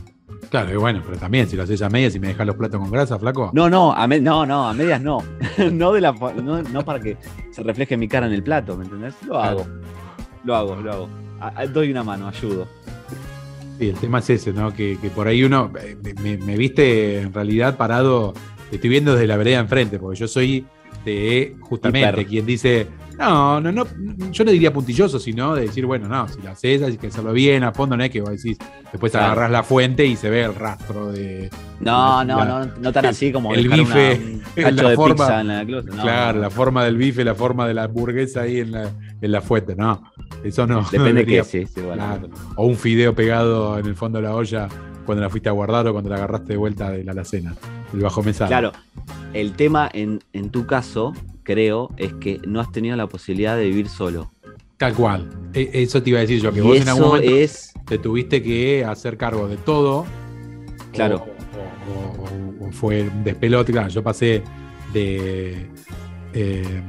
Claro, 0.50 0.72
y 0.72 0.76
bueno, 0.76 1.02
pero 1.04 1.16
también 1.16 1.48
si 1.48 1.56
lo 1.56 1.62
haces 1.62 1.80
a 1.82 1.88
medias 1.88 2.14
y 2.16 2.20
me 2.20 2.28
dejas 2.28 2.46
los 2.46 2.56
platos 2.56 2.80
con 2.80 2.90
grasa, 2.90 3.18
flaco. 3.18 3.50
No, 3.54 3.70
no, 3.70 3.92
a 3.92 4.06
no, 4.06 4.44
no, 4.44 4.68
a 4.68 4.74
medias 4.74 5.00
no. 5.00 5.22
no, 5.72 5.92
de 5.92 6.00
la, 6.00 6.12
no, 6.12 6.84
para 6.84 7.00
que 7.00 7.16
se 7.50 7.62
refleje 7.62 7.96
mi 7.96 8.08
cara 8.08 8.26
en 8.26 8.32
el 8.32 8.42
plato, 8.42 8.76
¿me 8.76 8.84
entendés? 8.84 9.14
Lo 9.26 9.38
hago. 9.38 9.66
Lo 10.44 10.56
hago, 10.56 10.76
lo 10.76 10.92
hago 10.92 11.21
doy 11.72 11.90
una 11.90 12.02
mano, 12.02 12.28
ayudo. 12.28 12.66
Sí, 13.78 13.88
el 13.88 13.96
tema 13.96 14.18
es 14.18 14.30
ese, 14.30 14.52
¿no? 14.52 14.72
Que, 14.74 14.96
por 15.14 15.26
ahí 15.26 15.44
uno 15.44 15.72
eh, 15.80 15.96
me, 16.22 16.56
viste 16.56 17.20
en 17.20 17.32
realidad 17.32 17.76
parado, 17.76 18.34
estoy 18.70 18.90
viendo 18.90 19.12
desde 19.12 19.26
la 19.26 19.36
vereda 19.36 19.58
enfrente, 19.58 19.98
porque 19.98 20.18
yo 20.18 20.28
soy 20.28 20.66
de 21.04 21.56
justamente 21.60 22.24
quien 22.26 22.46
dice, 22.46 22.86
no, 23.18 23.60
no, 23.60 23.72
no, 23.72 23.86
yo 24.30 24.44
no 24.44 24.50
diría 24.50 24.72
puntilloso, 24.72 25.18
sino 25.18 25.54
de 25.54 25.62
decir, 25.62 25.86
bueno, 25.86 26.08
no, 26.08 26.28
si 26.28 26.40
lo 26.42 26.50
haces, 26.50 26.82
hay 26.82 26.96
que 26.96 27.08
hacerlo 27.08 27.32
bien, 27.32 27.64
a 27.64 27.72
fondo, 27.72 27.96
no 27.96 28.04
es 28.04 28.10
que 28.10 28.20
vos 28.20 28.30
decís, 28.30 28.58
después 28.90 29.14
agarras 29.14 29.50
la 29.50 29.62
fuente 29.62 30.06
y 30.06 30.16
se 30.16 30.30
ve 30.30 30.42
el 30.44 30.54
rastro 30.54 31.12
de. 31.12 31.50
No, 31.80 32.24
no, 32.24 32.44
no, 32.44 32.64
no 32.64 32.92
tan 32.92 33.06
así 33.06 33.32
como 33.32 33.54
el 33.54 33.68
bife, 33.68 34.40
la 34.70 34.94
forma, 34.94 35.40
en 35.40 35.48
la 35.48 35.66
claro, 36.02 36.40
la 36.40 36.50
forma 36.50 36.84
del 36.84 36.96
bife, 36.96 37.24
la 37.24 37.34
forma 37.34 37.66
de 37.66 37.74
la 37.74 37.84
hamburguesa 37.84 38.42
ahí 38.42 38.60
en 38.60 38.72
la, 38.72 38.90
en 39.22 39.32
la 39.32 39.40
fuente, 39.40 39.74
no. 39.74 40.02
Eso 40.44 40.66
no. 40.66 40.86
Depende 40.90 41.24
que 41.24 41.42
sí, 41.44 41.64
O 42.56 42.66
un 42.66 42.76
fideo 42.76 43.14
pegado 43.14 43.78
en 43.78 43.86
el 43.86 43.94
fondo 43.94 44.18
de 44.18 44.24
la 44.24 44.34
olla 44.34 44.68
cuando 45.06 45.22
la 45.22 45.30
fuiste 45.30 45.48
a 45.48 45.52
guardar 45.52 45.86
o 45.86 45.92
cuando 45.92 46.10
la 46.10 46.16
agarraste 46.16 46.52
de 46.52 46.56
vuelta 46.56 46.90
de 46.90 47.04
la 47.04 47.12
alacena, 47.12 47.54
el 47.92 48.00
bajo 48.00 48.22
mesa. 48.22 48.46
Claro, 48.46 48.72
el 49.32 49.52
tema 49.52 49.88
en, 49.92 50.20
tu 50.50 50.66
caso, 50.66 51.12
creo, 51.44 51.90
es 51.96 52.12
que 52.14 52.40
no 52.46 52.60
has 52.60 52.70
tenido 52.72 52.96
la 52.96 53.06
posibilidad 53.06 53.56
de 53.56 53.64
vivir 53.64 53.88
solo. 53.88 54.32
Tal 54.76 54.94
cual. 54.94 55.30
E, 55.54 55.70
eso 55.72 56.02
te 56.02 56.10
iba 56.10 56.18
a 56.18 56.22
decir 56.22 56.40
yo, 56.40 56.52
que 56.52 56.60
vos 56.60 56.76
en 56.76 56.88
algún 56.88 57.08
momento 57.08 57.44
te 57.86 57.98
tuviste 57.98 58.42
que 58.42 58.84
hacer 58.84 59.16
cargo 59.16 59.48
de 59.48 59.56
todo. 59.56 60.04
Claro. 60.92 61.24
O, 62.60 62.72
fue 62.72 63.02
un 63.02 63.22
despelote. 63.22 63.70
Claro, 63.72 63.88
yo 63.88 64.02
pasé 64.02 64.42
de. 64.92 65.68
Eh, 66.34 66.82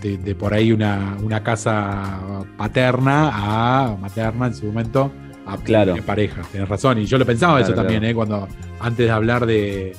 de, 0.00 0.34
por 0.34 0.54
ahí 0.54 0.72
una, 0.72 1.42
casa 1.42 2.44
paterna 2.56 3.30
a 3.32 3.96
materna 3.96 4.46
en 4.46 4.54
su 4.54 4.66
momento 4.66 5.12
a 5.46 5.56
claro. 5.56 5.96
pareja. 6.04 6.42
Tienes 6.50 6.68
razón. 6.68 6.98
Y 6.98 7.06
yo 7.06 7.18
lo 7.18 7.24
pensaba 7.24 7.60
eso 7.60 7.72
también, 7.72 8.04
¿eh? 8.04 8.14
cuando 8.14 8.46
antes 8.80 9.06
de 9.06 9.10
hablar 9.10 9.46
de, 9.46 9.90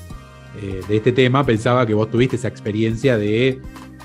eh, 0.62 0.82
de, 0.88 0.98
este 0.98 1.12
tema, 1.12 1.46
pensaba 1.46 1.86
que 1.86 1.94
vos 1.94 2.10
tuviste 2.10 2.36
esa 2.36 2.48
experiencia 2.48 3.18
de 3.18 3.60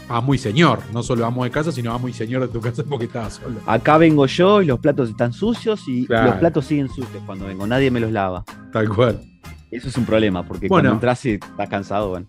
amo 0.09 0.35
y 0.35 0.39
señor. 0.39 0.81
No 0.93 1.03
solo 1.03 1.27
amo 1.27 1.45
de 1.45 1.51
casa, 1.51 1.73
sino 1.73 1.93
amo 1.93 2.09
y 2.09 2.13
señor 2.13 2.43
de 2.43 2.49
tu 2.49 2.61
casa 2.61 2.83
porque 2.85 3.07
estaba 3.07 3.31
solo. 3.31 3.61
Acá 3.67 3.99
vengo 3.99 4.27
yo 4.27 4.63
y 4.63 4.67
los 4.67 4.79
platos 4.81 5.11
están 5.11 5.33
sucios 5.33 5.87
y 5.89 6.07
los 6.07 6.37
platos 6.37 6.67
siguen 6.67 6.89
sucios 6.89 7.23
cuando 7.27 7.47
vengo. 7.47 7.67
Nadie 7.67 7.91
me 7.91 8.01
los 8.01 8.11
lava. 8.11 8.45
Tal 8.73 8.89
cual. 8.89 9.21
Eso 9.71 9.89
es 9.89 9.97
un 9.97 10.05
problema, 10.05 10.47
porque 10.47 10.69
cuando 10.69 10.93
entras 10.93 11.25
y 11.27 11.33
estás 11.33 11.69
cansado, 11.69 12.11
bueno. 12.11 12.27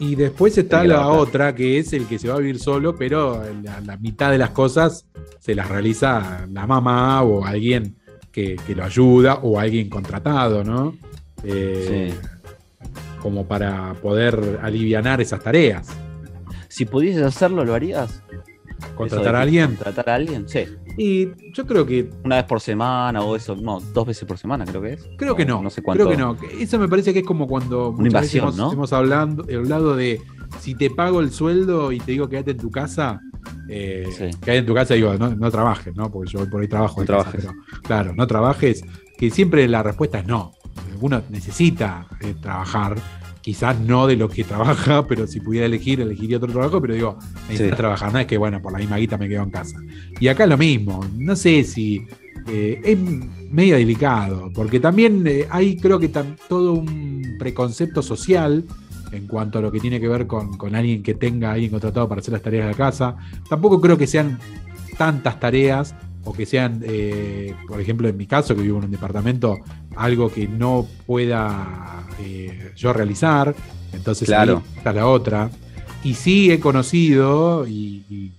Y 0.00 0.14
después 0.14 0.58
está 0.58 0.84
la 0.84 1.08
otra, 1.08 1.54
que 1.54 1.78
es 1.78 1.92
el 1.92 2.06
que 2.06 2.18
se 2.18 2.28
va 2.28 2.34
a 2.34 2.38
vivir 2.38 2.58
solo, 2.58 2.96
pero 2.96 3.42
la, 3.84 3.96
mitad 3.96 4.30
de 4.30 4.38
las 4.38 4.50
cosas 4.50 5.06
se 5.38 5.54
las 5.54 5.68
realiza 5.68 6.46
la 6.52 6.66
mamá 6.66 7.22
o 7.22 7.44
alguien 7.44 7.96
que, 8.32 8.58
lo 8.74 8.84
ayuda 8.84 9.36
o 9.42 9.58
alguien 9.58 9.88
contratado, 9.88 10.64
¿no? 10.64 10.94
Eh, 11.44 12.12
como 13.20 13.46
para 13.46 13.94
poder 13.94 14.58
aliviar 14.62 15.20
esas 15.20 15.42
tareas. 15.42 15.88
Si 16.68 16.84
pudieses 16.84 17.22
hacerlo, 17.22 17.64
¿lo 17.64 17.74
harías? 17.74 18.22
¿Contratar 18.94 19.36
a 19.36 19.40
alguien? 19.40 19.68
¿Contratar 19.68 20.10
a 20.10 20.14
alguien? 20.14 20.48
Sí. 20.48 20.66
Y 20.96 21.52
yo 21.52 21.66
creo 21.66 21.84
que. 21.84 22.10
Una 22.24 22.36
vez 22.36 22.44
por 22.44 22.60
semana 22.60 23.20
o 23.22 23.36
eso, 23.36 23.54
no, 23.54 23.80
dos 23.80 24.06
veces 24.06 24.24
por 24.26 24.38
semana 24.38 24.64
creo 24.64 24.82
que 24.82 24.94
es. 24.94 25.08
Creo 25.16 25.36
que 25.36 25.44
no. 25.44 25.62
No 25.62 25.70
sé 25.70 25.82
cuánto. 25.82 26.04
Creo 26.04 26.16
que 26.16 26.22
no. 26.22 26.36
Eso 26.58 26.78
me 26.78 26.88
parece 26.88 27.12
que 27.12 27.20
es 27.20 27.26
como 27.26 27.46
cuando 27.46 27.90
Una 27.90 28.08
invasión, 28.08 28.54
hemos, 28.54 28.72
hemos 28.72 28.92
hablando, 28.92 29.44
hablado 29.44 29.94
de 29.94 30.20
si 30.60 30.74
te 30.74 30.90
pago 30.90 31.20
el 31.20 31.30
sueldo 31.30 31.92
y 31.92 31.98
te 32.00 32.12
digo 32.12 32.28
quédate 32.28 32.52
en 32.52 32.58
tu 32.58 32.70
casa, 32.70 33.20
eh, 33.68 34.08
quédate 34.18 34.58
en 34.58 34.66
tu 34.66 34.74
casa 34.74 34.94
y 34.94 34.98
digo, 34.98 35.14
no, 35.14 35.34
no, 35.34 35.50
trabajes, 35.50 35.94
¿no? 35.94 36.10
Porque 36.10 36.30
yo 36.30 36.48
por 36.48 36.62
ahí 36.62 36.68
trabajo. 36.68 37.00
No 37.00 37.06
trabajes. 37.06 37.46
claro, 37.82 38.14
no 38.14 38.26
trabajes, 38.26 38.84
que 39.18 39.30
siempre 39.30 39.68
la 39.68 39.82
respuesta 39.82 40.20
es 40.20 40.26
no. 40.26 40.52
Uno 41.00 41.22
necesita 41.30 42.06
eh, 42.20 42.34
trabajar 42.40 42.96
quizás 43.46 43.78
no 43.78 44.08
de 44.08 44.16
lo 44.16 44.28
que 44.28 44.42
trabaja, 44.42 45.06
pero 45.08 45.24
si 45.28 45.38
pudiera 45.38 45.66
elegir, 45.66 46.00
elegiría 46.00 46.38
otro 46.38 46.50
trabajo, 46.50 46.80
pero 46.80 46.94
digo, 46.94 47.16
necesito 47.48 47.76
trabajar, 47.76 48.12
no 48.12 48.18
es 48.18 48.26
que, 48.26 48.36
bueno, 48.36 48.60
por 48.60 48.72
la 48.72 48.78
misma 48.78 48.96
guita 48.96 49.16
me 49.18 49.28
quedo 49.28 49.44
en 49.44 49.50
casa. 49.50 49.78
Y 50.18 50.26
acá 50.26 50.46
lo 50.46 50.58
mismo, 50.58 51.06
no 51.16 51.36
sé 51.36 51.62
si 51.62 52.04
eh, 52.48 52.80
es 52.82 52.98
medio 53.52 53.76
delicado, 53.76 54.50
porque 54.52 54.80
también 54.80 55.24
eh, 55.28 55.46
hay, 55.48 55.76
creo 55.76 56.00
que 56.00 56.08
todo 56.48 56.72
un 56.72 57.36
preconcepto 57.38 58.02
social 58.02 58.64
en 59.12 59.28
cuanto 59.28 59.60
a 59.60 59.62
lo 59.62 59.70
que 59.70 59.78
tiene 59.78 60.00
que 60.00 60.08
ver 60.08 60.26
con, 60.26 60.74
alguien 60.74 61.04
que 61.04 61.14
tenga 61.14 61.52
alguien 61.52 61.70
contratado 61.70 62.08
para 62.08 62.22
hacer 62.22 62.32
las 62.32 62.42
tareas 62.42 62.64
de 62.64 62.72
la 62.72 62.76
casa. 62.76 63.16
Tampoco 63.48 63.80
creo 63.80 63.96
que 63.96 64.08
sean 64.08 64.40
tantas 64.98 65.38
tareas 65.38 65.94
o 66.26 66.32
que 66.32 66.44
sean, 66.44 66.82
eh, 66.84 67.54
por 67.68 67.80
ejemplo, 67.80 68.08
en 68.08 68.16
mi 68.16 68.26
caso, 68.26 68.54
que 68.54 68.62
vivo 68.62 68.78
en 68.78 68.84
un 68.84 68.90
departamento, 68.90 69.58
algo 69.94 70.30
que 70.30 70.48
no 70.48 70.86
pueda 71.06 72.04
eh, 72.20 72.72
yo 72.74 72.92
realizar. 72.92 73.54
Entonces 73.92 74.26
claro. 74.26 74.62
está 74.76 74.92
la 74.92 75.06
otra. 75.06 75.50
Y 76.02 76.14
sí 76.14 76.50
he 76.50 76.60
conocido 76.60 77.66
y, 77.66 78.32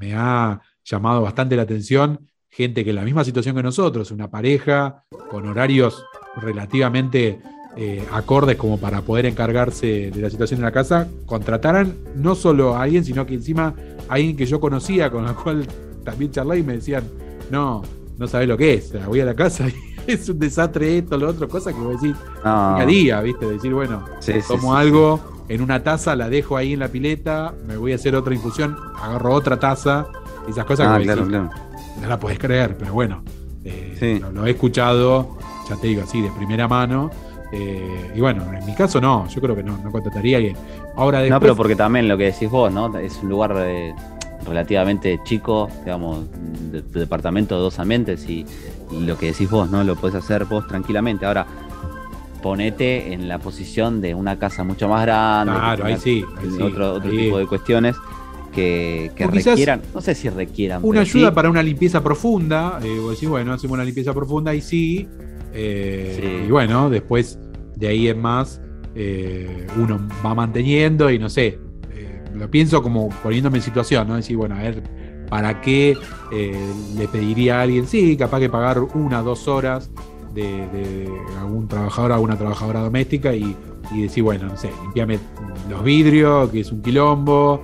me 0.00 0.14
ha 0.14 0.60
llamado 0.82 1.20
bastante 1.20 1.54
la 1.54 1.62
atención 1.62 2.26
gente 2.48 2.84
que 2.84 2.90
en 2.90 2.96
la 2.96 3.02
misma 3.02 3.22
situación 3.22 3.54
que 3.54 3.62
nosotros, 3.62 4.10
una 4.10 4.30
pareja 4.30 5.04
con 5.30 5.46
horarios 5.46 6.02
relativamente 6.36 7.38
eh, 7.76 8.04
acordes 8.10 8.56
como 8.56 8.78
para 8.78 9.02
poder 9.02 9.26
encargarse 9.26 10.10
de 10.10 10.20
la 10.20 10.30
situación 10.30 10.58
en 10.58 10.64
la 10.64 10.72
casa, 10.72 11.06
contrataran 11.26 11.94
no 12.16 12.34
solo 12.34 12.74
a 12.74 12.82
alguien, 12.82 13.04
sino 13.04 13.26
que 13.26 13.34
encima 13.34 13.74
a 14.08 14.14
alguien 14.14 14.36
que 14.36 14.46
yo 14.46 14.58
conocía, 14.58 15.10
con 15.10 15.24
la 15.24 15.34
cual 15.34 15.66
también 16.04 16.30
charlé 16.30 16.58
y 16.58 16.62
me 16.62 16.74
decían, 16.74 17.04
no, 17.50 17.82
no 18.18 18.26
sabes 18.26 18.48
lo 18.48 18.56
que 18.56 18.74
es, 18.74 18.92
voy 19.06 19.20
a 19.20 19.24
la 19.24 19.34
casa 19.34 19.66
y 19.68 19.74
es 20.12 20.28
un 20.28 20.38
desastre 20.38 20.98
esto, 20.98 21.16
lo 21.16 21.28
otro, 21.28 21.48
cosa 21.48 21.72
que 21.72 21.78
voy 21.78 21.90
a 21.90 21.92
decir 21.92 22.14
día 22.14 22.76
a 22.76 22.86
día, 22.86 23.20
¿viste? 23.20 23.46
Decir, 23.46 23.72
bueno, 23.72 24.04
tomo 24.46 24.74
algo 24.74 25.20
en 25.48 25.62
una 25.62 25.82
taza, 25.82 26.14
la 26.14 26.28
dejo 26.28 26.56
ahí 26.56 26.74
en 26.74 26.80
la 26.80 26.88
pileta, 26.88 27.52
me 27.66 27.76
voy 27.76 27.92
a 27.92 27.96
hacer 27.96 28.14
otra 28.14 28.34
infusión, 28.34 28.76
agarro 28.96 29.34
otra 29.34 29.58
taza, 29.58 30.06
esas 30.48 30.64
cosas 30.64 30.86
ah, 30.88 30.98
que 30.98 31.04
claro, 31.04 31.26
claro. 31.26 31.50
no 32.00 32.08
la 32.08 32.20
puedes 32.20 32.38
creer, 32.38 32.76
pero 32.78 32.92
bueno, 32.92 33.22
eh, 33.64 34.20
lo, 34.32 34.46
he 34.46 34.50
escuchado, 34.50 35.36
ya 35.68 35.76
te 35.76 35.88
digo 35.88 36.02
así, 36.02 36.20
de 36.20 36.30
primera 36.30 36.68
mano. 36.68 37.10
Eh, 37.52 38.12
y 38.14 38.20
bueno, 38.20 38.44
en 38.52 38.64
mi 38.64 38.74
caso 38.74 39.00
no, 39.00 39.26
yo 39.26 39.40
creo 39.40 39.56
que 39.56 39.62
no, 39.62 39.76
no 39.78 39.90
contrataría 39.90 40.36
a 40.36 40.38
alguien. 40.38 40.56
Ahora 40.96 41.26
No, 41.26 41.40
pero 41.40 41.56
porque 41.56 41.74
también 41.74 42.06
lo 42.06 42.16
que 42.16 42.24
decís 42.26 42.48
vos, 42.48 42.72
¿no? 42.72 42.96
Es 42.98 43.18
un 43.22 43.28
lugar 43.28 43.54
de 43.54 43.92
relativamente 44.46 45.20
chico, 45.24 45.68
digamos, 45.84 46.26
de, 46.70 46.82
departamento 46.82 47.56
de 47.56 47.62
dos 47.62 47.78
ambientes 47.78 48.28
y, 48.28 48.44
lo 48.90 49.16
que 49.16 49.26
decís 49.26 49.48
vos, 49.48 49.70
¿no? 49.70 49.84
Lo 49.84 49.94
puedes 49.94 50.16
hacer 50.16 50.46
vos 50.46 50.66
tranquilamente. 50.66 51.24
Ahora, 51.24 51.46
ponete 52.42 53.12
en 53.12 53.28
la 53.28 53.38
posición 53.38 54.00
de 54.00 54.16
una 54.16 54.36
casa 54.36 54.64
mucho 54.64 54.88
más 54.88 55.02
grande. 55.02 55.52
Claro, 55.52 55.84
ahí 55.84 55.96
sí. 55.96 56.24
otro, 56.60 56.94
otro 56.94 57.08
tipo 57.08 57.38
de 57.38 57.46
cuestiones 57.46 57.94
que, 58.52 59.12
requieran, 59.16 59.82
no 59.94 60.00
sé 60.00 60.14
si 60.14 60.28
requieran. 60.28 60.80
Una 60.82 61.00
ayuda 61.00 61.32
para 61.32 61.50
una 61.50 61.62
limpieza 61.62 62.02
profunda, 62.02 62.80
eh, 62.82 62.98
vos 63.00 63.12
decís, 63.12 63.28
bueno, 63.28 63.52
hacemos 63.52 63.74
una 63.74 63.84
limpieza 63.84 64.12
profunda 64.12 64.54
y 64.54 64.60
sí, 64.60 65.08
eh, 65.52 66.44
Y 66.46 66.50
bueno, 66.50 66.90
después 66.90 67.38
de 67.76 67.88
ahí 67.88 68.08
en 68.08 68.20
más, 68.20 68.60
eh, 68.94 69.66
uno 69.76 70.06
va 70.24 70.34
manteniendo 70.34 71.10
y 71.10 71.18
no 71.18 71.28
sé, 71.28 71.58
lo 72.40 72.50
pienso 72.50 72.82
como 72.82 73.10
poniéndome 73.22 73.58
en 73.58 73.62
situación, 73.62 74.08
¿no? 74.08 74.16
Decir, 74.16 74.36
bueno, 74.36 74.56
a 74.56 74.62
ver, 74.62 74.82
¿para 75.28 75.60
qué 75.60 75.96
eh, 76.32 76.74
le 76.96 77.06
pediría 77.06 77.58
a 77.58 77.62
alguien? 77.62 77.86
Sí, 77.86 78.16
capaz 78.16 78.40
que 78.40 78.48
pagar 78.48 78.80
una, 78.80 79.22
dos 79.22 79.46
horas 79.46 79.90
de, 80.34 81.08
algún 81.38 81.68
trabajador, 81.68 82.12
alguna 82.12 82.36
trabajadora 82.36 82.80
doméstica 82.80 83.34
y, 83.34 83.56
decir, 83.94 84.22
bueno, 84.22 84.46
no 84.46 84.56
sé, 84.56 84.70
limpiame 84.82 85.18
los 85.68 85.82
vidrios, 85.84 86.50
que 86.50 86.60
es 86.60 86.72
un 86.72 86.80
quilombo. 86.80 87.62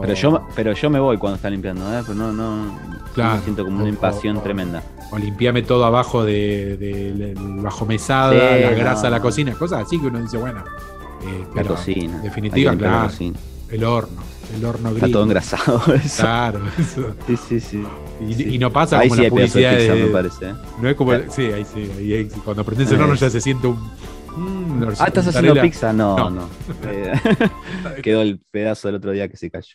Pero, 0.00 0.14
yo, 0.14 0.46
pero 0.56 0.72
yo 0.72 0.88
me 0.88 0.98
voy 0.98 1.18
cuando 1.18 1.36
está 1.36 1.50
limpiando, 1.50 1.82
¿eh? 1.92 2.02
Pero 2.06 2.14
no, 2.14 2.32
no, 2.32 2.78
me 3.16 3.40
siento 3.42 3.64
como 3.64 3.80
una 3.80 3.88
impasión 3.88 4.42
tremenda. 4.42 4.82
O 5.10 5.18
limpiame 5.18 5.62
todo 5.62 5.84
abajo 5.84 6.24
de, 6.24 7.34
bajo 7.60 7.84
mesada, 7.84 8.56
la 8.56 8.70
grasa 8.70 9.04
de 9.04 9.10
la 9.10 9.20
cocina, 9.20 9.52
cosas 9.52 9.84
así 9.84 10.00
que 10.00 10.06
uno 10.06 10.20
dice, 10.20 10.38
bueno. 10.38 10.64
Eh, 11.24 11.46
la 11.54 11.64
cocina. 11.64 12.18
Definitiva, 12.20 12.74
claro. 12.74 13.10
El 13.72 13.84
horno, 13.84 14.22
el 14.54 14.64
horno 14.66 14.90
gris. 14.90 15.02
Está 15.02 15.12
todo 15.12 15.24
engrasado 15.24 15.94
eso. 15.94 16.22
Claro, 16.22 16.60
eso. 16.78 17.16
Sí, 17.26 17.36
sí, 17.36 17.60
sí. 17.60 17.84
Y, 18.20 18.58
no 18.58 18.70
pasa 18.70 18.98
ahí 18.98 19.08
como 19.08 19.16
sí 19.16 19.22
la 19.22 19.30
publicidad 19.30 19.78
de, 19.78 19.94
me 19.94 20.06
parece. 20.08 20.50
¿eh? 20.50 20.54
No 20.78 20.88
es 20.90 20.94
como. 20.94 21.12
Sí, 21.30 21.44
ahí 21.46 21.64
sí. 21.64 21.90
Ahí, 21.96 22.28
cuando 22.44 22.64
prendes 22.64 22.92
el 22.92 23.00
horno 23.00 23.14
ya 23.14 23.30
se 23.30 23.40
siente 23.40 23.66
un. 23.68 23.78
Mm, 24.36 24.84
ah, 24.98 25.06
¿estás 25.06 25.26
haciendo 25.26 25.60
pizza? 25.60 25.92
No, 25.92 26.28
no. 26.28 26.48
Eh, 26.86 27.12
quedó 28.02 28.20
el 28.20 28.40
pedazo 28.50 28.88
del 28.88 28.96
otro 28.96 29.12
día 29.12 29.28
que 29.28 29.38
se 29.38 29.50
cayó. 29.50 29.74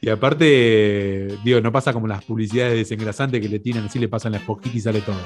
Y 0.00 0.08
aparte, 0.08 1.36
digo, 1.44 1.60
no 1.60 1.72
pasa 1.72 1.92
como 1.92 2.06
las 2.06 2.24
publicidades 2.24 2.74
desengrasantes 2.74 3.40
que 3.40 3.48
le 3.48 3.58
tiran 3.58 3.86
así, 3.86 3.98
le 3.98 4.08
pasan 4.08 4.32
la 4.32 4.38
esponjita 4.38 4.76
y 4.76 4.80
sale 4.80 5.00
todo. 5.00 5.16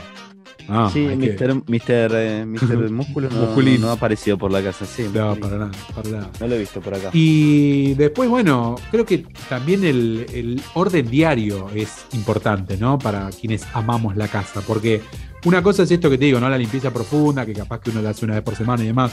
Ah, 0.72 0.88
sí, 0.92 1.00
Mr. 1.00 1.68
Mister, 1.68 2.12
eh, 2.14 2.46
Músculo 2.90 3.28
no, 3.28 3.88
ha 3.88 3.92
aparecido 3.92 4.38
por 4.38 4.52
la 4.52 4.62
casa, 4.62 4.86
sí. 4.86 5.10
No, 5.12 5.34
para 5.34 5.58
nada, 5.58 5.72
para 5.94 6.10
nada. 6.10 6.30
No 6.38 6.46
lo 6.46 6.54
he 6.54 6.58
visto 6.58 6.80
por 6.80 6.94
acá. 6.94 7.10
Y 7.12 7.94
después, 7.94 8.28
bueno, 8.28 8.76
creo 8.92 9.04
que 9.04 9.26
también 9.48 9.84
el, 9.84 10.62
orden 10.74 11.10
diario 11.10 11.68
es 11.74 12.06
importante, 12.12 12.76
¿no? 12.76 12.98
Para 12.98 13.30
quienes 13.30 13.66
amamos 13.72 14.16
la 14.16 14.28
casa, 14.28 14.60
porque 14.64 15.02
una 15.44 15.60
cosa 15.60 15.82
es 15.82 15.90
esto 15.90 16.08
que 16.08 16.18
te 16.18 16.26
digo, 16.26 16.38
¿no? 16.38 16.48
La 16.48 16.58
limpieza 16.58 16.92
profunda, 16.92 17.44
que 17.44 17.52
capaz 17.52 17.80
que 17.80 17.90
uno 17.90 18.00
la 18.00 18.10
hace 18.10 18.24
una 18.24 18.34
vez 18.34 18.44
por 18.44 18.54
semana 18.54 18.84
y 18.84 18.86
demás, 18.86 19.12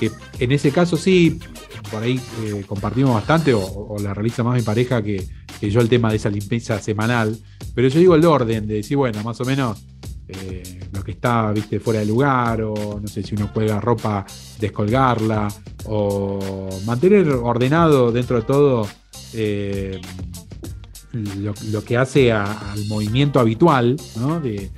que 0.00 0.10
en 0.40 0.52
ese 0.52 0.72
caso 0.72 0.96
sí, 0.96 1.38
por 1.90 2.02
ahí 2.02 2.20
eh, 2.44 2.64
compartimos 2.66 3.14
bastante, 3.14 3.54
o, 3.54 3.96
la 4.00 4.12
realiza 4.12 4.42
más 4.42 4.56
mi 4.56 4.62
pareja 4.62 5.02
que, 5.02 5.24
que 5.60 5.70
yo 5.70 5.80
el 5.80 5.88
tema 5.88 6.10
de 6.10 6.16
esa 6.16 6.30
limpieza 6.30 6.80
semanal, 6.80 7.38
pero 7.76 7.86
yo 7.86 8.00
digo 8.00 8.16
el 8.16 8.24
orden, 8.24 8.66
de 8.66 8.74
decir, 8.74 8.96
bueno, 8.96 9.22
más 9.22 9.40
o 9.40 9.44
menos 9.44 9.84
eh, 10.28 10.80
lo 10.92 11.04
que 11.04 11.12
está 11.12 11.52
viste 11.52 11.78
fuera 11.78 12.00
de 12.00 12.06
lugar 12.06 12.60
o 12.62 12.98
no 13.00 13.06
sé 13.06 13.22
si 13.22 13.36
uno 13.36 13.52
cuelga 13.52 13.80
ropa 13.80 14.26
descolgarla 14.58 15.46
o 15.84 16.68
mantener 16.84 17.28
ordenado 17.28 18.10
dentro 18.10 18.40
de 18.40 18.42
todo 18.42 18.88
eh, 19.34 20.00
lo, 21.12 21.84
que 21.84 21.96
hace 21.96 22.32
al 22.32 22.86
movimiento 22.88 23.38
habitual 23.38 23.96
de, 24.42 24.70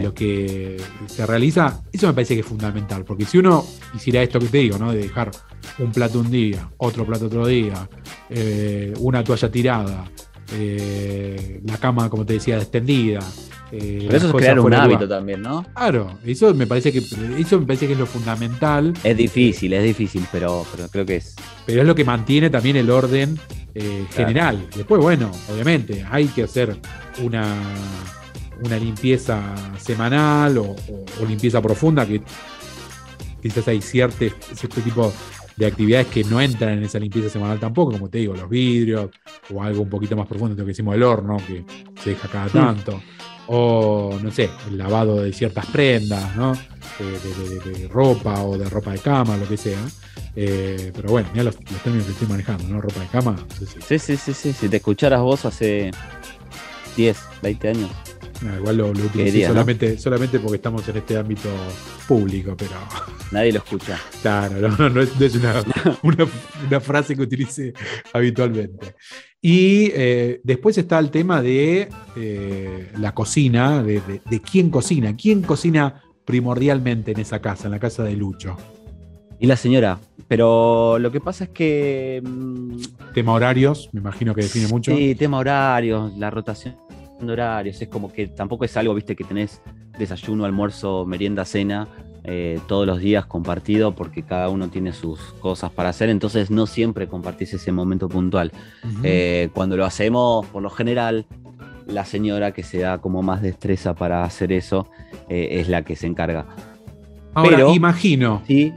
lo 0.00 0.14
que 0.14 0.80
se 1.06 1.26
realiza. 1.26 1.82
Eso 1.92 2.06
me 2.06 2.14
parece 2.14 2.34
que 2.34 2.40
es 2.40 2.46
fundamental 2.46 3.04
porque 3.04 3.24
si 3.24 3.38
uno 3.38 3.64
hiciera 3.94 4.22
esto 4.22 4.38
que 4.38 4.46
te 4.46 4.58
digo 4.58 4.78
¿no? 4.78 4.92
de 4.92 4.98
dejar 4.98 5.32
un 5.80 5.90
plato 5.90 6.20
un 6.20 6.30
día 6.30 6.70
otro 6.76 7.04
plato 7.04 7.26
otro 7.26 7.46
día 7.48 7.88
eh, 8.30 8.94
una 9.00 9.24
toalla 9.24 9.50
tirada 9.50 10.04
la 11.64 11.78
cama 11.78 12.08
como 12.08 12.24
te 12.24 12.34
decía 12.34 12.58
extendida 12.58 13.18
eh, 13.72 14.04
pero 14.06 14.16
eso 14.16 14.26
es 14.28 14.34
crear 14.34 14.60
un 14.60 14.74
hábito 14.74 15.08
también, 15.08 15.42
¿no? 15.42 15.64
Claro, 15.74 16.18
eso 16.24 16.54
me 16.54 16.66
parece 16.66 16.92
que 16.92 16.98
eso 16.98 17.58
me 17.58 17.66
parece 17.66 17.86
que 17.86 17.94
es 17.94 17.98
lo 17.98 18.06
fundamental. 18.06 18.92
Es 19.02 19.16
difícil, 19.16 19.72
es 19.72 19.82
difícil, 19.82 20.24
pero, 20.30 20.66
pero 20.74 20.88
creo 20.88 21.06
que 21.06 21.16
es. 21.16 21.34
Pero 21.66 21.80
es 21.80 21.86
lo 21.86 21.94
que 21.94 22.04
mantiene 22.04 22.50
también 22.50 22.76
el 22.76 22.90
orden 22.90 23.38
eh, 23.74 24.06
general. 24.12 24.68
Después, 24.76 25.00
bueno, 25.00 25.30
obviamente, 25.52 26.04
hay 26.08 26.26
que 26.26 26.44
hacer 26.44 26.76
una, 27.22 27.44
una 28.64 28.76
limpieza 28.76 29.42
semanal 29.78 30.58
o, 30.58 30.76
limpieza 31.26 31.60
profunda, 31.60 32.06
que 32.06 32.22
quizás 33.42 33.66
hay 33.68 33.80
cierto, 33.80 34.26
cierto 34.54 34.80
tipo 34.80 35.12
de 35.56 35.66
actividades 35.66 36.08
que 36.08 36.24
no 36.24 36.40
entran 36.40 36.78
en 36.78 36.84
esa 36.84 36.98
limpieza 36.98 37.28
semanal 37.28 37.58
tampoco, 37.58 37.92
como 37.92 38.08
te 38.08 38.18
digo, 38.18 38.34
los 38.34 38.48
vidrios 38.48 39.10
o 39.52 39.62
algo 39.62 39.82
un 39.82 39.88
poquito 39.88 40.16
más 40.16 40.26
profundo, 40.26 40.54
lo 40.56 40.64
que 40.64 40.72
hicimos 40.72 40.94
el 40.94 41.02
horno, 41.02 41.36
que 41.38 41.64
se 42.00 42.10
deja 42.10 42.28
cada 42.28 42.48
tanto, 42.48 43.00
o 43.46 44.18
no 44.22 44.30
sé, 44.30 44.50
el 44.68 44.78
lavado 44.78 45.22
de 45.22 45.32
ciertas 45.32 45.66
prendas, 45.66 46.34
¿no? 46.36 46.52
De, 46.98 47.88
ropa 47.88 48.42
o 48.42 48.56
de 48.56 48.68
ropa 48.68 48.92
de 48.92 48.98
cama, 48.98 49.36
lo 49.36 49.48
que 49.48 49.56
sea. 49.56 49.80
Eh, 50.36 50.92
pero 50.94 51.10
bueno, 51.10 51.28
mira 51.32 51.44
los, 51.44 51.56
términos 51.56 52.06
que 52.06 52.12
estoy 52.12 52.28
manejando, 52.28 52.64
¿no? 52.64 52.80
Ropa 52.80 53.00
de 53.00 53.06
cama. 53.06 53.36
Sí, 53.86 53.98
sí, 53.98 54.16
sí, 54.16 54.32
sí. 54.32 54.52
Si 54.52 54.68
te 54.68 54.76
escucharas 54.76 55.20
vos 55.20 55.44
hace 55.44 55.90
10, 56.96 57.18
20 57.42 57.68
años, 57.68 57.90
igual 58.56 58.76
lo, 58.76 58.92
lo 58.92 59.02
solamente, 59.46 59.98
solamente 59.98 60.38
porque 60.38 60.56
estamos 60.56 60.86
en 60.88 60.96
este 60.96 61.16
ámbito 61.16 61.48
público, 62.06 62.54
pero. 62.56 62.72
Nadie 63.30 63.52
lo 63.52 63.58
escucha. 63.58 63.98
Claro, 64.22 64.68
no, 64.68 65.00
es, 65.00 65.10
una, 66.02 66.80
frase 66.80 67.16
que 67.16 67.22
utilice 67.22 67.72
habitualmente. 68.12 68.94
Y 69.40 69.90
eh, 69.94 70.40
después 70.44 70.78
está 70.78 70.98
el 70.98 71.10
tema 71.10 71.42
de 71.42 71.88
eh, 72.16 72.90
la 72.98 73.12
cocina, 73.12 73.82
de, 73.82 74.20
quién 74.40 74.70
cocina. 74.70 75.16
¿Quién 75.16 75.42
cocina 75.42 76.02
primordialmente 76.24 77.12
en 77.12 77.20
esa 77.20 77.40
casa, 77.40 77.64
en 77.66 77.72
la 77.72 77.80
casa 77.80 78.04
de 78.04 78.14
Lucho? 78.14 78.56
Y 79.40 79.46
la 79.46 79.56
señora. 79.56 79.98
Pero 80.28 80.98
lo 80.98 81.10
que 81.10 81.20
pasa 81.20 81.44
es 81.44 81.50
que. 81.50 82.22
Mm, 82.24 82.76
tema 83.14 83.32
horarios, 83.32 83.88
me 83.92 84.00
imagino 84.00 84.34
que 84.34 84.42
define 84.42 84.68
mucho. 84.68 84.94
Sí, 84.94 85.14
tema 85.14 85.38
horarios, 85.38 86.16
la 86.16 86.30
rotación 86.30 86.76
horarios, 87.32 87.80
es 87.80 87.88
como 87.88 88.12
que 88.12 88.28
tampoco 88.28 88.64
es 88.64 88.76
algo, 88.76 88.94
viste, 88.94 89.16
que 89.16 89.24
tenés 89.24 89.60
desayuno, 89.98 90.44
almuerzo, 90.44 91.04
merienda, 91.06 91.44
cena, 91.44 91.88
eh, 92.24 92.58
todos 92.68 92.86
los 92.86 93.00
días 93.00 93.26
compartido 93.26 93.94
porque 93.94 94.22
cada 94.22 94.48
uno 94.48 94.68
tiene 94.68 94.92
sus 94.92 95.20
cosas 95.40 95.70
para 95.70 95.90
hacer, 95.90 96.08
entonces 96.08 96.50
no 96.50 96.66
siempre 96.66 97.06
compartís 97.06 97.52
ese 97.52 97.70
momento 97.70 98.08
puntual. 98.08 98.50
Eh, 99.02 99.50
cuando 99.52 99.76
lo 99.76 99.84
hacemos, 99.84 100.46
por 100.46 100.62
lo 100.62 100.70
general, 100.70 101.26
la 101.86 102.04
señora 102.04 102.52
que 102.52 102.62
se 102.62 102.78
da 102.78 102.98
como 102.98 103.22
más 103.22 103.42
destreza 103.42 103.94
para 103.94 104.24
hacer 104.24 104.52
eso 104.52 104.88
eh, 105.28 105.60
es 105.60 105.68
la 105.68 105.82
que 105.82 105.96
se 105.96 106.06
encarga. 106.06 106.46
Ahora, 107.34 107.56
Pero, 107.56 107.74
imagino. 107.74 108.42
Sí, 108.46 108.72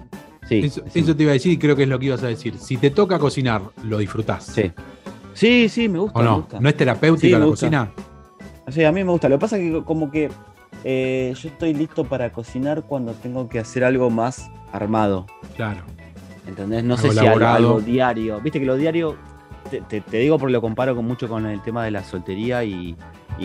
sí 0.50 0.70
eso, 0.94 1.16
te 1.16 1.24
iba 1.24 1.32
a 1.32 1.34
decir 1.34 1.54
y 1.54 1.58
creo 1.58 1.76
que 1.76 1.84
es 1.84 1.90
lo 1.90 2.00
que 2.00 2.08
ibas 2.08 2.24
a 2.24 2.28
decir. 2.28 2.58
Si 2.58 2.78
te 2.78 2.90
toca 2.90 3.18
cocinar, 3.18 3.62
¿lo 3.84 3.98
disfrutás? 3.98 4.46
Sí. 4.46 4.72
Sí, 5.34 5.70
sí, 5.70 5.88
me 5.88 6.00
gusta. 6.00 6.22
no? 6.22 6.48
¿No 6.60 6.68
es 6.68 6.76
terapéutica 6.76 7.40
la 7.40 7.46
cocina? 7.46 7.92
Sí, 8.70 8.84
a 8.84 8.92
mí 8.92 9.04
me 9.04 9.12
gusta. 9.12 9.30
Lo 9.30 9.38
que 9.38 9.42
pasa 9.42 9.58
es 9.58 9.72
que 9.72 9.84
como 9.84 10.12
que 10.12 10.30
eh, 10.84 11.34
yo 11.36 11.50
estoy 11.50 11.74
listo 11.74 12.06
para 12.06 12.32
cocinar 12.32 12.84
cuando 12.84 13.14
tengo 13.14 13.48
que 13.50 13.60
hacer 13.60 13.84
algo 13.84 14.10
más 14.10 14.50
armado. 14.72 15.26
Claro. 15.56 15.82
¿Entendés? 16.46 16.84
No 16.84 16.98
sé 16.98 17.12
si 17.12 17.20
algo, 17.20 17.82
diario. 17.82 18.40
Viste 18.42 18.60
que 18.60 18.66
lo 18.66 18.76
diario, 18.76 19.16
te, 19.90 20.02
digo 20.18 20.38
porque 20.38 20.54
lo 20.54 20.62
comparo 20.62 20.96
con 20.96 21.06
mucho 21.06 21.28
con 21.28 21.46
el 21.46 21.62
tema 21.62 21.84
de 21.84 21.92
la 21.92 22.04
soltería 22.04 22.64
y, 22.64 22.96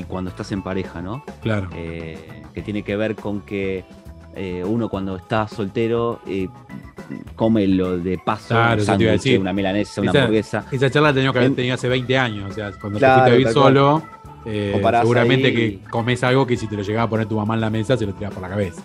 cuando 0.08 0.30
estás 0.30 0.52
en 0.52 0.62
pareja, 0.62 1.02
¿no? 1.02 1.24
Claro. 1.42 1.68
Eh, 1.74 2.44
que 2.54 2.62
tiene 2.62 2.82
que 2.82 2.96
ver 2.96 3.14
con 3.16 3.40
que 3.40 3.84
eh, 4.34 4.62
uno 4.64 4.88
cuando 4.88 5.16
está 5.16 5.48
soltero 5.48 6.20
come 7.36 7.66
lo 7.66 7.98
de 7.98 8.18
paso, 8.18 8.54
claro, 8.54 8.82
un 8.82 9.40
una 9.40 9.52
milanesa, 9.52 10.00
una 10.00 10.12
hamburguesa. 10.12 10.64
Esa 10.70 10.90
charla 10.90 11.08
la 11.08 11.14
tenía 11.14 11.32
que 11.32 11.38
haber 11.38 11.54
tenido 11.54 11.74
hace 11.74 11.88
20 11.88 12.18
años. 12.18 12.50
O 12.50 12.54
sea, 12.54 12.70
cuando 12.80 12.98
te 12.98 13.06
fuiste 13.06 13.30
a 13.30 13.34
vivir 13.34 13.48
solo. 13.48 14.02
Eh, 14.44 14.80
seguramente 15.00 15.54
que 15.54 15.78
comes 15.90 16.22
algo 16.24 16.46
que 16.46 16.56
si 16.56 16.66
te 16.66 16.76
lo 16.76 16.82
llegaba 16.82 17.04
a 17.04 17.10
poner 17.10 17.26
tu 17.26 17.36
mamá 17.36 17.54
en 17.54 17.60
la 17.60 17.70
mesa 17.70 17.96
se 17.96 18.06
lo 18.06 18.12
tiraba 18.12 18.34
por 18.34 18.42
la 18.42 18.48
cabeza. 18.48 18.82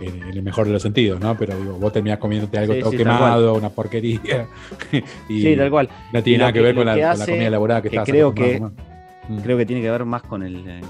En, 0.00 0.22
el 0.22 0.42
mejor 0.42 0.66
de 0.66 0.72
los 0.72 0.82
sentidos, 0.82 1.20
¿no? 1.20 1.36
Pero 1.36 1.56
digo, 1.58 1.74
vos 1.74 1.92
terminás 1.92 2.18
comiéndote 2.18 2.56
algo 2.56 2.74
todo 2.78 2.90
quemado, 2.92 3.54
una 3.54 3.68
porquería. 3.68 4.46
y 5.28 5.42
sí, 5.42 5.56
tal 5.56 5.70
cual. 5.70 5.88
No 6.12 6.22
tiene 6.22 6.38
nada 6.38 6.52
que, 6.52 6.60
ver 6.60 6.74
con 6.74 6.86
la, 6.86 7.16
comida 7.16 7.46
elaborada 7.46 7.82
que, 7.82 7.90
que 7.90 7.96
estás 7.96 8.08
creo 8.08 8.32
que 8.32 8.60
mm. 8.60 9.40
Creo 9.42 9.58
que 9.58 9.66
tiene 9.66 9.82
que 9.82 9.90
ver 9.90 10.04
más 10.04 10.22
con 10.22 10.42
el. 10.42 10.56
Eh, 10.66 10.80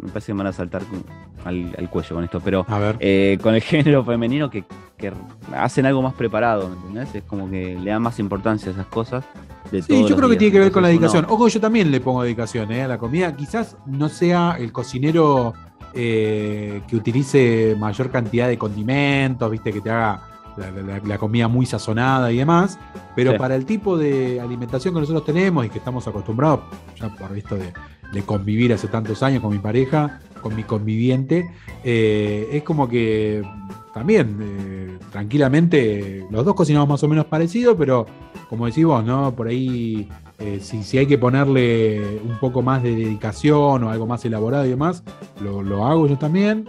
me 0.00 0.08
parece 0.08 0.26
que 0.28 0.34
me 0.34 0.38
van 0.38 0.46
a 0.48 0.52
saltar 0.52 0.82
al, 1.44 1.88
cuello 1.90 2.14
con 2.16 2.24
esto, 2.24 2.40
pero 2.40 2.66
eh, 2.98 3.38
con 3.42 3.54
el 3.54 3.60
género 3.62 4.04
femenino 4.04 4.50
que, 4.50 4.64
hacen 5.54 5.86
algo 5.86 6.02
más 6.02 6.12
preparado, 6.12 6.68
¿me 6.68 6.76
entendés? 6.76 7.14
Es 7.14 7.22
como 7.22 7.50
que 7.50 7.78
le 7.78 7.90
dan 7.90 8.02
más 8.02 8.18
importancia 8.18 8.68
a 8.68 8.72
esas 8.72 8.86
cosas. 8.86 9.24
sí, 9.70 10.04
yo 10.06 10.14
creo 10.14 10.28
que 10.28 10.36
tiene 10.36 10.52
que 10.52 10.58
ver 10.58 10.70
con 10.70 10.82
la 10.82 10.88
dedicación. 10.88 11.24
Ojo, 11.28 11.48
yo 11.48 11.58
también 11.58 11.90
le 11.90 12.00
pongo 12.00 12.22
dedicación 12.22 12.70
¿eh? 12.70 12.82
a 12.82 12.88
la 12.88 12.98
comida. 12.98 13.34
Quizás 13.34 13.78
no 13.86 14.10
sea 14.10 14.56
el 14.58 14.72
cocinero 14.72 15.54
eh, 15.94 16.82
que 16.86 16.96
utilice 16.96 17.74
mayor 17.78 18.10
cantidad 18.10 18.46
de 18.46 18.58
condimentos, 18.58 19.50
viste, 19.50 19.72
que 19.72 19.80
te 19.80 19.90
haga 19.90 20.20
la, 21.04 21.18
comida 21.18 21.48
muy 21.48 21.64
sazonada 21.64 22.30
y 22.30 22.36
demás, 22.36 22.78
pero 23.16 23.38
para 23.38 23.54
el 23.54 23.64
tipo 23.64 23.96
de 23.96 24.38
alimentación 24.40 24.92
que 24.92 25.00
nosotros 25.00 25.24
tenemos 25.24 25.64
y 25.64 25.70
que 25.70 25.78
estamos 25.78 26.06
acostumbrados, 26.06 26.60
ya 26.96 27.08
por 27.08 27.30
de, 27.30 27.72
de 28.12 28.22
convivir 28.22 28.72
hace 28.72 28.88
tantos 28.88 29.22
años 29.22 29.40
con 29.40 29.50
mi 29.50 29.58
pareja, 29.58 30.20
con 30.40 30.54
mi 30.54 30.64
conviviente, 30.64 31.50
eh, 31.84 32.48
es 32.52 32.62
como 32.62 32.88
que 32.88 33.42
también 33.94 34.38
eh, 34.40 34.98
tranquilamente 35.10 36.26
los 36.30 36.44
dos 36.44 36.54
cocinamos 36.54 36.88
más 36.88 37.02
o 37.02 37.08
menos 37.08 37.26
parecido, 37.26 37.76
pero 37.76 38.06
como 38.48 38.66
decís 38.66 38.84
vos, 38.84 39.04
¿no? 39.04 39.34
Por 39.34 39.48
ahí 39.48 40.08
eh, 40.38 40.60
si, 40.60 40.98
hay 40.98 41.06
que 41.06 41.18
ponerle 41.18 42.20
un 42.24 42.38
poco 42.38 42.62
más 42.62 42.82
de 42.82 42.94
dedicación 42.94 43.84
o 43.84 43.90
algo 43.90 44.06
más 44.06 44.24
elaborado 44.24 44.66
y 44.66 44.70
demás, 44.70 45.02
lo, 45.40 45.86
hago 45.86 46.06
yo 46.06 46.16
también. 46.18 46.66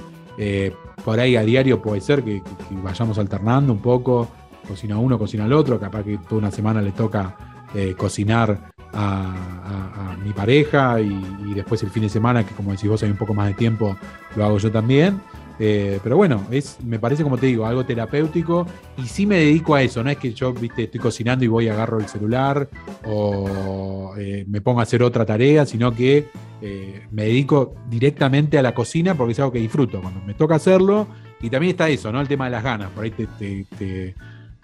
por 1.06 1.20
ahí 1.20 1.36
a 1.36 1.44
diario 1.44 1.82
puede 1.82 2.02
ser 2.02 2.24
que, 2.24 2.42
vayamos 2.84 3.18
alternando 3.18 3.74
un 3.74 3.80
poco, 3.80 4.28
cocina 4.68 4.98
uno, 4.98 5.18
cocina 5.18 5.46
el 5.46 5.54
otro, 5.54 5.80
capaz 5.80 6.04
que 6.04 6.18
toda 6.18 6.40
una 6.40 6.52
semana 6.52 6.82
le 6.82 6.92
toca 6.92 7.51
cocinar 7.98 8.72
a, 8.94 10.16
mi 10.24 10.34
pareja 10.34 11.02
y, 11.02 11.54
después 11.54 11.82
el 11.84 11.90
fin 11.90 12.04
de 12.04 12.10
semana, 12.10 12.46
que 12.46 12.54
como 12.54 12.72
decís 12.72 12.90
vos 12.90 13.02
hay 13.04 13.10
un 13.10 13.18
poco 13.18 13.34
más 13.34 13.48
de 13.48 13.54
tiempo, 13.54 13.98
lo 14.36 14.46
hago 14.46 14.58
yo 14.58 14.72
también. 14.72 15.20
Eh, 15.64 16.00
pero 16.02 16.18
bueno, 16.18 16.48
es, 16.50 16.78
me 16.84 16.98
parece 16.98 17.22
como 17.22 17.38
te 17.38 17.46
digo, 17.46 17.68
algo 17.68 17.86
terapéutico 17.86 18.66
y 18.98 19.04
sí 19.04 19.28
me 19.28 19.38
dedico 19.38 19.76
a 19.76 19.84
eso, 19.84 20.04
no 20.04 20.10
es 20.10 20.18
que 20.18 20.34
yo 20.34 20.54
viste, 20.54 20.86
estoy 20.86 21.00
cocinando 21.00 21.46
y 21.46 21.48
voy 21.48 21.68
agarro 21.68 22.00
el 22.00 22.08
celular 22.08 22.68
o 23.06 24.16
eh, 24.18 24.44
me 24.48 24.62
pongo 24.62 24.80
a 24.80 24.84
hacer 24.84 25.04
otra 25.04 25.24
tarea, 25.24 25.68
sino 25.68 25.94
que 25.94 26.30
eh, 26.64 27.04
me 27.12 27.26
dedico 27.26 27.76
directamente 27.92 28.58
a 28.58 28.64
la 28.64 28.74
cocina 28.74 29.14
porque 29.14 29.34
es 29.34 29.40
algo 29.40 29.52
que 29.52 29.60
disfruto 29.60 30.02
cuando 30.02 30.22
me 30.22 30.34
toca 30.34 30.56
hacerlo 30.56 31.08
y 31.42 31.52
también 31.52 31.72
está 31.72 31.90
eso, 31.90 32.12
¿no? 32.12 32.22
El 32.22 32.28
tema 32.28 32.46
de 32.46 32.52
las 32.52 32.64
ganas, 32.64 32.90
por 32.90 33.04
ahí 33.04 33.12
te 33.12 34.16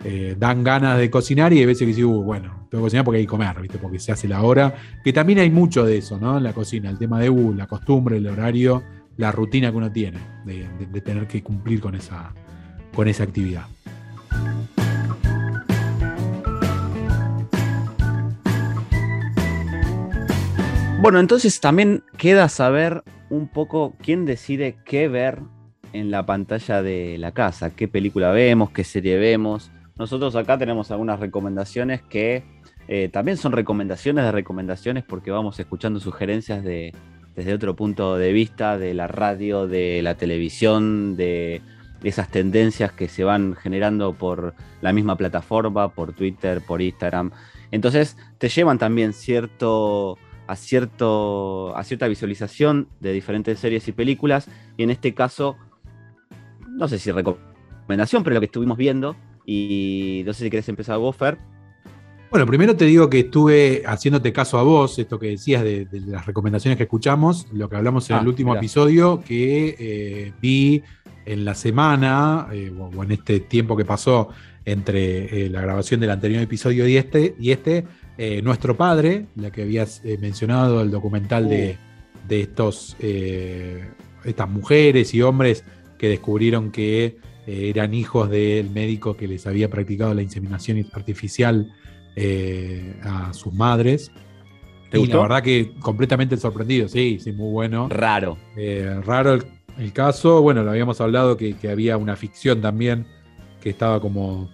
eh, 0.03 0.35
dan 0.37 0.63
ganas 0.63 0.97
de 0.97 1.09
cocinar 1.09 1.53
y 1.53 1.59
hay 1.59 1.65
veces 1.65 1.81
que 1.81 1.87
dices, 1.87 2.03
uh, 2.03 2.21
bueno, 2.23 2.67
tengo 2.69 2.83
que 2.83 2.87
cocinar 2.87 3.05
porque 3.05 3.17
hay 3.19 3.23
que 3.23 3.29
comer, 3.29 3.59
¿viste? 3.61 3.77
porque 3.77 3.99
se 3.99 4.11
hace 4.11 4.27
la 4.27 4.41
hora. 4.43 4.75
Que 5.03 5.11
también 5.11 5.39
hay 5.39 5.49
mucho 5.49 5.85
de 5.85 5.97
eso, 5.97 6.17
¿no? 6.19 6.37
En 6.37 6.43
la 6.43 6.53
cocina, 6.53 6.89
el 6.89 6.97
tema 6.97 7.19
de 7.19 7.29
uh, 7.29 7.53
la 7.53 7.67
costumbre, 7.67 8.17
el 8.17 8.27
horario, 8.27 8.83
la 9.17 9.31
rutina 9.31 9.71
que 9.71 9.77
uno 9.77 9.91
tiene 9.91 10.19
de, 10.45 11.01
tener 11.01 11.27
que 11.27 11.41
cumplir 11.41 11.81
con 11.81 11.95
esa, 11.95 12.33
con 12.93 13.07
esa 13.07 13.23
actividad. 13.23 13.65
Bueno, 21.01 21.19
entonces 21.19 21.59
también 21.59 22.03
queda 22.17 22.49
saber 22.49 23.03
un 23.29 23.47
poco 23.47 23.93
quién 24.01 24.25
decide 24.25 24.77
qué 24.83 25.07
ver 25.07 25.39
en 25.93 26.11
la 26.11 26.25
pantalla 26.25 26.81
de 26.81 27.17
la 27.17 27.31
casa, 27.33 27.75
qué 27.75 27.87
película 27.87 28.31
vemos, 28.31 28.71
qué 28.71 28.83
serie 28.83 29.17
vemos. 29.17 29.71
Nosotros 29.97 30.35
acá 30.35 30.57
tenemos 30.57 30.91
algunas 30.91 31.19
recomendaciones 31.19 32.01
que 32.03 32.43
eh, 32.87 33.09
también 33.11 33.37
son 33.37 33.51
recomendaciones 33.51 34.23
de 34.23 34.31
recomendaciones 34.31 35.03
porque 35.03 35.31
vamos 35.31 35.59
escuchando 35.59 35.99
sugerencias 35.99 36.63
de, 36.63 36.93
desde 37.35 37.53
otro 37.53 37.75
punto 37.75 38.17
de 38.17 38.31
vista, 38.31 38.77
de 38.77 38.93
la 38.93 39.07
radio, 39.07 39.67
de 39.67 40.01
la 40.01 40.15
televisión, 40.15 41.15
de 41.15 41.61
esas 42.03 42.29
tendencias 42.29 42.91
que 42.91 43.07
se 43.07 43.23
van 43.23 43.55
generando 43.55 44.13
por 44.13 44.53
la 44.81 44.93
misma 44.93 45.15
plataforma, 45.17 45.89
por 45.89 46.13
Twitter, 46.13 46.61
por 46.61 46.81
Instagram. 46.81 47.31
Entonces 47.71 48.17
te 48.37 48.49
llevan 48.49 48.77
también 48.77 49.13
cierto, 49.13 50.17
a, 50.47 50.55
cierto, 50.55 51.75
a 51.75 51.83
cierta 51.83 52.07
visualización 52.07 52.87
de 52.99 53.13
diferentes 53.13 53.59
series 53.59 53.87
y 53.87 53.91
películas. 53.91 54.49
Y 54.77 54.83
en 54.83 54.91
este 54.91 55.13
caso, 55.13 55.57
no 56.69 56.87
sé 56.87 56.99
si 56.99 57.11
recomendación, 57.11 58.23
pero 58.23 58.35
lo 58.35 58.39
que 58.39 58.45
estuvimos 58.45 58.77
viendo 58.77 59.15
y 59.49 60.23
no 60.25 60.33
sé 60.33 60.43
si 60.43 60.49
querés 60.49 60.67
empezar 60.67 60.99
vos, 60.99 61.15
Fer. 61.15 61.37
Bueno, 62.29 62.45
primero 62.45 62.75
te 62.75 62.83
digo 62.83 63.09
que 63.09 63.19
estuve 63.19 63.83
haciéndote 63.85 64.33
caso 64.33 64.59
a 64.59 64.63
vos, 64.63 64.99
esto 64.99 65.17
que 65.17 65.27
decías 65.27 65.63
de, 65.63 65.87
las 66.05 66.25
recomendaciones 66.25 66.75
que 66.75 66.83
escuchamos, 66.83 67.47
lo 67.53 67.69
que 67.69 67.77
hablamos 67.77 68.09
en 68.09 68.17
el 68.17 68.25
ah, 68.25 68.27
último 68.27 68.53
episodio, 68.53 69.23
que 69.25 69.75
eh, 69.79 70.33
vi 70.41 70.83
en 71.25 71.45
la 71.45 71.55
semana, 71.55 72.49
eh, 72.51 72.73
o 72.77 73.01
en 73.01 73.13
este 73.13 73.39
tiempo 73.39 73.77
que 73.77 73.85
pasó 73.85 74.27
entre 74.65 75.45
eh, 75.45 75.49
la 75.49 75.61
grabación 75.61 76.01
del 76.01 76.09
anterior 76.09 76.41
episodio 76.41 76.85
y 76.85 76.97
este, 76.97 77.35
y 77.39 77.51
este 77.51 77.85
Nuestro 78.41 78.75
Padre, 78.75 79.27
la 79.35 79.51
que 79.51 79.61
habías 79.61 80.01
mencionado, 80.19 80.81
el 80.81 80.89
documental 80.89 81.47
de, 81.47 81.77
uh. 81.77 82.27
de 82.27 82.41
estos, 82.41 82.97
estas 82.99 84.49
mujeres 84.49 85.13
y 85.13 85.21
hombres 85.21 85.63
que 85.99 86.09
descubrieron 86.09 86.71
que 86.71 87.17
eh, 87.47 87.69
eran 87.69 87.93
hijos 87.93 88.29
del 88.29 88.69
médico 88.69 89.15
que 89.15 89.25
les 89.25 89.47
había 89.47 89.69
practicado 89.69 90.13
la 90.13 90.21
inseminación 90.21 90.85
artificial 90.91 91.73
eh, 92.17 92.99
a 93.03 93.33
sus 93.33 93.53
madres. 93.53 94.11
y 94.91 95.07
la 95.07 95.17
verdad 95.21 95.41
que 95.41 95.71
completamente 95.79 96.35
sorprendido, 96.35 96.89
sí, 96.89 97.19
sí, 97.21 97.31
muy 97.31 97.51
bueno. 97.51 97.87
Raro. 97.89 98.37
Eh, 98.57 98.99
raro 99.05 99.39
el, 99.77 99.93
caso, 99.93 100.41
bueno, 100.41 100.61
lo 100.63 100.71
habíamos 100.71 100.99
hablado 100.99 101.37
que, 101.37 101.55
había 101.71 101.95
una 101.95 102.17
ficción 102.17 102.61
también 102.61 103.05
que 103.61 103.69
estaba 103.69 104.01
como 104.01 104.49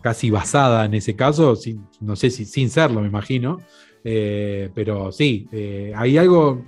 casi 0.00 0.30
basada 0.30 0.86
en 0.86 0.94
ese 0.94 1.16
caso, 1.16 1.58
no 2.00 2.16
sé 2.16 2.30
si 2.30 2.46
sin 2.46 2.70
serlo, 2.70 3.02
me 3.02 3.08
imagino. 3.08 3.60
pero 4.02 5.12
sí, 5.12 5.48
hay 5.94 6.16
algo, 6.16 6.64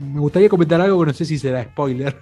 me 0.00 0.18
gustaría 0.18 0.48
comentar 0.48 0.80
algo 0.80 0.98
que 1.00 1.06
no 1.06 1.12
sé 1.12 1.24
si 1.26 1.38
será 1.38 1.62
spoiler, 1.62 2.16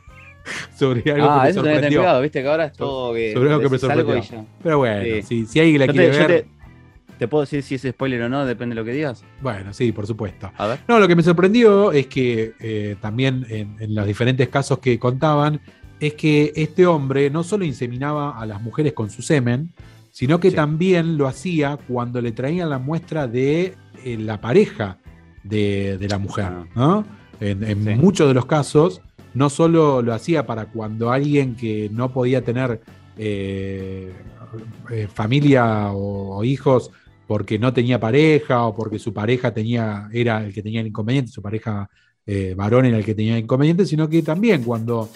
sobre 0.76 1.10
algo 1.12 1.26
ah, 1.28 1.38
que 1.38 1.44
me 1.44 1.50
eso 1.50 1.64
sorprendió. 1.64 2.00
Cuidado, 2.00 2.20
viste 2.22 2.42
que 2.42 2.48
ahora 2.48 2.64
es 2.66 2.72
todo 2.72 3.14
que. 3.14 3.32
Sobre 3.32 3.50
algo 3.50 3.62
que 3.62 3.68
me 3.68 3.78
sorprendió. 3.78 4.46
Pero 4.62 4.78
bueno, 4.78 5.26
si, 5.26 5.46
si, 5.46 5.60
alguien 5.60 5.78
la 5.80 5.86
quiere 5.88 6.10
ver. 6.10 6.46
Te, 7.18 7.26
puedo 7.26 7.42
decir 7.42 7.64
si 7.64 7.74
es 7.74 7.82
spoiler 7.82 8.22
o 8.22 8.28
no, 8.28 8.46
depende 8.46 8.74
de 8.74 8.80
lo 8.80 8.84
que 8.84 8.92
digas. 8.92 9.24
Bueno, 9.40 9.72
sí, 9.72 9.90
por 9.90 10.06
supuesto. 10.06 10.52
A 10.56 10.66
ver. 10.68 10.78
No, 10.86 11.00
lo 11.00 11.08
que 11.08 11.16
me 11.16 11.22
sorprendió 11.24 11.90
es 11.90 12.06
que 12.06 12.52
eh, 12.60 12.96
también 13.00 13.44
en, 13.48 13.94
los 13.94 14.06
diferentes 14.06 14.48
casos 14.48 14.78
que 14.78 14.98
contaban, 15.00 15.60
es 15.98 16.14
que 16.14 16.52
este 16.54 16.86
hombre 16.86 17.28
no 17.28 17.42
solo 17.42 17.64
inseminaba 17.64 18.38
a 18.38 18.46
las 18.46 18.62
mujeres 18.62 18.92
con 18.92 19.10
su 19.10 19.22
semen, 19.22 19.72
sino 20.12 20.38
que 20.38 20.52
también 20.52 21.18
lo 21.18 21.26
hacía 21.26 21.76
cuando 21.88 22.20
le 22.20 22.30
traían 22.30 22.70
la 22.70 22.78
muestra 22.78 23.26
de 23.26 23.74
eh, 24.04 24.16
la 24.16 24.40
pareja 24.40 24.98
de, 25.42 26.06
la 26.08 26.18
mujer. 26.18 26.46
Ah. 26.46 26.64
¿no? 26.74 27.04
En, 27.40 27.98
muchos 27.98 28.28
de 28.28 28.34
los 28.34 28.46
casos 28.46 29.00
no 29.34 29.50
solo 29.50 30.02
lo 30.02 30.14
hacía 30.14 30.46
para 30.46 30.66
cuando 30.66 31.10
alguien 31.12 31.54
que 31.54 31.88
no 31.92 32.12
podía 32.12 32.42
tener 32.42 32.80
eh, 33.16 34.12
eh, 34.90 35.08
familia 35.12 35.90
o, 35.92 36.42
hijos 36.44 36.90
porque 37.26 37.58
no 37.58 37.72
tenía 37.72 38.00
pareja 38.00 38.64
o 38.64 38.74
porque 38.74 38.98
su 38.98 39.12
pareja 39.12 39.52
tenía, 39.52 40.08
era 40.12 40.44
el 40.44 40.54
que 40.54 40.62
tenía 40.62 40.80
el 40.80 40.86
inconveniente, 40.86 41.30
su 41.30 41.42
pareja 41.42 41.90
eh, 42.26 42.54
varón 42.56 42.86
era 42.86 42.96
el 42.96 43.04
que 43.04 43.14
tenía 43.14 43.34
el 43.34 43.44
inconveniente, 43.44 43.84
sino 43.84 44.08
que 44.08 44.22
también 44.22 44.62
cuando 44.62 45.10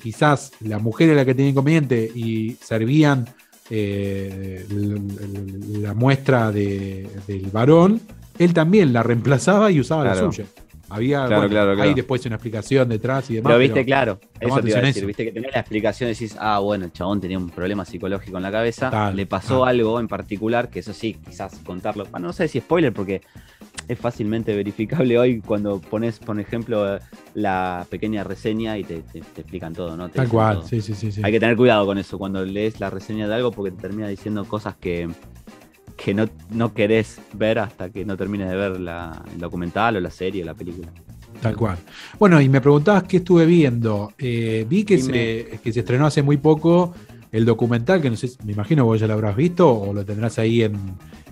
quizás 0.00 0.52
la 0.60 0.78
mujer 0.78 1.08
era 1.08 1.16
la 1.16 1.24
que 1.24 1.34
tenía 1.34 1.50
inconveniente 1.50 2.08
y 2.14 2.52
servían 2.52 3.26
la 5.80 5.92
muestra 5.94 6.52
del 6.52 7.50
varón, 7.52 8.00
él 8.38 8.54
también 8.54 8.92
la 8.92 9.02
reemplazaba 9.02 9.72
y 9.72 9.80
usaba 9.80 10.04
la 10.04 10.14
suya. 10.14 10.46
Había, 10.92 11.26
claro, 11.26 11.48
claro, 11.48 11.82
Hay 11.82 11.94
después 11.94 12.24
una 12.26 12.36
explicación 12.36 12.88
detrás 12.88 13.30
y 13.30 13.36
demás. 13.36 13.50
Pero 13.50 13.58
viste, 13.58 13.84
claro, 13.84 14.20
eso 14.38 14.60
te 14.60 14.68
iba 14.68 14.78
a 14.78 14.82
decir, 14.82 15.06
viste 15.06 15.24
que 15.24 15.32
tenés 15.32 15.52
la 15.52 15.60
explicación 15.60 16.10
y 16.10 16.12
decís, 16.12 16.36
ah, 16.38 16.58
bueno, 16.58 16.84
el 16.84 16.92
chabón 16.92 17.20
tenía 17.20 17.38
un 17.38 17.50
problema 17.50 17.84
psicológico 17.84 18.36
en 18.36 18.42
la 18.42 18.52
cabeza, 18.52 19.10
le 19.12 19.26
pasó 19.26 19.64
algo 19.64 19.98
en 20.00 20.08
particular, 20.08 20.68
que 20.68 20.80
eso 20.80 20.92
sí, 20.92 21.14
quizás 21.14 21.58
contarlo, 21.64 22.04
bueno, 22.10 22.28
no 22.28 22.32
sé 22.32 22.48
si 22.48 22.60
spoiler, 22.60 22.92
porque 22.92 23.22
es 23.88 23.98
fácilmente 23.98 24.54
verificable 24.54 25.18
hoy 25.18 25.40
cuando 25.40 25.80
pones, 25.80 26.18
por 26.18 26.38
ejemplo, 26.38 26.98
la 27.34 27.86
pequeña 27.90 28.24
reseña 28.24 28.78
y 28.78 28.84
te, 28.84 29.02
explican 29.14 29.72
todo, 29.72 29.96
¿no? 29.96 30.08
Tal 30.08 30.28
cual, 30.28 30.62
sí, 30.64 30.80
sí, 30.80 30.94
sí. 30.94 31.20
Hay 31.22 31.32
que 31.32 31.40
tener 31.40 31.56
cuidado 31.56 31.86
con 31.86 31.98
eso 31.98 32.18
cuando 32.18 32.44
lees 32.44 32.80
la 32.80 32.90
reseña 32.90 33.26
de 33.28 33.34
algo 33.34 33.50
porque 33.50 33.70
te 33.70 33.80
termina 33.80 34.08
diciendo 34.08 34.44
cosas 34.44 34.76
que 34.76 35.08
que 36.02 36.14
no, 36.14 36.28
no 36.50 36.74
querés 36.74 37.20
ver 37.34 37.58
hasta 37.58 37.90
que 37.90 38.04
no 38.04 38.16
termines 38.16 38.50
de 38.50 38.56
ver 38.56 38.80
la, 38.80 39.22
el 39.32 39.38
documental 39.38 39.96
o 39.96 40.00
la 40.00 40.10
serie 40.10 40.42
o 40.42 40.46
la 40.46 40.54
película. 40.54 40.88
Tal 41.40 41.56
cual. 41.56 41.78
Bueno, 42.18 42.40
y 42.40 42.48
me 42.48 42.60
preguntabas 42.60 43.04
qué 43.04 43.18
estuve 43.18 43.46
viendo. 43.46 44.12
Eh, 44.18 44.66
vi 44.68 44.84
que 44.84 44.98
se, 44.98 45.60
que 45.62 45.72
se 45.72 45.80
estrenó 45.80 46.06
hace 46.06 46.22
muy 46.22 46.36
poco 46.36 46.94
el 47.30 47.44
documental, 47.44 48.02
que 48.02 48.10
no 48.10 48.16
sé, 48.16 48.30
me 48.44 48.52
imagino 48.52 48.84
vos 48.84 49.00
ya 49.00 49.06
lo 49.06 49.14
habrás 49.14 49.36
visto 49.36 49.72
o 49.72 49.92
lo 49.92 50.04
tendrás 50.04 50.38
ahí 50.38 50.62
en, 50.62 50.76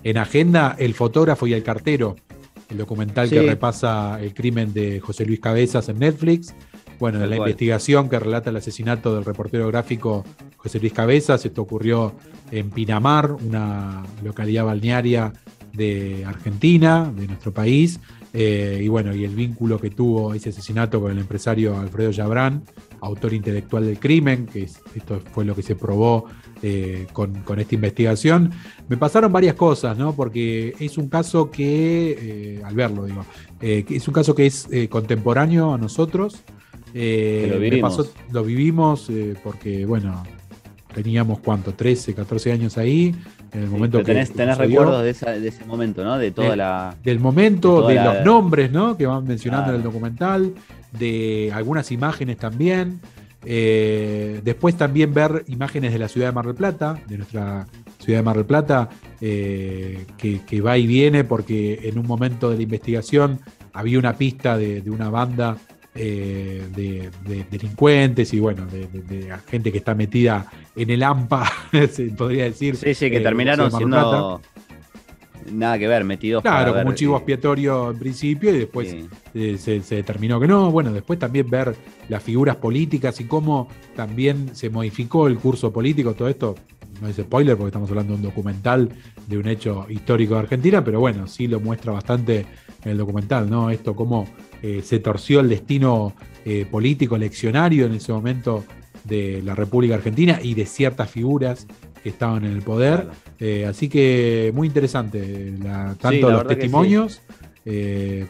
en 0.03 0.17
agenda, 0.17 0.75
El 0.79 0.93
fotógrafo 0.93 1.47
y 1.47 1.53
el 1.53 1.63
cartero, 1.63 2.15
el 2.69 2.77
documental 2.77 3.29
que 3.29 3.41
repasa 3.41 4.19
el 4.21 4.33
crimen 4.33 4.73
de 4.73 4.99
José 4.99 5.25
Luis 5.25 5.39
Cabezas 5.39 5.87
en 5.89 5.99
Netflix. 5.99 6.55
Bueno, 7.01 7.25
la 7.25 7.35
investigación 7.35 8.09
que 8.09 8.19
relata 8.19 8.51
el 8.51 8.57
asesinato 8.57 9.15
del 9.15 9.25
reportero 9.25 9.65
gráfico 9.69 10.23
José 10.57 10.79
Luis 10.79 10.93
Cabezas, 10.93 11.43
esto 11.43 11.63
ocurrió 11.63 12.13
en 12.51 12.69
Pinamar, 12.69 13.31
una 13.31 14.03
localidad 14.23 14.65
balnearia 14.65 15.33
de 15.73 16.23
Argentina, 16.27 17.11
de 17.11 17.25
nuestro 17.25 17.51
país, 17.51 17.99
eh, 18.35 18.81
y 18.83 18.87
bueno, 18.87 19.15
y 19.15 19.25
el 19.25 19.33
vínculo 19.33 19.79
que 19.79 19.89
tuvo 19.89 20.35
ese 20.35 20.49
asesinato 20.49 21.01
con 21.01 21.11
el 21.11 21.17
empresario 21.17 21.75
Alfredo 21.79 22.11
Yabrán, 22.11 22.65
autor 22.99 23.33
intelectual 23.33 23.83
del 23.87 23.97
crimen, 23.97 24.45
que 24.45 24.61
esto 24.61 25.23
fue 25.31 25.43
lo 25.43 25.55
que 25.55 25.63
se 25.63 25.75
probó 25.75 26.25
eh, 26.61 27.07
con, 27.13 27.35
esta 27.57 27.73
investigación. 27.73 28.51
Me 28.89 28.97
pasaron 28.97 29.31
varias 29.31 29.55
cosas, 29.55 29.97
¿no? 29.97 30.15
Porque 30.15 30.75
es 30.79 30.99
un 30.99 31.09
caso 31.09 31.49
que, 31.49 32.57
eh, 32.59 32.61
al 32.63 32.75
verlo, 32.75 33.05
digo, 33.05 33.25
es 33.59 34.07
un 34.07 34.13
caso 34.13 34.35
que 34.35 34.45
es 34.45 34.67
contemporáneo 34.91 35.73
a 35.73 35.79
nosotros. 35.79 36.43
Lo 36.93 37.59
vivimos, 37.59 38.13
lo 38.31 38.43
vivimos 38.43 39.11
porque, 39.43 39.85
bueno, 39.85 40.23
teníamos 40.93 41.39
cuánto, 41.39 41.73
13, 41.73 42.13
14 42.13 42.51
años 42.51 42.77
ahí. 42.77 43.15
En 43.53 43.63
el 43.63 43.69
momento 43.69 43.99
que 43.99 44.05
tenés, 44.05 44.31
tenés 44.31 44.57
recuerdos 44.57 45.03
de, 45.03 45.09
ese 45.47 45.65
momento, 45.65 46.03
¿no? 46.03 46.17
De 46.17 46.31
toda 46.31 46.55
la. 46.55 46.95
Del 47.03 47.19
momento, 47.19 47.87
de, 47.87 47.95
los 47.95 48.23
nombres, 48.23 48.71
¿no? 48.71 48.95
Que 48.95 49.05
van 49.05 49.25
mencionando 49.25 49.71
en 49.71 49.77
el 49.77 49.83
documental, 49.83 50.53
de 50.91 51.51
algunas 51.53 51.91
imágenes 51.91 52.37
también. 52.37 53.01
Eh, 53.43 54.39
después 54.43 54.75
también 54.77 55.15
ver 55.15 55.43
imágenes 55.47 55.91
de 55.91 55.99
la 55.99 56.07
ciudad 56.07 56.27
de 56.27 56.33
Mar 56.33 56.45
del 56.45 56.55
Plata, 56.55 57.01
de 57.07 57.17
nuestra 57.17 57.67
ciudad 57.97 58.19
de 58.19 58.23
Mar 58.23 58.35
del 58.35 58.45
Plata, 58.45 58.89
eh, 59.19 60.05
que, 60.17 60.61
va 60.61 60.77
y 60.77 60.85
viene 60.85 61.23
porque 61.23 61.79
en 61.83 61.97
un 61.97 62.05
momento 62.05 62.51
de 62.51 62.57
la 62.57 62.63
investigación 62.63 63.39
había 63.73 63.97
una 63.97 64.15
pista 64.15 64.57
de, 64.57 64.81
de 64.81 64.91
una 64.91 65.09
banda 65.09 65.57
eh, 65.93 66.63
de, 66.73 67.09
delincuentes 67.49 68.33
y 68.33 68.39
bueno, 68.39 68.65
de, 68.65 69.33
gente 69.49 69.71
que 69.71 69.79
está 69.79 69.93
metida 69.93 70.45
en 70.75 70.89
el 70.89 71.03
AMPA, 71.03 71.51
se 71.91 72.05
podría 72.05 72.45
decir. 72.45 72.75
Sí, 72.77 72.93
sí, 72.93 73.09
que 73.09 73.17
eh, 73.17 73.21
terminaron 73.21 73.71
siendo 73.71 74.41
nada 75.51 75.77
que 75.77 75.87
ver, 75.87 76.03
metidos. 76.03 76.41
Claro, 76.41 76.73
como 76.73 76.89
un 76.89 76.95
chivo 76.95 77.17
expiatorio 77.17 77.91
en 77.91 77.99
principio 77.99 78.53
y 78.55 78.59
después 78.59 78.95
eh, 79.33 79.57
se, 79.57 79.81
determinó 79.81 80.39
que 80.39 80.47
no. 80.47 80.71
Bueno, 80.71 80.93
después 80.93 81.19
también 81.19 81.49
ver 81.49 81.75
las 82.09 82.23
figuras 82.23 82.55
políticas 82.55 83.19
y 83.19 83.25
cómo 83.25 83.67
también 83.95 84.55
se 84.55 84.69
modificó 84.69 85.27
el 85.27 85.37
curso 85.37 85.71
político, 85.71 86.13
todo 86.13 86.29
esto. 86.29 86.55
No 87.01 87.07
es 87.07 87.15
spoiler 87.15 87.57
porque 87.57 87.69
estamos 87.69 87.89
hablando 87.89 88.13
de 88.13 88.17
un 88.17 88.23
documental 88.23 88.89
de 89.25 89.37
un 89.37 89.47
hecho 89.47 89.87
histórico 89.89 90.35
de 90.35 90.41
Argentina, 90.41 90.83
pero 90.83 90.99
bueno, 90.99 91.25
sí 91.25 91.47
lo 91.47 91.59
muestra 91.59 91.91
bastante 91.91 92.45
en 92.83 92.91
el 92.91 92.97
documental, 92.97 93.49
¿no? 93.49 93.71
Esto, 93.71 93.95
cómo 93.95 94.27
eh, 94.61 94.81
se 94.83 94.99
torció 94.99 95.39
el 95.39 95.49
destino 95.49 96.13
eh, 96.45 96.65
político, 96.69 97.15
eleccionario 97.15 97.85
en 97.85 97.93
ese 97.93 98.11
momento 98.11 98.63
de 99.03 99.41
la 99.43 99.55
República 99.55 99.95
Argentina 99.95 100.39
y 100.41 100.53
de 100.53 100.65
ciertas 100.65 101.09
figuras 101.09 101.65
que 102.03 102.09
estaban 102.09 102.45
en 102.45 102.51
el 102.51 102.61
poder. 102.61 103.07
Eh, 103.39 103.65
así 103.65 103.89
que 103.89 104.51
muy 104.53 104.67
interesante, 104.67 105.53
tanto 105.99 106.29
los 106.29 106.47
testimonios, 106.47 107.21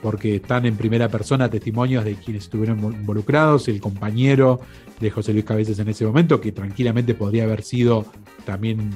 porque 0.01 0.35
están 0.35 0.65
en 0.65 0.75
primera 0.75 1.07
persona 1.07 1.49
testimonios 1.49 2.03
de 2.03 2.15
quienes 2.15 2.43
estuvieron 2.43 2.79
involucrados, 2.79 3.69
el 3.69 3.79
compañero 3.79 4.59
de 4.99 5.09
José 5.09 5.31
Luis 5.31 5.45
Cabezas 5.45 5.79
en 5.79 5.87
ese 5.87 6.05
momento, 6.05 6.41
que 6.41 6.51
tranquilamente 6.51 7.13
podría 7.13 7.43
haber 7.43 7.63
sido 7.63 8.05
también 8.45 8.91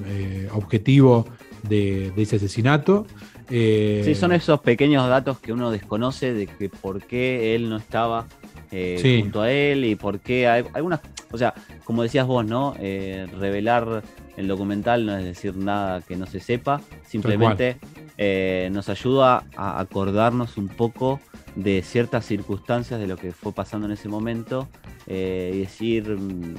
objetivo 0.54 1.26
de 1.64 2.12
ese 2.18 2.36
asesinato. 2.36 3.08
Eh, 3.50 4.02
sí, 4.04 4.16
son 4.16 4.32
esos 4.32 4.60
pequeños 4.62 5.08
datos 5.08 5.40
que 5.40 5.54
uno 5.54 5.72
desconoce 5.72 6.34
de 6.34 6.48
que 6.48 6.70
por 6.70 7.04
qué 7.04 7.56
él 7.56 7.70
no 7.70 7.78
estaba 7.78 8.26
eh, 8.72 9.20
junto 9.22 9.42
a 9.42 9.52
él 9.52 9.86
y 9.86 9.96
por 9.96 10.20
qué 10.20 10.48
hay, 10.48 10.66
algunas, 10.74 11.02
o 11.32 11.38
sea, 11.38 11.54
como 11.84 12.04
decías 12.04 12.26
vos, 12.26 12.46
¿no? 12.46 12.76
Eh, 12.80 13.28
revelar 13.40 14.04
el 14.36 14.48
documental 14.48 15.06
no 15.06 15.18
es 15.18 15.24
decir 15.24 15.56
nada 15.56 16.02
que 16.02 16.16
no 16.16 16.26
se 16.26 16.40
sepa, 16.40 16.82
simplemente 17.06 17.78
nos 18.72 18.90
ayuda 18.90 19.44
a 19.56 19.80
acordarnos 19.80 20.58
un 20.58 20.68
poco 20.68 21.20
de 21.56 21.82
ciertas 21.84 22.26
circunstancias 22.26 23.00
de 23.00 23.08
lo 23.08 23.18
que 23.18 23.32
fue 23.32 23.54
pasando 23.54 23.86
en 23.88 23.94
ese 23.94 24.10
momento 24.10 24.68
y 25.08 25.60
decir, 25.60 26.10
mm, 26.10 26.56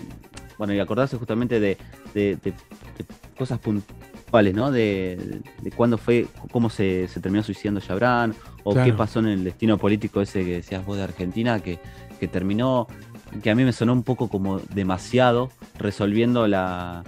bueno, 0.56 0.72
y 0.72 0.78
acordarse 0.78 1.16
justamente 1.18 1.60
de, 1.60 1.76
de 2.14 2.38
cosas 3.36 3.58
puntuales 3.58 4.05
¿no? 4.32 4.70
De, 4.70 5.42
cuándo 5.74 5.98
fue, 5.98 6.26
cómo 6.50 6.70
se, 6.70 7.08
terminó 7.20 7.42
suicidando 7.42 7.80
Chabran, 7.80 8.34
o 8.64 8.74
qué 8.74 8.92
pasó 8.92 9.20
en 9.20 9.26
el 9.26 9.44
destino 9.44 9.78
político 9.78 10.20
ese 10.20 10.44
que 10.44 10.54
decías 10.54 10.84
vos 10.84 10.96
de 10.96 11.04
Argentina, 11.04 11.60
que, 11.60 11.78
terminó, 12.28 12.86
que 13.42 13.50
a 13.50 13.54
mí 13.54 13.64
me 13.64 13.72
sonó 13.72 13.92
un 13.92 14.02
poco 14.02 14.28
como 14.28 14.58
demasiado 14.58 15.50
resolviendo 15.78 16.46
la, 16.48 17.04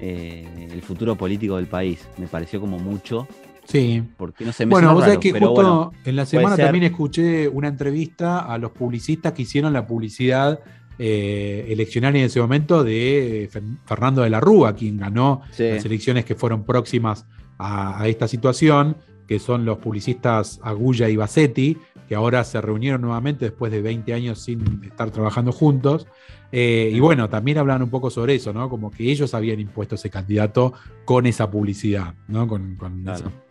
eh, 0.00 0.68
el 0.70 0.82
futuro 0.82 1.16
político 1.16 1.56
del 1.56 1.66
país. 1.66 2.08
Me 2.18 2.26
pareció 2.26 2.60
como 2.60 2.78
mucho. 2.78 3.28
Sí. 3.64 4.02
Porque 4.16 4.44
no 4.44 4.52
se 4.52 4.66
me 4.66 4.70
Bueno, 4.70 4.92
vos 4.92 5.04
sabés 5.04 5.18
que 5.18 5.32
justo 5.32 5.92
en 6.04 6.16
la 6.16 6.26
semana 6.26 6.56
también 6.56 6.84
escuché 6.84 7.48
una 7.48 7.68
entrevista 7.68 8.40
a 8.40 8.58
los 8.58 8.72
publicistas 8.72 9.32
que 9.32 9.42
hicieron 9.42 9.72
la 9.72 9.86
publicidad 9.86 10.60
eleccionaria 10.98 12.20
en 12.20 12.26
ese 12.26 12.40
momento 12.40 12.84
de 12.84 13.48
Fernando 13.84 14.22
de 14.22 14.30
la 14.30 14.40
Rúa, 14.40 14.74
quien 14.74 14.98
ganó 14.98 15.42
las 15.58 15.84
elecciones 15.84 16.24
que 16.24 16.34
fueron 16.34 16.64
próximas 16.64 17.26
a, 17.58 18.06
esta 18.08 18.28
situación, 18.28 18.96
que 19.26 19.38
son 19.38 19.64
los 19.64 19.78
publicistas 19.78 20.60
Agulla 20.62 21.08
y 21.08 21.16
Bassetti, 21.16 21.78
que 22.08 22.14
ahora 22.14 22.44
se 22.44 22.60
reunieron 22.60 23.00
nuevamente 23.00 23.46
después 23.46 23.72
de 23.72 23.80
20 23.80 24.12
años 24.12 24.40
sin 24.40 24.82
estar 24.84 25.10
trabajando 25.10 25.52
juntos. 25.52 26.06
Eh, 26.54 26.90
y 26.92 27.00
bueno, 27.00 27.30
también 27.30 27.56
hablan 27.56 27.82
un 27.82 27.88
poco 27.88 28.10
sobre 28.10 28.34
eso, 28.34 28.52
¿no? 28.52 28.68
Como 28.68 28.90
que 28.90 29.10
ellos 29.10 29.32
habían 29.32 29.58
impuesto 29.58 29.94
ese 29.94 30.10
candidato 30.10 30.74
con 31.06 31.24
esa 31.24 31.50
publicidad, 31.50 32.14
¿no? 32.28 32.46
Con, 32.46 32.76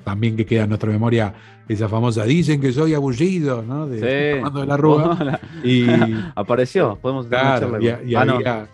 también 0.04 0.38
que 0.38 0.46
queda 0.46 0.64
en 0.64 0.70
nuestra 0.70 0.92
memoria 0.92 1.34
esa 1.68 1.90
famosa, 1.90 2.26
dicen 2.26 2.62
que 2.62 2.72
soy 2.72 2.94
abullido, 2.94 3.64
¿no? 3.64 3.88
De, 3.88 4.00
de 4.00 4.66
la 4.68 4.78
Rúa. 4.78 5.40
y 5.64 5.88
apareció, 6.36 7.00
podemos 7.02 7.26
claro, 7.26 7.82
y, 7.82 7.86
y, 7.86 8.16
ah, 8.16 8.22
había, 8.22 8.68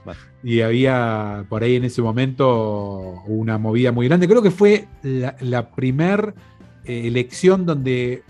y, 0.43 0.59
había, 0.59 1.45
por 1.47 1.63
ahí 1.63 1.77
en 1.77 1.85
ese 1.85 2.01
momento 2.01 3.23
una 3.27 3.57
movida 3.57 3.93
muy 3.93 4.09
grande. 4.09 4.27
Creo 4.27 4.41
que 4.41 4.51
fue 4.51 4.89
la, 5.03 5.37
la 5.39 5.69
primer 5.71 6.35
eh, 6.83 7.07
elección 7.07 7.65
donde 7.65 8.23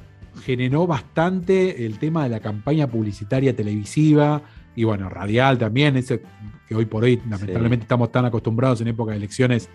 generó 0.45 0.85
bastante 0.85 1.87
el 1.87 1.97
tema 1.97 2.23
de 2.23 2.29
la 2.29 2.39
campaña 2.39 2.85
publicitaria 2.85 3.55
televisiva 3.55 4.43
y 4.77 4.83
bueno, 4.83 5.09
radial 5.09 5.57
también, 5.57 5.97
ese 5.97 6.21
que 6.67 6.75
hoy 6.75 6.85
por 6.85 7.03
hoy 7.03 7.19
lamentablemente 7.27 7.85
estamos 7.85 8.11
tan 8.11 8.25
acostumbrados 8.25 8.79
en 8.79 8.87
época 8.87 9.09
de 9.09 9.17
elecciones, 9.17 9.69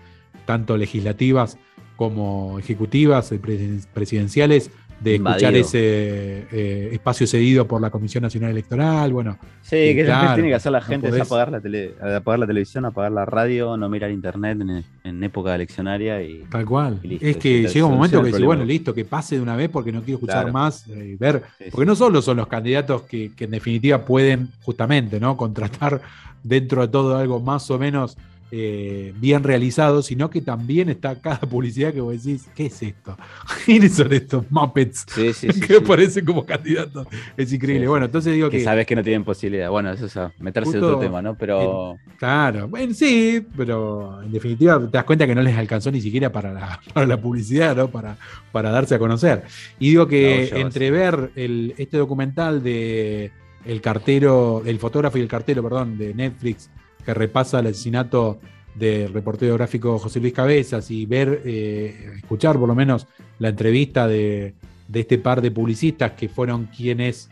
tanto 0.45 0.77
legislativas 0.77 1.57
como 1.97 2.57
ejecutivas, 2.57 3.29
eh, 3.33 3.85
presidenciales, 3.93 4.71
de 5.03 5.15
escuchar 5.15 5.55
ese 5.55 6.47
eh, 6.51 6.89
espacio 6.93 7.27
cedido 7.27 7.67
por 7.67 7.81
la 7.81 7.89
Comisión 7.89 8.21
Nacional 8.21 8.51
Electoral. 8.51 9.11
Bueno, 9.11 9.37
sí, 9.61 9.75
que 9.75 10.03
lo 10.03 10.13
que 10.13 10.33
tiene 10.35 10.49
que 10.49 10.55
hacer 10.55 10.71
la 10.71 10.81
gente 10.81 11.09
es 11.09 11.19
apagar 11.19 11.51
la, 11.51 11.59
tele, 11.59 11.93
apagar 11.99 12.39
la 12.39 12.47
televisión, 12.47 12.85
apagar 12.85 13.11
la 13.11 13.25
radio, 13.25 13.75
no 13.77 13.89
mirar 13.89 14.11
internet 14.11 14.59
en, 15.03 15.23
época 15.23 15.55
eleccionaria 15.55 16.21
y. 16.21 16.43
Tal 16.49 16.65
cual. 16.65 16.99
es 17.03 17.37
que 17.37 17.67
llega 17.67 17.85
un 17.85 17.95
momento 17.95 18.21
que 18.21 18.27
dice, 18.27 18.43
bueno, 18.43 18.63
listo, 18.63 18.93
que 18.93 19.05
pase 19.05 19.35
de 19.35 19.41
una 19.41 19.55
vez 19.55 19.69
porque 19.69 19.91
no 19.91 20.01
quiero 20.01 20.17
escuchar 20.17 20.51
más, 20.51 20.87
eh, 20.87 21.15
ver. 21.19 21.43
porque 21.71 21.85
no 21.85 21.95
solo 21.95 22.21
son 22.21 22.37
los 22.37 22.47
candidatos 22.47 23.03
que, 23.03 23.31
que 23.35 23.45
en 23.45 23.51
definitiva 23.51 24.03
pueden 24.05 24.49
justamente, 24.61 25.19
¿no? 25.19 25.35
Contratar 25.37 26.01
dentro 26.43 26.81
de 26.81 26.87
todo 26.89 27.17
algo 27.17 27.39
más 27.39 27.69
o 27.71 27.79
menos 27.79 28.17
eh, 28.55 29.15
bien 29.17 29.43
realizado, 29.43 30.03
sino 30.03 30.29
que 30.29 30.39
también 30.39 30.87
está 30.87 31.19
cada 31.19 31.39
publicidad 31.49 31.91
que 31.91 32.01
vos 32.01 32.23
decís, 32.23 32.47
¿qué 32.53 32.67
es 32.67 32.83
esto? 32.83 33.17
¿Quiénes 33.65 33.95
son 33.95 34.13
estos 34.13 34.45
Muppets 34.51 35.05
que 35.67 35.77
aparecen 35.77 36.23
como 36.23 36.45
candidatos? 36.45 37.07
Es 37.35 37.51
increíble. 37.51 37.87
Bueno, 37.87 38.05
entonces 38.05 38.31
digo 38.35 38.51
que, 38.51 38.63
Sabes 38.63 38.85
que 38.85 38.95
no 38.95 39.01
tienen 39.01 39.23
posibilidad. 39.23 39.71
Bueno, 39.71 39.91
eso 39.91 40.05
es 40.05 40.15
meterse 40.39 40.77
en 40.77 40.83
otro 40.83 40.99
tema, 40.99 41.19
¿no? 41.19 41.35
Pero. 41.35 41.97
claro, 42.19 42.67
bueno, 42.67 42.93
sí, 42.93 43.43
pero 43.57 44.21
en 44.21 44.31
definitiva 44.31 44.79
te 44.79 44.97
das 44.97 45.03
cuenta 45.03 45.25
que 45.25 45.33
no 45.33 45.41
les 45.41 45.57
alcanzó 45.57 45.89
ni 45.89 45.99
siquiera 45.99 46.31
para 46.31 46.53
la, 46.53 46.79
para 46.93 47.07
la 47.07 47.19
publicidad, 47.19 47.75
¿no? 47.75 47.87
Para, 47.87 48.17
para 48.51 48.69
darse 48.69 48.93
a 48.93 48.99
conocer. 48.99 49.45
Y 49.79 49.89
digo 49.89 50.07
que 50.07 50.49
entre 50.59 50.91
ver 50.91 51.31
el, 51.35 51.73
este 51.79 51.97
documental 51.97 52.61
de 52.61 53.31
el 53.65 53.81
cartero, 53.81 54.61
el 54.63 54.77
fotógrafo 54.77 55.17
y 55.17 55.21
el 55.21 55.27
cartero, 55.27 55.63
perdón, 55.63 55.97
de 55.97 56.13
Netflix, 56.13 56.69
que 57.03 57.13
repasa 57.13 57.59
el 57.59 57.67
asesinato 57.67 58.39
del 58.75 59.13
reportero 59.13 59.53
gráfico 59.55 59.99
José 59.99 60.19
Luis 60.19 60.33
Cabezas 60.33 60.89
y 60.89 61.05
ver, 61.05 61.41
eh, 61.45 62.13
escuchar 62.17 62.57
por 62.57 62.67
lo 62.67 62.75
menos 62.75 63.07
la 63.39 63.49
entrevista 63.49 64.07
de, 64.07 64.55
este 64.91 65.17
par 65.17 65.41
de 65.41 65.51
publicistas 65.51 66.11
que 66.13 66.29
fueron 66.29 66.65
quienes 66.65 67.29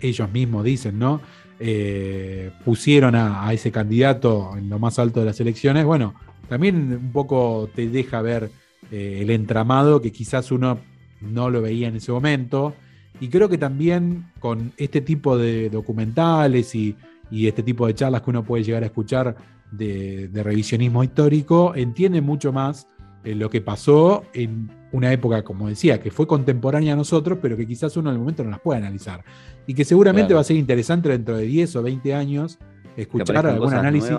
ellos 0.00 0.30
mismos 0.30 0.64
dicen, 0.64 0.98
¿no? 0.98 1.20
Eh, 1.60 2.50
pusieron 2.64 3.14
a, 3.14 3.52
ese 3.52 3.70
candidato 3.70 4.56
en 4.56 4.68
lo 4.68 4.78
más 4.78 4.98
alto 4.98 5.20
de 5.20 5.26
las 5.26 5.40
elecciones, 5.40 5.84
bueno, 5.84 6.14
también 6.48 6.92
un 6.92 7.12
poco 7.12 7.70
te 7.74 7.88
deja 7.88 8.20
ver 8.20 8.50
eh, 8.90 9.20
el 9.22 9.30
entramado 9.30 10.02
que 10.02 10.12
quizás 10.12 10.50
uno 10.50 10.78
no 11.20 11.50
lo 11.50 11.62
veía 11.62 11.88
en 11.88 11.96
ese 11.96 12.12
momento. 12.12 12.74
Y 13.20 13.28
creo 13.28 13.48
que 13.48 13.58
también 13.58 14.26
con 14.40 14.72
este 14.76 15.00
tipo 15.00 15.38
de 15.38 15.70
documentales 15.70 16.74
y, 16.74 16.96
y 17.30 17.46
este 17.46 17.62
tipo 17.62 17.86
de 17.86 17.94
charlas 17.94 18.22
que 18.22 18.30
uno 18.30 18.44
puede 18.44 18.64
llegar 18.64 18.82
a 18.82 18.86
escuchar 18.86 19.36
de, 19.70 20.30
revisionismo 20.32 21.02
histórico, 21.02 21.74
entiende 21.74 22.20
mucho 22.20 22.52
más 22.52 22.86
eh, 23.24 23.34
lo 23.34 23.50
que 23.50 23.60
pasó 23.60 24.24
en 24.32 24.70
una 24.92 25.12
época, 25.12 25.42
como 25.42 25.68
decía, 25.68 26.00
que 26.00 26.10
fue 26.10 26.26
contemporánea 26.26 26.92
a 26.92 26.96
nosotros, 26.96 27.38
pero 27.42 27.56
que 27.56 27.66
quizás 27.66 27.96
uno 27.96 28.10
en 28.10 28.14
el 28.14 28.20
momento 28.20 28.44
no 28.44 28.50
las 28.50 28.60
puede 28.60 28.78
analizar. 28.78 29.24
Y 29.66 29.74
que 29.74 29.84
seguramente 29.84 30.34
va 30.34 30.40
a 30.40 30.44
ser 30.44 30.56
interesante 30.56 31.08
dentro 31.08 31.36
de 31.36 31.44
10 31.46 31.76
o 31.76 31.82
20 31.82 32.14
años 32.14 32.58
escuchar 32.96 33.46
algún 33.46 33.74
análisis. 33.74 34.16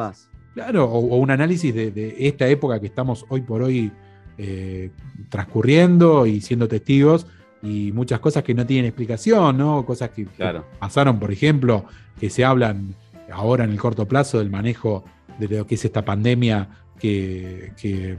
Claro, 0.53 0.85
o, 0.85 1.17
un 1.17 1.31
análisis 1.31 1.73
de, 1.73 2.15
esta 2.19 2.47
época 2.47 2.79
que 2.79 2.87
estamos 2.87 3.25
hoy 3.29 3.41
por 3.41 3.61
hoy 3.61 3.91
eh, 4.37 4.89
transcurriendo 5.29 6.25
y 6.25 6.41
siendo 6.41 6.67
testigos 6.67 7.27
y 7.61 7.91
muchas 7.91 8.19
cosas 8.19 8.43
que 8.43 8.53
no 8.53 8.65
tienen 8.65 8.85
explicación, 8.85 9.57
¿no? 9.57 9.85
Cosas 9.85 10.09
que, 10.09 10.27
pasaron, 10.79 11.19
por 11.19 11.31
ejemplo, 11.31 11.85
que 12.19 12.29
se 12.29 12.45
hablan 12.45 12.95
ahora 13.31 13.63
en 13.63 13.71
el 13.71 13.79
corto 13.79 14.07
plazo 14.07 14.39
del 14.39 14.49
manejo 14.49 15.03
de 15.39 15.47
lo 15.47 15.67
que 15.67 15.75
es 15.75 15.85
esta 15.85 16.05
pandemia 16.05 16.69
que, 16.99 18.17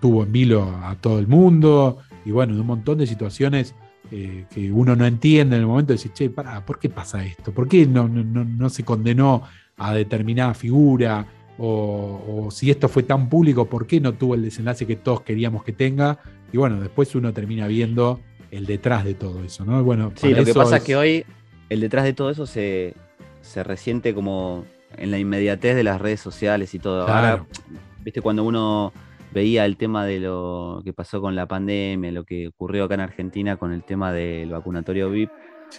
tuvo 0.00 0.24
en 0.24 0.32
vilo 0.32 0.62
a 0.82 0.96
todo 0.96 1.20
el 1.20 1.28
mundo 1.28 1.98
y 2.24 2.32
bueno, 2.32 2.54
de 2.54 2.60
un 2.60 2.66
montón 2.66 2.98
de 2.98 3.06
situaciones 3.06 3.72
eh, 4.10 4.46
que 4.52 4.72
uno 4.72 4.96
no 4.96 5.06
entiende 5.06 5.54
en 5.54 5.62
el 5.62 5.68
momento 5.68 5.92
de 5.92 5.94
decir, 5.94 6.12
che, 6.12 6.28
para, 6.28 6.66
¿por 6.66 6.80
qué 6.80 6.90
pasa 6.90 7.24
esto? 7.24 7.52
¿Por 7.52 7.68
qué 7.68 7.86
no, 7.86 8.08
no, 8.08 8.68
se 8.68 8.84
condenó 8.84 9.44
a 9.76 9.94
determinada 9.94 10.54
figura? 10.54 11.26
O, 11.56 12.44
o, 12.46 12.50
si 12.50 12.70
esto 12.70 12.88
fue 12.88 13.04
tan 13.04 13.28
público, 13.28 13.66
¿por 13.66 13.86
qué 13.86 14.00
no 14.00 14.14
tuvo 14.14 14.34
el 14.34 14.42
desenlace 14.42 14.86
que 14.88 14.96
todos 14.96 15.20
queríamos 15.20 15.62
que 15.62 15.72
tenga? 15.72 16.18
Y 16.52 16.58
bueno, 16.58 16.80
después 16.80 17.14
uno 17.14 17.32
termina 17.32 17.68
viendo 17.68 18.20
el 18.52 18.66
detrás 18.66 19.04
de 19.04 19.14
todo 19.14 19.42
eso, 19.42 19.64
¿no? 19.64 19.82
Bueno, 19.82 20.12
sí, 20.14 20.32
lo 20.32 20.44
que 20.44 20.54
pasa 20.54 20.76
es... 20.76 20.84
que 20.84 20.94
hoy 20.94 21.24
el 21.70 21.80
detrás 21.80 22.04
de 22.04 22.12
todo 22.12 22.30
eso 22.30 22.46
se, 22.46 22.94
resiente 23.64 24.14
como 24.14 24.66
en 24.96 25.10
la 25.10 25.18
inmediatez 25.18 25.74
de 25.74 25.82
las 25.82 26.00
redes 26.00 26.20
sociales 26.20 26.74
y 26.74 26.78
todo. 26.78 27.08
Ahora, 27.08 27.46
viste, 28.04 28.20
cuando 28.20 28.44
uno 28.44 28.92
veía 29.32 29.64
el 29.64 29.78
tema 29.78 30.04
de 30.04 30.20
lo 30.20 30.82
que 30.84 30.92
pasó 30.92 31.22
con 31.22 31.34
la 31.34 31.46
pandemia, 31.46 32.12
lo 32.12 32.24
que 32.24 32.48
ocurrió 32.48 32.84
acá 32.84 32.94
en 32.94 33.00
Argentina 33.00 33.56
con 33.56 33.72
el 33.72 33.84
tema 33.84 34.12
del 34.12 34.50
vacunatorio 34.50 35.08
VIP, 35.08 35.30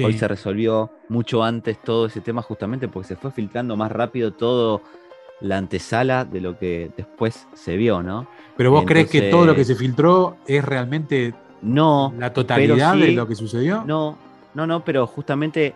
hoy 0.03 0.17
se 0.17 0.27
resolvió 0.27 0.89
mucho 1.09 1.43
antes 1.43 1.79
todo 1.79 2.07
ese 2.07 2.21
tema 2.21 2.41
justamente 2.41 2.87
porque 2.87 3.09
se 3.09 3.15
fue 3.15 3.29
filtrando 3.31 3.77
más 3.77 3.91
rápido 3.91 4.33
todo 4.33 4.81
la 5.41 5.57
antesala 5.57 6.25
de 6.25 6.41
lo 6.41 6.57
que 6.57 6.89
después 6.97 7.47
se 7.53 7.77
vio, 7.77 8.01
¿no? 8.01 8.27
Pero 8.57 8.71
vos 8.71 8.85
crees 8.87 9.09
que 9.09 9.23
todo 9.23 9.45
lo 9.45 9.53
que 9.53 9.65
se 9.65 9.75
filtró 9.75 10.37
es 10.47 10.65
realmente 10.65 11.35
no. 11.63 12.13
¿La 12.17 12.33
totalidad 12.33 12.95
de 12.95 13.11
lo 13.13 13.27
que 13.27 13.35
sucedió? 13.35 13.83
No, 13.85 14.17
no, 14.53 14.67
no, 14.67 14.83
pero 14.83 15.07
justamente, 15.07 15.73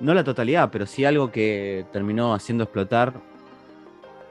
no 0.00 0.12
la 0.14 0.24
totalidad, 0.24 0.70
pero 0.70 0.86
sí 0.86 1.04
algo 1.04 1.30
que 1.30 1.86
terminó 1.92 2.34
haciendo 2.34 2.64
explotar 2.64 3.14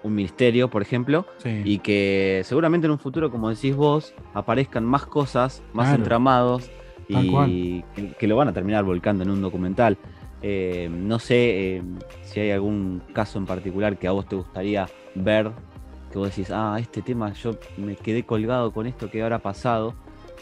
un 0.04 0.14
ministerio, 0.14 0.70
por 0.70 0.82
ejemplo, 0.82 1.26
y 1.44 1.80
que 1.80 2.42
seguramente 2.46 2.86
en 2.86 2.92
un 2.92 3.00
futuro, 3.00 3.32
como 3.32 3.50
decís 3.50 3.76
vos, 3.76 4.14
aparezcan 4.34 4.86
más 4.86 5.06
cosas, 5.06 5.64
más 5.74 5.94
entramados, 5.94 6.70
y 7.08 7.84
que, 8.20 8.28
lo 8.28 8.36
van 8.36 8.50
a 8.50 8.54
terminar 8.54 8.84
volcando 8.84 9.24
en 9.24 9.30
un 9.30 9.42
documental. 9.42 9.98
Eh, 10.42 10.88
no 10.92 11.18
sé 11.18 11.78
eh, 11.78 11.84
si 12.22 12.40
hay 12.40 12.52
algún 12.52 13.02
caso 13.12 13.40
en 13.40 13.48
particular 13.48 13.98
que 13.98 14.08
a 14.08 14.12
vos 14.12 14.28
te 14.28 14.36
gustaría 14.36 14.88
ver, 15.16 15.52
que 16.12 16.20
vos 16.20 16.30
decís, 16.30 16.52
ah, 16.52 16.78
este 16.80 17.02
tema 17.02 17.34
yo 17.34 17.58
me 17.76 17.96
quedé 17.96 18.24
colgado 18.24 18.72
con 18.72 18.86
esto 18.86 19.10
que 19.10 19.24
ahora 19.24 19.38
ha 19.38 19.42
pasado 19.42 19.96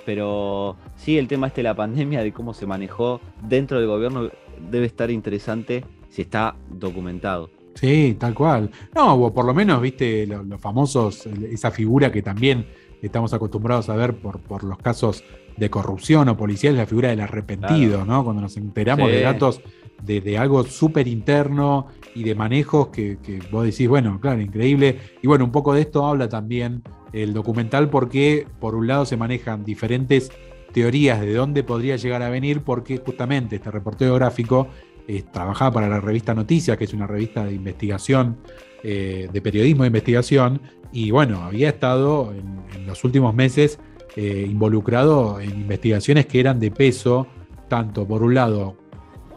pero 0.06 0.78
sí, 0.96 1.18
el 1.18 1.28
tema 1.28 1.48
este 1.48 1.62
de 1.62 1.64
la 1.64 1.76
pandemia, 1.76 2.24
de 2.24 2.32
cómo 2.32 2.54
se 2.54 2.66
manejó 2.66 3.20
dentro 3.42 3.80
del 3.80 3.88
gobierno, 3.88 4.30
debe 4.70 4.86
estar 4.86 5.12
interesante 5.12 5.84
si 6.10 6.22
está 6.22 6.56
documentado. 6.70 7.50
Sí, 7.74 8.16
tal 8.18 8.34
cual. 8.34 8.72
No, 8.96 9.16
o 9.16 9.34
por 9.34 9.46
lo 9.46 9.54
menos, 9.54 9.82
viste, 9.82 10.26
los, 10.26 10.62
famosos, 10.62 11.26
esa 11.26 11.72
figura 11.72 12.12
que 12.12 12.22
también 12.22 12.68
estamos 13.02 13.34
acostumbrados 13.34 13.90
a 13.90 13.96
ver 13.96 14.16
por, 14.16 14.40
por 14.40 14.64
los 14.64 14.78
casos 14.78 15.24
de 15.58 15.70
corrupción 15.70 16.30
o 16.30 16.38
policial, 16.38 16.76
la 16.76 16.86
figura 16.86 17.10
del 17.10 17.22
arrepentido, 17.22 18.06
¿no? 18.06 18.24
Cuando 18.24 18.42
nos 18.42 18.58
enteramos 18.58 19.10
de 19.10 19.22
datos 19.22 19.62
de, 20.04 20.38
algo 20.38 20.64
súper 20.64 21.08
interno 21.08 21.88
y 22.14 22.24
de 22.24 22.36
manejos 22.36 22.88
que, 22.88 23.18
que, 23.22 23.40
vos 23.52 23.66
decís, 23.66 23.88
bueno, 23.88 24.20
claro, 24.20 24.42
increíble. 24.42 25.00
Y 25.22 25.28
bueno, 25.28 25.46
un 25.46 25.52
poco 25.52 25.74
de 25.74 25.82
esto 25.82 26.06
habla 26.06 26.30
también 26.30 26.84
el 27.16 27.34
documental 27.34 27.90
porque 27.90 28.46
por 28.60 28.76
un 28.76 28.88
lado 28.88 29.06
se 29.06 29.16
manejan 29.16 29.64
diferentes 29.64 30.32
teorías 30.74 31.22
de 31.22 31.34
dónde 31.34 31.64
podría 31.64 31.96
llegar 31.96 32.22
a 32.22 32.30
venir 32.30 32.62
porque 32.62 32.98
justamente 32.98 33.56
este 33.56 33.72
reportero 33.72 34.16
gráfico 34.16 34.68
eh, 35.08 35.24
trabajaba 35.32 35.72
para 35.72 35.88
la 35.88 36.02
revista 36.02 36.34
Noticias, 36.34 36.78
que 36.78 36.84
es 36.84 36.94
una 36.94 37.08
revista 37.08 37.46
de 37.46 37.54
investigación, 37.54 38.38
eh, 38.84 39.30
de 39.32 39.42
periodismo 39.42 39.84
de 39.84 39.88
investigación, 39.88 40.62
y 40.92 41.12
bueno, 41.12 41.44
había 41.44 41.70
estado 41.70 42.34
en, 42.34 42.86
los 42.86 43.04
últimos 43.04 43.34
meses 43.34 43.80
eh, 44.16 44.46
involucrado 44.48 45.40
en 45.40 45.50
investigaciones 45.50 46.26
que 46.26 46.40
eran 46.40 46.60
de 46.60 46.70
peso, 46.72 47.26
tanto 47.68 48.06
por 48.06 48.22
un 48.22 48.36
lado 48.36 48.78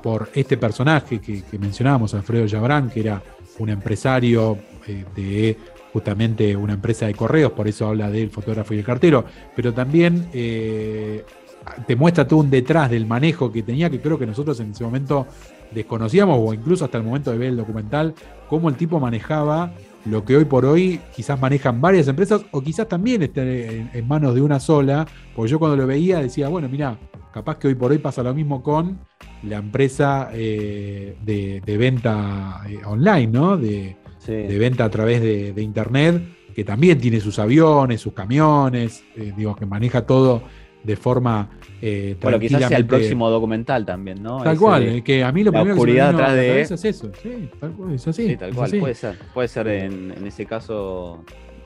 por 0.03 0.29
este 0.35 0.57
personaje 0.57 1.21
que, 1.21 1.43
mencionábamos, 1.59 2.15
Alfredo 2.15 2.47
Yabrán, 2.47 2.91
que 2.91 3.01
era 3.01 3.23
un 3.59 3.71
empresario 3.71 4.59
de 5.17 5.57
justamente 5.93 6.57
una 6.57 6.75
empresa 6.75 7.07
de 7.07 7.15
correos, 7.15 7.53
por 7.53 7.69
eso 7.69 7.89
habla 7.89 8.11
del 8.11 8.31
fotógrafo 8.31 8.75
y 8.75 8.79
el 8.79 8.85
cartero, 8.85 9.25
pero 9.57 9.73
también 9.73 10.29
eh, 10.33 11.25
te 11.87 11.97
muestra 11.97 12.27
todo 12.27 12.41
un 12.41 12.51
detrás 12.51 12.91
del 12.91 13.07
manejo 13.07 13.51
que 13.53 13.63
tenía, 13.63 13.91
que 13.91 14.01
creo 14.01 14.19
que 14.19 14.27
nosotros 14.27 14.59
en 14.61 14.71
ese 14.71 14.85
momento 14.85 15.27
desconocíamos, 15.71 16.39
o 16.41 16.55
incluso 16.55 16.85
hasta 16.85 16.99
el 16.99 17.05
momento 17.05 17.31
de 17.31 17.39
ver 17.39 17.49
el 17.49 17.57
documental, 17.57 18.15
cómo 18.49 18.69
el 18.69 18.77
tipo 18.77 19.01
manejaba 19.01 19.73
lo 20.05 20.25
que 20.25 20.37
hoy 20.37 20.45
por 20.45 20.65
hoy 20.65 21.01
quizás 21.15 21.39
manejan 21.39 21.81
varias 21.81 22.09
empresas 22.09 22.43
o 22.53 22.61
quizás 22.63 22.89
también 22.89 23.23
esté 23.23 23.89
en, 23.93 24.09
manos 24.09 24.35
de 24.35 24.41
una 24.41 24.61
sola, 24.61 25.07
porque 25.35 25.51
yo 25.51 25.59
cuando 25.59 25.77
lo 25.77 25.87
veía 25.87 26.21
decía, 26.21 26.49
bueno, 26.49 26.69
mira, 26.69 26.99
capaz 27.33 27.59
que 27.59 27.69
hoy 27.69 27.75
por 27.75 27.91
hoy 27.91 27.99
pasa 27.99 28.23
lo 28.23 28.33
mismo 28.33 28.63
con 28.63 28.99
la 29.43 29.57
empresa 29.57 30.31
eh, 30.33 31.17
de, 31.23 31.77
venta 31.77 32.63
eh, 32.69 32.81
online, 32.85 33.27
¿no? 33.27 33.57
De, 33.57 33.97
venta 34.29 34.85
a 34.85 34.91
través 34.91 35.21
de, 35.21 35.63
internet, 35.63 36.23
que 36.55 36.65
también 36.65 36.99
tiene 36.99 37.21
sus 37.21 37.39
aviones, 37.39 38.01
sus 38.01 38.13
camiones, 38.13 39.05
eh, 39.17 39.33
digo, 39.37 39.55
que 39.57 39.67
maneja 39.67 40.07
todo 40.07 40.43
de 40.83 40.97
forma 40.97 41.51
eh, 41.81 42.17
bueno, 42.21 42.39
quizás 42.41 42.67
sea 42.67 42.79
el 42.79 42.87
próximo 42.87 43.31
documental 43.31 43.87
también, 43.87 44.23
¿no? 44.23 44.43
Tal 44.43 44.59
cual, 44.59 45.03
que 45.03 45.23
a 45.23 45.31
mí 45.31 45.45
lo 45.45 45.53
primero 45.53 45.81
que 45.81 45.93
me 45.93 46.01
atrás 46.01 46.35
de 46.35 46.61
es 46.61 46.71
eso, 46.71 47.11
sí, 47.23 47.49
tal 47.61 47.73
cual, 47.73 47.95
es 47.95 48.09
así. 48.09 48.29
Sí, 48.29 48.37
tal 48.37 48.55
cual, 48.55 48.71
puede 48.79 48.95
ser. 48.95 49.19
Puede 49.33 49.49
ser 49.49 49.69
en, 49.69 50.27
ese 50.27 50.45
caso, 50.45 51.25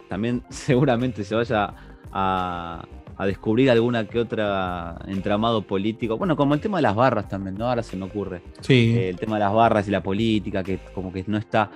también 0.09 0.43
seguramente 0.51 1.25
se 1.25 1.35
vaya 1.35 1.75
a, 2.13 2.85
descubrir 3.25 3.71
alguna 3.71 4.09
que 4.09 4.19
otra 4.19 4.99
entramado 5.07 5.63
político. 5.63 6.19
Bueno, 6.19 6.37
como 6.37 6.55
el 6.55 6.61
tema 6.61 6.79
de 6.79 6.83
las 6.83 6.97
barras 6.97 7.29
también, 7.29 7.57
¿no? 7.57 7.69
Ahora 7.69 7.85
se 7.85 7.97
me 7.97 8.05
ocurre. 8.05 8.43
Sí. 8.61 8.95
Eh, 8.97 9.11
el 9.11 9.17
tema 9.17 9.37
de 9.37 9.45
las 9.45 9.53
barras 9.53 9.87
y 9.87 9.93
la 9.93 10.03
política, 10.03 10.65
que 10.65 10.81
como 10.93 11.13
que 11.13 11.25
no 11.29 11.39
está. 11.39 11.71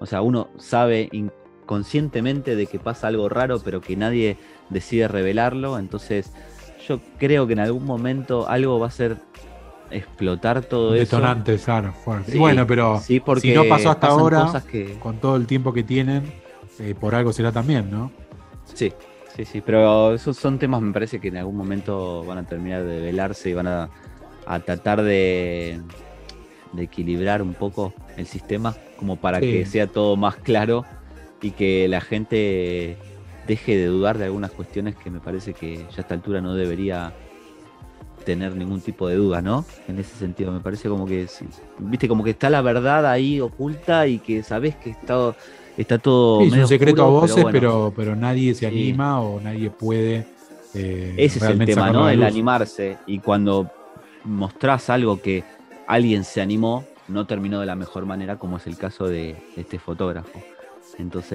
O 0.00 0.06
sea, 0.06 0.22
uno 0.22 0.48
sabe 0.58 1.08
inconscientemente 1.12 2.56
de 2.56 2.66
que 2.66 2.78
pasa 2.78 3.08
algo 3.08 3.28
raro, 3.28 3.60
pero 3.60 3.80
que 3.80 3.96
nadie 3.96 4.36
decide 4.70 5.08
revelarlo. 5.08 5.78
Entonces 5.78 6.32
yo 6.86 7.00
creo 7.18 7.46
que 7.46 7.52
en 7.54 7.60
algún 7.60 7.84
momento 7.84 8.48
algo 8.48 8.78
va 8.78 8.86
a 8.86 8.90
ser 8.90 9.18
explotar 9.90 10.62
todo 10.62 10.94
eso. 10.94 11.16
Detonante, 11.16 11.56
claro, 11.58 11.92
fuerte. 11.92 12.36
bueno, 12.38 12.66
pero 12.66 13.00
si 13.00 13.20
no 13.54 13.64
pasó 13.64 13.90
hasta 13.90 14.08
ahora, 14.08 14.62
con 15.00 15.18
todo 15.18 15.36
el 15.36 15.46
tiempo 15.46 15.72
que 15.72 15.82
tienen, 15.82 16.32
eh, 16.78 16.94
por 16.98 17.14
algo 17.14 17.32
será 17.32 17.52
también, 17.52 17.90
¿no? 17.90 18.10
Sí, 18.74 18.92
sí, 19.34 19.44
sí, 19.44 19.60
pero 19.60 20.14
esos 20.14 20.36
son 20.36 20.58
temas, 20.58 20.80
me 20.82 20.92
parece 20.92 21.20
que 21.20 21.28
en 21.28 21.38
algún 21.38 21.56
momento 21.56 22.24
van 22.24 22.38
a 22.38 22.46
terminar 22.46 22.84
de 22.84 23.00
velarse 23.00 23.50
y 23.50 23.54
van 23.54 23.66
a, 23.66 23.90
tratar 24.64 25.02
de, 25.02 25.80
equilibrar 26.76 27.42
un 27.42 27.54
poco 27.54 27.94
el 28.16 28.26
sistema 28.26 28.76
como 28.98 29.16
para 29.16 29.40
que 29.40 29.64
sea 29.66 29.86
todo 29.86 30.16
más 30.16 30.36
claro 30.36 30.84
y 31.40 31.52
que 31.52 31.88
la 31.88 32.00
gente 32.00 32.96
deje 33.46 33.76
de 33.76 33.86
dudar 33.86 34.18
de 34.18 34.24
algunas 34.24 34.50
cuestiones 34.50 34.96
que 34.96 35.10
me 35.10 35.20
parece 35.20 35.54
que 35.54 35.78
ya 35.90 35.98
a 35.98 36.00
esta 36.00 36.14
altura 36.14 36.40
no 36.40 36.54
debería 36.54 37.14
tener 38.24 38.54
ningún 38.54 38.80
tipo 38.80 39.08
de 39.08 39.16
duda, 39.16 39.40
¿no? 39.40 39.64
En 39.86 39.98
ese 39.98 40.14
sentido, 40.16 40.52
me 40.52 40.60
parece 40.60 40.88
como 40.88 41.06
que, 41.06 41.26
viste, 41.78 42.08
como 42.08 42.22
que 42.22 42.30
está 42.30 42.50
la 42.50 42.60
verdad 42.60 43.06
ahí 43.06 43.40
oculta 43.40 44.06
y 44.06 44.18
que 44.18 44.42
sabes 44.42 44.76
que 44.76 44.90
está, 44.90 45.34
está 45.78 45.98
todo... 45.98 46.42
es 46.42 46.52
un 46.52 46.68
secreto 46.68 47.04
a 47.04 47.08
voces, 47.08 47.44
pero, 47.50 47.92
pero, 47.96 48.14
nadie 48.14 48.54
se 48.54 48.66
anima 48.66 49.20
o 49.22 49.40
nadie 49.40 49.70
puede... 49.70 50.26
Eh, 50.74 51.14
ese 51.16 51.38
es 51.38 51.44
el 51.44 51.64
tema, 51.64 51.90
¿no? 51.90 52.10
El 52.10 52.22
animarse. 52.22 52.98
Y 53.06 53.20
cuando 53.20 53.70
mostrás 54.24 54.90
algo 54.90 55.22
que 55.22 55.42
alguien 55.88 56.22
se 56.22 56.40
animó, 56.40 56.84
no 57.08 57.26
terminó 57.26 57.58
de 57.58 57.66
la 57.66 57.74
mejor 57.74 58.06
manera, 58.06 58.38
como 58.38 58.58
es 58.58 58.66
el 58.66 58.76
caso 58.76 59.06
de 59.06 59.36
este 59.56 59.78
fotógrafo 59.78 60.38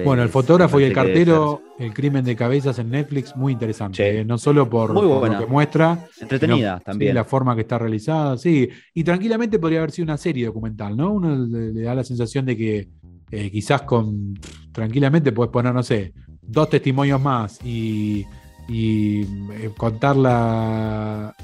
bueno, 0.04 0.22
el 0.22 0.28
fotógrafo 0.28 0.78
y 0.78 0.84
el 0.84 0.92
cartero, 0.92 1.62
el 1.78 1.94
crimen 1.94 2.24
de 2.24 2.36
cabezas 2.36 2.78
en 2.78 2.90
Netflix, 2.90 3.34
muy 3.34 3.52
interesante. 3.52 4.20
¿eh? 4.20 4.24
no 4.24 4.36
solo 4.36 4.68
por, 4.68 4.92
lo 4.92 5.22
que 5.38 5.46
muestra, 5.46 6.06
entretenida 6.20 6.80
también. 6.80 7.14
la 7.14 7.24
forma 7.24 7.54
que 7.54 7.62
está 7.62 7.78
realizada, 7.78 8.36
sí. 8.36 8.68
Y 8.92 9.04
tranquilamente 9.04 9.58
podría 9.58 9.78
haber 9.78 9.90
sido 9.90 10.04
una 10.04 10.18
serie 10.18 10.46
documental, 10.46 10.96
¿no? 10.96 11.12
Uno 11.12 11.34
le, 11.36 11.72
da 11.82 11.94
la 11.94 12.04
sensación 12.04 12.44
de 12.44 12.56
que 12.56 12.88
eh, 13.30 13.50
quizás 13.50 13.82
con 13.82 14.38
tranquilamente 14.70 15.32
puedes 15.32 15.50
poner, 15.50 15.72
no 15.72 15.82
sé, 15.82 16.12
dos 16.42 16.68
testimonios 16.68 17.20
más 17.20 17.58
y, 17.64 18.26
eh, 18.68 19.70
contar 19.76 20.16
la, 20.16 21.34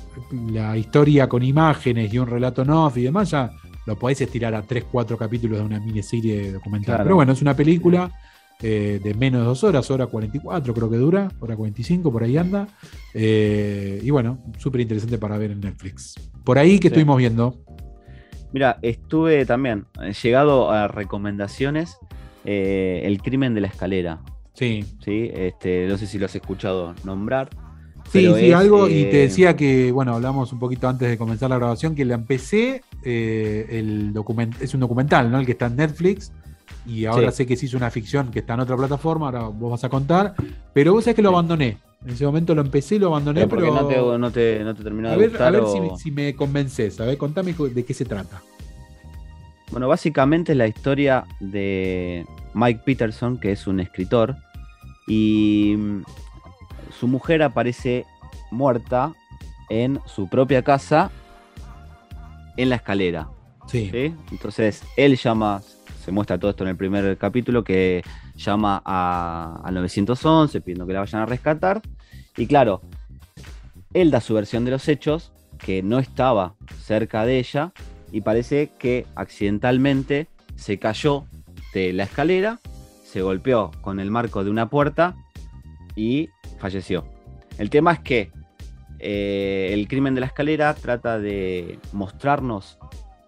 la 0.50 0.76
historia 0.76 1.28
con 1.28 1.42
imágenes 1.42 2.12
y 2.12 2.18
un 2.18 2.26
relato 2.26 2.64
no 2.64 2.90
y 2.94 3.02
demás, 3.02 3.30
ya 3.30 3.50
lo 3.86 3.96
podés 3.96 4.20
estirar 4.20 4.54
a 4.54 4.62
3, 4.62 4.84
4 4.90 5.16
capítulos 5.16 5.58
de 5.58 5.64
una 5.64 5.80
miniserie 5.80 6.52
documental. 6.52 7.00
Pero 7.02 7.16
bueno, 7.16 7.32
es 7.32 7.42
una 7.42 7.54
película 7.54 8.10
eh, 8.62 9.00
de 9.02 9.14
menos 9.14 9.40
de 9.40 9.46
dos 9.46 9.64
horas, 9.64 9.90
hora 9.90 10.06
44 10.06 10.74
creo 10.74 10.90
que 10.90 10.96
dura, 10.96 11.28
hora 11.40 11.56
45, 11.56 12.12
por 12.12 12.22
ahí 12.22 12.36
anda. 12.36 12.68
Eh, 13.14 14.00
y 14.02 14.10
bueno, 14.10 14.38
súper 14.58 14.82
interesante 14.82 15.18
para 15.18 15.38
ver 15.38 15.52
en 15.52 15.60
Netflix. 15.60 16.14
Por 16.44 16.58
ahí 16.58 16.78
que 16.78 16.88
estuvimos 16.88 17.16
viendo. 17.16 17.56
Mira, 18.52 18.78
estuve 18.82 19.46
también, 19.46 19.86
he 20.02 20.12
llegado 20.12 20.70
a 20.70 20.88
recomendaciones, 20.88 21.96
El 22.44 23.20
crimen 23.22 23.54
de 23.54 23.60
la 23.60 23.68
escalera. 23.68 24.20
Sí. 24.60 24.84
Sí, 25.02 25.30
este, 25.32 25.86
no 25.88 25.96
sé 25.96 26.06
si 26.06 26.18
lo 26.18 26.26
has 26.26 26.34
escuchado 26.34 26.94
nombrar. 27.04 27.48
Sí, 28.12 28.30
sí, 28.38 28.52
algo, 28.52 28.88
y 28.88 29.04
te 29.04 29.18
decía 29.18 29.56
que, 29.56 29.90
bueno, 29.90 30.14
hablamos 30.14 30.52
un 30.52 30.58
poquito 30.58 30.86
antes 30.86 31.08
de 31.08 31.16
comenzar 31.16 31.48
la 31.48 31.56
grabación, 31.56 31.94
que 31.94 32.04
la 32.04 32.14
empecé, 32.14 32.82
el 33.02 34.12
document 34.12 34.60
es 34.60 34.74
un 34.74 34.80
documental, 34.80 35.30
¿no? 35.30 35.38
El 35.38 35.46
que 35.46 35.52
está 35.52 35.66
en 35.66 35.76
Netflix, 35.76 36.30
y 36.86 37.06
ahora 37.06 37.30
sé 37.30 37.46
que 37.46 37.56
se 37.56 37.66
hizo 37.66 37.78
una 37.78 37.90
ficción 37.90 38.30
que 38.30 38.40
está 38.40 38.52
en 38.52 38.60
otra 38.60 38.76
plataforma, 38.76 39.26
ahora 39.26 39.42
vos 39.44 39.70
vas 39.70 39.84
a 39.84 39.88
contar, 39.88 40.34
pero 40.74 40.92
vos 40.92 41.04
sabés 41.04 41.16
que 41.16 41.22
lo 41.22 41.30
abandoné. 41.30 41.78
En 42.04 42.10
ese 42.10 42.26
momento 42.26 42.54
lo 42.54 42.60
empecé 42.60 42.96
y 42.96 42.98
lo 42.98 43.06
abandoné, 43.08 43.46
pero. 43.46 43.72
no, 43.72 43.86
te, 43.86 43.96
no, 43.96 44.30
te, 44.30 44.64
no 44.64 44.74
te 44.74 44.82
terminó 44.82 45.08
a 45.08 45.16
ver, 45.16 45.40
A 45.40 45.50
ver 45.50 45.62
si, 45.96 46.10
me 46.10 46.34
convences, 46.34 47.00
a 47.00 47.06
ver, 47.06 47.16
contame 47.16 47.54
de 47.54 47.84
qué 47.84 47.94
se 47.94 48.04
trata. 48.04 48.42
Bueno, 49.70 49.88
básicamente 49.88 50.52
es 50.52 50.58
la 50.58 50.66
historia 50.66 51.24
de 51.38 52.26
Mike 52.54 52.82
Peterson, 52.84 53.38
que 53.38 53.52
es 53.52 53.66
un 53.66 53.80
escritor, 53.80 54.36
y 55.10 55.74
mm, 55.76 56.04
su 56.96 57.08
mujer 57.08 57.42
aparece 57.42 58.06
muerta 58.52 59.12
en 59.68 59.98
su 60.06 60.28
propia 60.28 60.62
casa 60.62 61.10
en 62.56 62.68
la 62.68 62.76
escalera. 62.76 63.28
Sí. 63.66 63.90
Entonces 64.30 64.84
él 64.96 65.16
llama, 65.16 65.62
se 66.04 66.12
muestra 66.12 66.38
todo 66.38 66.52
esto 66.52 66.62
en 66.62 66.70
el 66.70 66.76
primer 66.76 67.18
capítulo, 67.18 67.64
que 67.64 68.04
llama 68.36 68.80
a, 68.84 69.68
911 69.72 70.60
pidiendo 70.60 70.86
que 70.86 70.92
la 70.92 71.00
vayan 71.00 71.22
a 71.22 71.26
rescatar. 71.26 71.82
Y 72.36 72.46
claro, 72.46 72.80
él 73.92 74.12
da 74.12 74.20
su 74.20 74.34
versión 74.34 74.64
de 74.64 74.70
los 74.70 74.86
hechos, 74.86 75.32
que 75.58 75.82
no 75.82 75.98
estaba 75.98 76.54
cerca 76.84 77.26
de 77.26 77.40
ella, 77.40 77.72
y 78.12 78.20
parece 78.20 78.70
que 78.78 79.06
accidentalmente 79.16 80.28
se 80.54 80.78
cayó 80.78 81.24
de 81.74 81.92
la 81.92 82.04
escalera, 82.04 82.60
se 83.10 83.22
golpeó 83.22 83.72
con 83.80 83.98
el 83.98 84.10
marco 84.10 84.44
de 84.44 84.50
una 84.50 84.70
puerta 84.70 85.16
y 85.96 86.30
falleció. 86.58 87.04
El 87.58 87.68
tema 87.68 87.92
es 87.92 87.98
que 88.00 88.30
eh, 89.00 89.70
el 89.72 89.88
crimen 89.88 90.14
de 90.14 90.20
la 90.20 90.26
escalera 90.26 90.74
trata 90.74 91.18
de 91.18 91.80
mostrarnos 91.92 92.78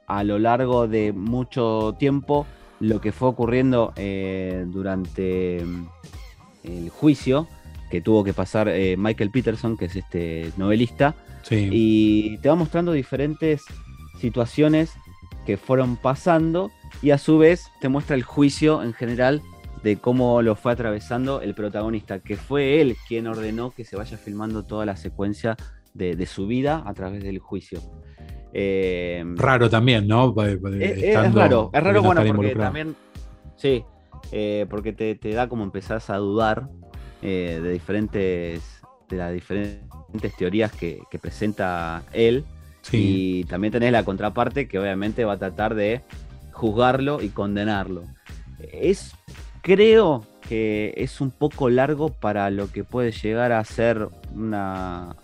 a 0.06 0.22
lo 0.22 0.38
largo 0.38 0.86
de 0.86 1.12
mucho 1.12 1.96
tiempo 1.98 2.46
lo 2.78 3.00
que 3.00 3.10
fue 3.10 3.28
ocurriendo 3.28 3.92
eh, 3.96 4.64
durante 4.68 5.64
mm, 5.64 5.86
el 6.64 6.88
juicio 6.90 7.48
que 7.90 8.00
tuvo 8.00 8.22
que 8.22 8.32
pasar 8.32 8.68
eh, 8.68 8.96
Michael 8.96 9.30
Peterson, 9.30 9.76
que 9.76 9.86
es 9.86 9.96
este 9.96 10.52
novelista, 10.56 11.14
y 11.50 12.38
te 12.38 12.48
va 12.48 12.54
mostrando 12.54 12.92
diferentes 12.92 13.64
situaciones 14.20 14.94
que 15.44 15.56
fueron 15.56 15.96
pasando 15.96 16.70
y 17.02 17.10
a 17.10 17.18
su 17.18 17.36
vez 17.36 17.66
te 17.80 17.88
muestra 17.88 18.14
el 18.14 18.22
juicio 18.22 18.82
en 18.82 18.92
general 18.94 19.42
de 19.82 19.96
cómo 19.96 20.42
lo 20.42 20.54
fue 20.54 20.72
atravesando 20.72 21.40
el 21.40 21.54
protagonista, 21.54 22.20
que 22.20 22.36
fue 22.36 22.80
él 22.80 22.96
quien 23.08 23.26
ordenó 23.26 23.70
que 23.70 23.84
se 23.84 23.96
vaya 23.96 24.16
filmando 24.16 24.64
toda 24.64 24.86
la 24.86 24.96
secuencia 24.96 25.56
de 25.94 26.26
su 26.26 26.46
vida 26.46 26.82
a 26.86 26.94
través 26.94 27.22
del 27.22 27.38
juicio. 27.38 27.80
Eh, 28.54 29.24
raro 29.36 29.70
también, 29.70 30.06
¿no? 30.06 30.34
Es, 30.42 30.60
raro, 31.32 31.70
es 31.72 31.82
raro, 31.82 32.02
bueno, 32.02 32.22
porque 32.34 32.54
también. 32.54 32.94
Sí, 33.56 33.84
eh, 34.30 34.66
porque 34.68 34.92
te, 34.92 35.30
da 35.30 35.48
como 35.48 35.64
empezás 35.64 36.10
a 36.10 36.16
dudar 36.16 36.68
eh, 37.22 37.60
de 37.62 37.72
diferentes. 37.72 38.82
de 39.08 39.16
las 39.16 39.32
diferentes 39.32 40.36
teorías 40.36 40.72
que, 40.72 41.00
presenta 41.20 42.02
él. 42.12 42.44
Y 42.90 43.44
también 43.44 43.72
tenés 43.72 43.92
la 43.92 44.04
contraparte 44.04 44.66
que 44.66 44.78
obviamente 44.78 45.24
va 45.24 45.34
a 45.34 45.38
tratar 45.38 45.76
de 45.76 46.00
juzgarlo 46.50 47.22
y 47.22 47.28
condenarlo. 47.28 48.02
Es. 48.72 49.14
Creo 49.62 50.26
que 50.48 50.92
es 50.96 51.20
un 51.20 51.30
poco 51.30 51.70
largo 51.70 52.10
para 52.10 52.50
lo 52.50 52.70
que 52.70 52.84
puede 52.84 53.12
llegar 53.12 53.52
a 53.52 53.64
ser 53.64 54.08
una, 54.34 55.16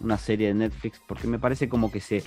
una 0.00 0.18
serie 0.18 0.48
de 0.48 0.54
Netflix, 0.54 1.00
porque 1.08 1.26
me 1.26 1.38
parece 1.38 1.68
como 1.68 1.90
que 1.90 2.00
se 2.00 2.22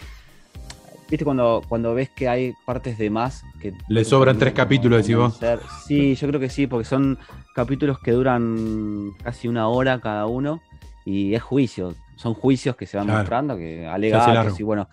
viste 1.09 1.25
cuando, 1.25 1.61
cuando 1.67 1.93
ves 1.93 2.09
que 2.09 2.27
hay 2.27 2.53
partes 2.65 2.97
de 2.97 3.09
más 3.09 3.43
que... 3.61 3.73
Le 3.89 4.03
sobran 4.05 4.37
tres 4.37 4.53
capítulos, 4.53 5.01
decís 5.01 5.15
vos. 5.15 5.39
Sí, 5.85 6.15
yo 6.15 6.27
creo 6.27 6.39
que 6.39 6.49
sí, 6.49 6.67
porque 6.67 6.85
son 6.85 7.19
capítulos 7.53 7.99
que 7.99 8.11
duran 8.11 9.11
casi 9.23 9.47
una 9.47 9.67
hora 9.67 9.99
cada 9.99 10.25
uno 10.25 10.61
y 11.05 11.35
es 11.35 11.43
juicio. 11.43 11.95
Son 12.15 12.33
juicios 12.33 12.75
que 12.75 12.87
se 12.87 12.97
van 12.97 13.07
mostrando, 13.07 13.57
que 13.57 13.85
alegatos 13.85 14.59
y 14.59 14.63
bueno, 14.63 14.87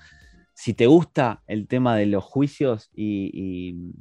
si 0.55 0.75
te 0.75 0.87
gusta 0.87 1.43
el 1.47 1.69
tema 1.69 1.95
de 1.95 2.07
los 2.07 2.25
juicios 2.25 2.91
y, 2.93 3.93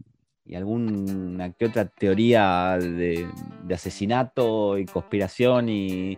alguna 0.56 1.52
que 1.54 1.66
otra 1.66 1.86
teoría 1.86 2.78
de, 2.80 3.28
asesinato 3.74 4.78
y 4.78 4.86
conspiración 4.86 5.70
y, 5.70 6.18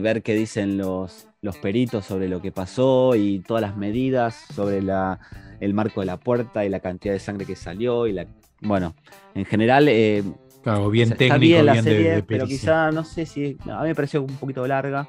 ver 0.00 0.22
qué 0.22 0.34
dicen 0.34 0.78
los, 0.78 1.28
los 1.40 1.56
peritos 1.58 2.04
sobre 2.04 2.28
lo 2.28 2.40
que 2.42 2.50
pasó 2.50 3.14
y 3.14 3.40
todas 3.40 3.62
las 3.62 3.76
medidas 3.76 4.46
sobre 4.54 4.82
la, 4.82 5.20
el 5.60 5.74
marco 5.74 6.00
de 6.00 6.06
la 6.06 6.18
puerta 6.18 6.64
y 6.64 6.68
la 6.68 6.80
cantidad 6.80 7.14
de 7.14 7.20
sangre 7.20 7.46
que 7.46 7.56
salió 7.56 8.06
y 8.06 8.12
la 8.12 8.26
bueno, 8.60 8.94
en 9.34 9.44
general 9.44 9.88
eh, 9.88 10.24
claro, 10.62 10.90
bien 10.90 11.10
técnico, 11.10 11.38
bien 11.38 11.66
la 11.66 11.82
serie, 11.82 12.22
pero 12.26 12.46
quizá 12.46 12.90
no 12.90 13.04
sé 13.04 13.26
si 13.26 13.56
a 13.70 13.82
mí 13.82 13.88
me 13.88 13.94
pareció 13.94 14.22
un 14.22 14.36
poquito 14.36 14.66
larga. 14.66 15.08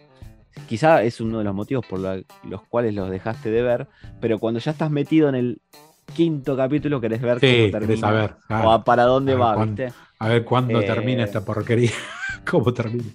Quizá 0.68 1.04
es 1.04 1.22
uno 1.22 1.38
de 1.38 1.44
los 1.46 1.56
motivos 1.56 1.86
por 1.86 2.00
los 2.00 2.62
cuales 2.68 2.94
los 2.94 3.10
dejaste 3.10 3.50
de 3.50 3.62
ver, 3.62 3.88
pero 4.20 4.40
cuando 4.40 4.60
ya 4.60 4.72
estás 4.72 4.92
metido 4.92 5.30
en 5.30 5.36
el 5.36 5.62
quinto 6.10 6.56
capítulo 6.56 7.00
querés 7.00 7.22
ver 7.22 7.40
cómo 7.40 7.80
termina 7.80 8.38
o 8.64 8.84
para 8.84 9.04
dónde 9.04 9.36
va, 9.36 9.64
¿viste? 9.64 9.92
A 10.20 10.28
ver 10.28 10.44
cuándo 10.44 10.80
eh, 10.82 10.86
termina 10.86 11.24
esta 11.24 11.44
porquería, 11.44 11.92
cómo 12.50 12.74
termina. 12.74 13.06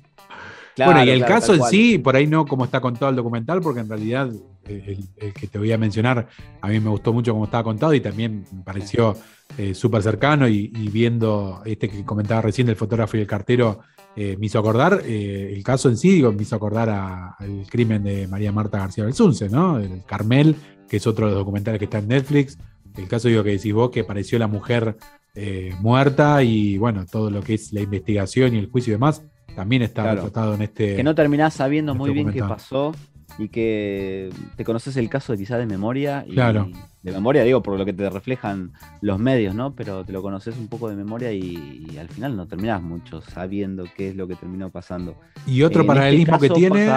bueno, 0.77 1.05
y 1.05 1.11
el 1.11 1.25
caso 1.25 1.55
en 1.55 1.63
sí, 1.65 1.99
por 1.99 2.17
ahí 2.17 2.27
no 2.27 2.47
como 2.47 2.65
está 2.65 2.81
contado 2.81 3.11
el 3.11 3.17
documental, 3.17 3.61
porque 3.61 3.81
en 3.81 3.89
realidad 3.89 4.31
el, 4.65 5.33
que 5.35 5.47
te 5.47 5.59
voy 5.59 5.73
a 5.73 5.79
mencionar, 5.79 6.29
a 6.61 6.69
mí 6.69 6.81
me 6.81 6.91
gustó 6.91 7.13
mucho 7.13 7.33
cómo 7.33 7.45
estaba 7.45 7.65
contado 7.65 7.93
y 7.95 8.01
también 8.01 8.45
me 8.53 8.63
pareció 8.63 9.17
eh, 9.59 9.75
súper 9.75 10.03
cercano 10.03 10.49
y, 10.49 10.73
y, 10.75 10.89
viendo 10.89 11.63
este 11.65 11.89
que 11.89 12.05
comentaba 12.05 12.41
recién 12.41 12.67
del 12.67 12.77
fotógrafo 12.77 13.17
y 13.17 13.21
el 13.21 13.27
cartero, 13.27 13.81
eh, 14.17 14.37
me 14.39 14.47
hizo 14.47 14.61
acordar, 14.61 15.03
eh, 15.05 15.53
el 15.55 15.65
caso 15.65 15.89
en 15.89 15.97
sí, 15.97 16.11
digo, 16.11 16.33
me 16.33 16.43
hizo 16.43 16.55
acordar 16.55 16.89
al 16.89 17.67
crimen 17.69 18.05
de 18.05 18.29
María 18.29 18.53
Marta 18.53 18.79
García 18.79 19.05
Belsunce, 19.05 19.49
¿no? 19.49 19.79
El 19.79 20.05
Carmel, 20.05 20.55
que 20.89 20.99
es 20.99 21.07
otro 21.07 21.27
de 21.27 21.33
los 21.33 21.41
documentales 21.41 21.81
que 21.81 21.87
está 21.87 21.99
en 21.99 22.09
Netflix. 22.09 22.57
El 22.97 23.09
caso, 23.09 23.29
digo, 23.29 23.43
que 23.43 23.51
decís 23.51 23.73
vos, 23.73 23.91
que 23.91 24.01
apareció 24.01 24.39
la 24.39 24.47
mujer 24.47 24.97
eh, 25.35 25.75
muerta 25.81 26.43
y, 26.43 26.79
bueno, 26.79 27.07
todo 27.07 27.31
lo 27.31 27.43
que 27.43 27.55
es 27.55 27.73
la 27.73 27.81
investigación 27.81 28.55
y 28.55 28.59
el 28.59 28.71
juicio 28.71 28.93
y 28.93 28.95
demás, 28.95 29.25
también 29.55 29.83
está 29.83 30.15
tratado 30.15 30.55
en 30.55 30.63
este. 30.63 30.97
Que 30.97 31.03
no 31.03 31.15
terminás 31.15 31.55
sabiendo 31.55 31.93
este 31.93 31.99
muy 31.99 32.13
bien 32.13 32.33
qué 32.33 32.41
pasó 32.41 32.95
y 33.39 33.49
que 33.49 34.31
te 34.57 34.65
conoces 34.65 34.97
el 34.97 35.09
caso 35.09 35.33
de 35.33 35.39
quizás 35.39 35.59
de 35.59 35.67
memoria. 35.67 36.25
Y, 36.27 36.35
claro. 36.35 36.69
De 37.03 37.13
memoria, 37.13 37.43
digo, 37.43 37.63
por 37.63 37.79
lo 37.79 37.85
que 37.85 37.93
te 37.93 38.09
reflejan 38.09 38.73
los 39.01 39.19
medios, 39.19 39.55
¿no? 39.55 39.75
Pero 39.75 40.05
te 40.05 40.13
lo 40.13 40.23
conoces 40.23 40.57
un 40.57 40.69
poco 40.69 40.89
de 40.89 40.97
memoria 40.97 41.33
y, 41.33 41.97
al 41.99 42.09
final 42.09 42.37
no 42.37 42.47
terminás 42.47 42.83
mucho 42.83 43.21
sabiendo 43.21 43.85
qué 43.97 44.09
es 44.11 44.17
lo 44.17 44.29
que 44.29 44.37
terminó 44.37 44.71
pasando. 44.71 45.17
Y 45.47 45.63
otro 45.63 45.83
este 45.83 45.89
paralelismo 45.89 46.39
que 46.39 46.51
tiene. 46.51 46.89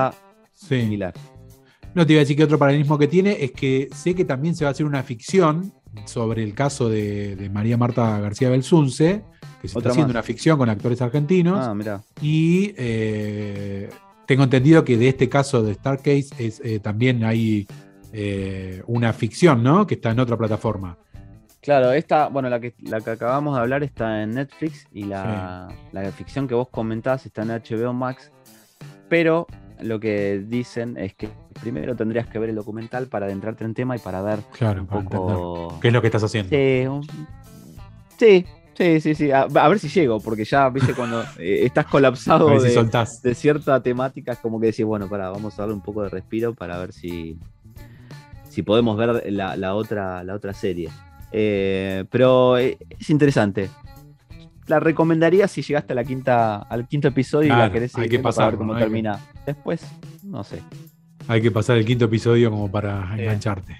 Sí. 0.53 0.99
No 1.93 2.05
te 2.05 2.13
iba 2.13 2.19
a 2.19 2.23
decir 2.23 2.37
que 2.37 2.43
otro 2.43 2.59
paralelismo 2.59 2.97
que 2.97 3.07
tiene 3.07 3.43
es 3.43 3.51
que 3.51 3.89
sé 3.95 4.13
que 4.13 4.25
también 4.25 4.55
se 4.55 4.63
va 4.63 4.69
a 4.69 4.71
hacer 4.71 4.85
una 4.85 5.03
ficción 5.03 5.73
sobre 6.05 6.43
el 6.43 6.53
caso 6.53 6.89
de, 6.89 7.49
María 7.51 7.77
Marta 7.77 8.19
García 8.19 8.49
Belsunce, 8.49 9.23
que 9.61 9.67
se 9.67 9.77
está 9.77 9.89
haciendo 9.89 10.11
una 10.11 10.23
ficción 10.23 10.57
con 10.57 10.69
actores 10.69 11.01
argentinos. 11.01 11.65
Ah, 11.67 11.73
mira. 11.73 12.01
Y 12.21 12.73
eh, 12.77 13.89
tengo 14.25 14.43
entendido 14.43 14.83
que 14.83 14.97
de 14.97 15.09
este 15.09 15.29
caso 15.29 15.63
de 15.63 15.73
Starcase 15.73 16.27
es, 16.37 16.61
eh, 16.63 16.79
también 16.79 17.23
hay 17.23 17.67
eh, 18.13 18.83
una 18.87 19.13
ficción, 19.13 19.63
¿no? 19.63 19.87
Que 19.87 19.95
está 19.95 20.11
en 20.11 20.19
otra 20.19 20.37
plataforma. 20.37 20.97
Claro, 21.61 21.91
esta, 21.91 22.27
bueno, 22.27 22.49
la 22.49 22.59
que, 22.59 22.73
la 22.81 23.01
que 23.01 23.09
acabamos 23.09 23.55
de 23.55 23.61
hablar 23.61 23.83
está 23.83 24.23
en 24.23 24.35
Netflix 24.35 24.87
y 24.91 25.03
la, 25.03 25.67
ficción 26.15 26.47
que 26.47 26.55
vos 26.55 26.69
comentás 26.69 27.25
está 27.25 27.41
en 27.41 27.49
HBO 27.49 27.93
Max, 27.93 28.31
pero 29.09 29.47
lo 29.81 29.99
que 29.99 30.43
dicen 30.45 30.97
es 30.97 31.13
que 31.13 31.29
primero 31.61 31.95
tendrías 31.95 32.27
que 32.27 32.39
ver 32.39 32.49
el 32.49 32.55
documental 32.55 33.07
para 33.07 33.25
adentrarte 33.25 33.63
en 33.63 33.73
tema 33.73 33.95
y 33.95 33.99
para 33.99 34.21
ver 34.21 34.39
claro, 34.51 34.81
un 34.81 34.87
poco... 34.87 35.79
¿Qué 35.81 35.87
es 35.87 35.93
lo 35.93 36.01
que 36.01 36.07
estás 36.07 36.23
haciendo? 36.23 36.49
Sí, 36.49 36.85
sí 38.17 38.45
Sí, 38.77 39.01
sí, 39.01 39.15
sí. 39.15 39.31
A, 39.31 39.47
ver 39.47 39.79
si 39.79 39.89
llego, 39.89 40.19
porque 40.19 40.45
ya, 40.45 40.69
viste, 40.69 40.93
cuando 40.93 41.23
eh, 41.39 41.65
estás 41.65 41.87
colapsado 41.87 42.47
de, 42.59 43.33
cierta 43.33 43.81
temática, 43.81 44.33
es 44.33 44.37
como 44.37 44.59
que 44.59 44.67
decís, 44.67 44.85
bueno, 44.85 45.09
para, 45.09 45.31
vamos 45.31 45.55
a 45.55 45.63
darle 45.63 45.73
un 45.73 45.81
poco 45.81 46.03
de 46.03 46.09
respiro 46.09 46.53
para 46.53 46.77
ver 46.77 46.93
si, 46.93 47.39
si 48.49 48.61
podemos 48.61 48.95
ver 48.95 49.31
la, 49.31 49.73
otra, 49.73 50.23
la 50.23 50.35
otra 50.35 50.53
serie. 50.53 50.89
Eh, 51.31 52.05
pero 52.11 52.59
eh, 52.59 52.77
es 52.99 53.09
interesante. 53.09 53.71
La 54.67 54.79
recomendaría 54.79 55.47
si 55.47 55.61
llegaste 55.61 55.93
a 55.93 55.95
la 55.95 56.03
quinta, 56.03 56.57
al 56.57 56.87
quinto 56.87 57.07
episodio 57.07 57.53
y 57.53 57.57
la 57.57 57.71
querés 57.71 57.95
hay 57.95 58.09
que 58.09 58.19
pasar, 58.19 58.51
ver 58.51 58.57
cómo 58.57 58.75
termina. 58.75 59.19
Después, 59.45 59.81
no 60.23 60.43
sé. 60.43 60.61
Hay 61.27 61.41
que 61.41 61.51
pasar 61.51 61.77
el 61.77 61.85
quinto 61.85 62.05
episodio 62.05 62.49
como 62.51 62.69
para 62.69 63.15
engancharte. 63.17 63.77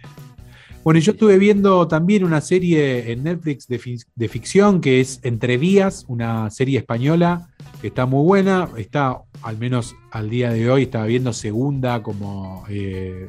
Bueno, 0.88 1.02
yo 1.02 1.12
estuve 1.12 1.38
viendo 1.38 1.86
también 1.90 2.24
una 2.24 2.40
serie 2.40 3.12
en 3.12 3.24
Netflix 3.24 3.68
de, 3.68 4.30
ficción 4.30 4.80
que 4.80 5.02
es 5.02 5.20
Entre 5.24 5.58
Vías, 5.58 6.06
una 6.08 6.50
serie 6.50 6.80
española 6.80 7.50
que 7.82 7.88
está 7.88 8.06
muy 8.06 8.24
buena. 8.24 8.70
Está, 8.78 9.18
al 9.42 9.58
menos 9.58 9.98
al 10.12 10.30
día 10.30 10.50
de 10.52 10.72
hoy, 10.72 10.84
estaba 10.84 11.06
viendo 11.06 11.34
segunda 11.34 12.02
como 12.02 12.64
eh, 12.70 13.28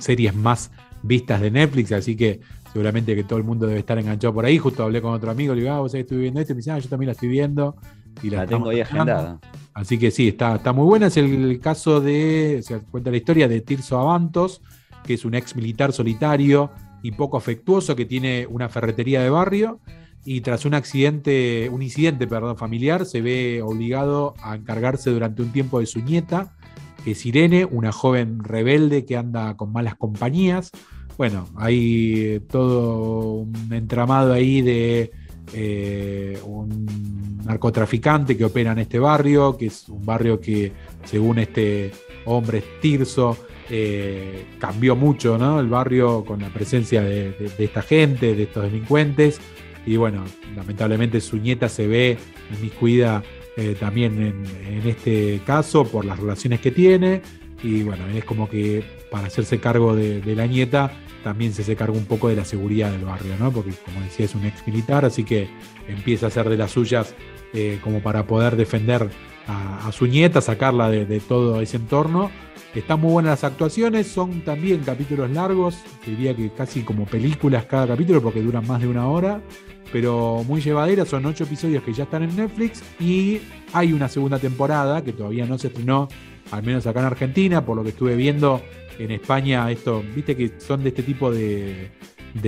series 0.00 0.34
más 0.34 0.72
vistas 1.04 1.40
de 1.40 1.52
Netflix, 1.52 1.92
así 1.92 2.16
que 2.16 2.40
seguramente 2.72 3.14
que 3.14 3.24
todo 3.24 3.38
el 3.38 3.44
mundo 3.44 3.66
debe 3.66 3.80
estar 3.80 3.98
enganchado 3.98 4.34
por 4.34 4.44
ahí. 4.44 4.58
Justo 4.58 4.82
hablé 4.82 5.02
con 5.02 5.12
otro 5.12 5.30
amigo, 5.30 5.54
le 5.54 5.62
digo, 5.62 5.72
ah, 5.72 5.80
vos 5.80 5.92
sabés 5.92 6.04
que 6.04 6.14
estoy 6.14 6.22
viendo 6.22 6.40
esto, 6.40 6.52
y 6.52 6.54
me 6.54 6.58
dice, 6.58 6.70
ah, 6.72 6.78
yo 6.78 6.88
también 6.88 7.06
la 7.06 7.12
estoy 7.12 7.28
viendo. 7.28 7.76
Y 8.22 8.30
la, 8.30 8.46
tengo 8.46 8.68
ahí 8.68 8.80
agendada. 8.80 9.38
Así 9.72 9.98
que 9.98 10.10
sí, 10.10 10.28
está, 10.28 10.56
está 10.56 10.72
muy 10.72 10.84
buena. 10.84 11.06
Es 11.06 11.16
el, 11.16 11.60
caso 11.60 12.00
de, 12.00 12.60
se 12.62 12.80
cuenta 12.80 13.10
la 13.10 13.16
historia 13.16 13.48
de 13.48 13.60
Tirso 13.60 13.98
Avantos 13.98 14.60
que 15.04 15.14
es 15.14 15.24
un 15.24 15.34
ex 15.34 15.56
militar 15.56 15.92
solitario 15.92 16.70
y 17.02 17.12
poco 17.12 17.36
afectuoso 17.36 17.96
que 17.96 18.04
tiene 18.04 18.46
una 18.46 18.68
ferretería 18.68 19.22
de 19.22 19.30
barrio 19.30 19.80
y 20.24 20.42
tras 20.42 20.66
un 20.66 20.74
accidente, 20.74 21.70
un 21.70 21.82
incidente, 21.82 22.26
perdón, 22.26 22.56
familiar, 22.56 23.06
se 23.06 23.22
ve 23.22 23.62
obligado 23.62 24.34
a 24.42 24.54
encargarse 24.54 25.10
durante 25.10 25.40
un 25.40 25.50
tiempo 25.50 25.80
de 25.80 25.86
su 25.86 26.00
nieta, 26.02 26.54
que 27.04 27.12
es 27.12 27.24
Irene, 27.24 27.64
una 27.64 27.90
joven 27.90 28.44
rebelde 28.44 29.06
que 29.06 29.16
anda 29.16 29.56
con 29.56 29.72
malas 29.72 29.94
compañías. 29.94 30.70
Bueno, 31.20 31.50
hay 31.54 32.40
todo 32.50 33.32
un 33.40 33.68
entramado 33.72 34.32
ahí 34.32 34.62
de 34.62 35.10
eh, 35.52 36.38
un 36.46 36.86
narcotraficante 37.44 38.38
que 38.38 38.46
opera 38.46 38.72
en 38.72 38.78
este 38.78 38.98
barrio, 38.98 39.54
que 39.58 39.66
es 39.66 39.86
un 39.90 40.06
barrio 40.06 40.40
que, 40.40 40.72
según 41.04 41.38
este 41.38 41.90
hombre 42.24 42.64
Tirso, 42.80 43.36
eh, 43.68 44.46
cambió 44.58 44.96
mucho 44.96 45.36
¿no? 45.36 45.60
el 45.60 45.68
barrio 45.68 46.24
con 46.24 46.40
la 46.40 46.48
presencia 46.48 47.02
de, 47.02 47.34
esta 47.58 47.82
gente, 47.82 48.34
de 48.34 48.44
estos 48.44 48.62
delincuentes. 48.62 49.42
Y 49.84 49.96
bueno, 49.96 50.24
lamentablemente 50.56 51.20
su 51.20 51.36
nieta 51.36 51.68
se 51.68 51.86
ve 51.86 52.16
inmiscuida 52.50 53.22
eh, 53.58 53.76
también 53.78 54.42
en, 54.66 54.88
este 54.88 55.42
caso 55.44 55.84
por 55.84 56.06
las 56.06 56.18
relaciones 56.18 56.60
que 56.60 56.70
tiene. 56.70 57.20
Y 57.62 57.82
bueno, 57.82 58.06
es 58.08 58.24
como 58.24 58.48
que 58.48 58.82
para 59.10 59.26
hacerse 59.26 59.60
cargo 59.60 59.94
de, 59.94 60.22
la 60.34 60.46
nieta 60.46 60.90
también 61.22 61.52
se 61.52 61.62
hace 61.62 61.76
cargo 61.76 61.96
un 61.96 62.06
poco 62.06 62.28
de 62.28 62.36
la 62.36 62.44
seguridad 62.44 62.90
del 62.90 63.04
barrio, 63.04 63.34
¿no? 63.38 63.50
Porque 63.52 63.72
como 63.84 64.00
decía 64.00 64.26
es 64.26 64.34
un 64.34 64.44
ex 64.44 64.66
militar, 64.66 65.04
así 65.04 65.24
que 65.24 65.48
empieza 65.88 66.26
a 66.26 66.28
hacer 66.28 66.48
de 66.48 66.56
las 66.56 66.70
suyas 66.72 67.14
eh, 67.52 67.78
como 67.82 68.00
para 68.00 68.26
poder 68.26 68.56
defender 68.56 69.08
a, 69.46 69.90
su 69.90 70.06
nieta, 70.06 70.40
sacarla 70.40 70.90
de 70.90 71.20
todo 71.20 71.60
ese 71.60 71.76
entorno 71.76 72.30
están 72.74 73.00
muy 73.00 73.12
buenas 73.12 73.42
las 73.42 73.44
actuaciones, 73.44 74.06
son 74.06 74.42
también 74.42 74.82
capítulos 74.84 75.30
largos, 75.30 75.78
diría 76.06 76.34
que 76.34 76.50
casi 76.50 76.82
como 76.82 77.04
películas 77.04 77.64
cada 77.64 77.86
capítulo 77.86 78.22
porque 78.22 78.42
duran 78.42 78.66
más 78.66 78.80
de 78.80 78.86
una 78.86 79.08
hora, 79.08 79.40
pero 79.92 80.44
muy 80.46 80.60
llevaderas, 80.60 81.08
son 81.08 81.26
ocho 81.26 81.44
episodios 81.44 81.82
que 81.82 81.92
ya 81.92 82.04
están 82.04 82.22
en 82.22 82.36
Netflix 82.36 82.82
y 83.00 83.40
hay 83.72 83.92
una 83.92 84.08
segunda 84.08 84.38
temporada 84.38 85.02
que 85.02 85.12
todavía 85.12 85.46
no 85.46 85.58
se 85.58 85.66
estrenó, 85.66 86.08
al 86.52 86.62
menos 86.62 86.86
acá 86.86 87.00
en 87.00 87.06
Argentina, 87.06 87.64
por 87.64 87.76
lo 87.76 87.82
que 87.82 87.88
estuve 87.88 88.14
viendo 88.14 88.62
en 89.04 89.10
España, 89.12 89.70
esto, 89.70 90.02
viste 90.14 90.36
que 90.36 90.52
son 90.58 90.82
de 90.82 90.90
este 90.90 91.02
tipo 91.02 91.32
de, 91.32 91.90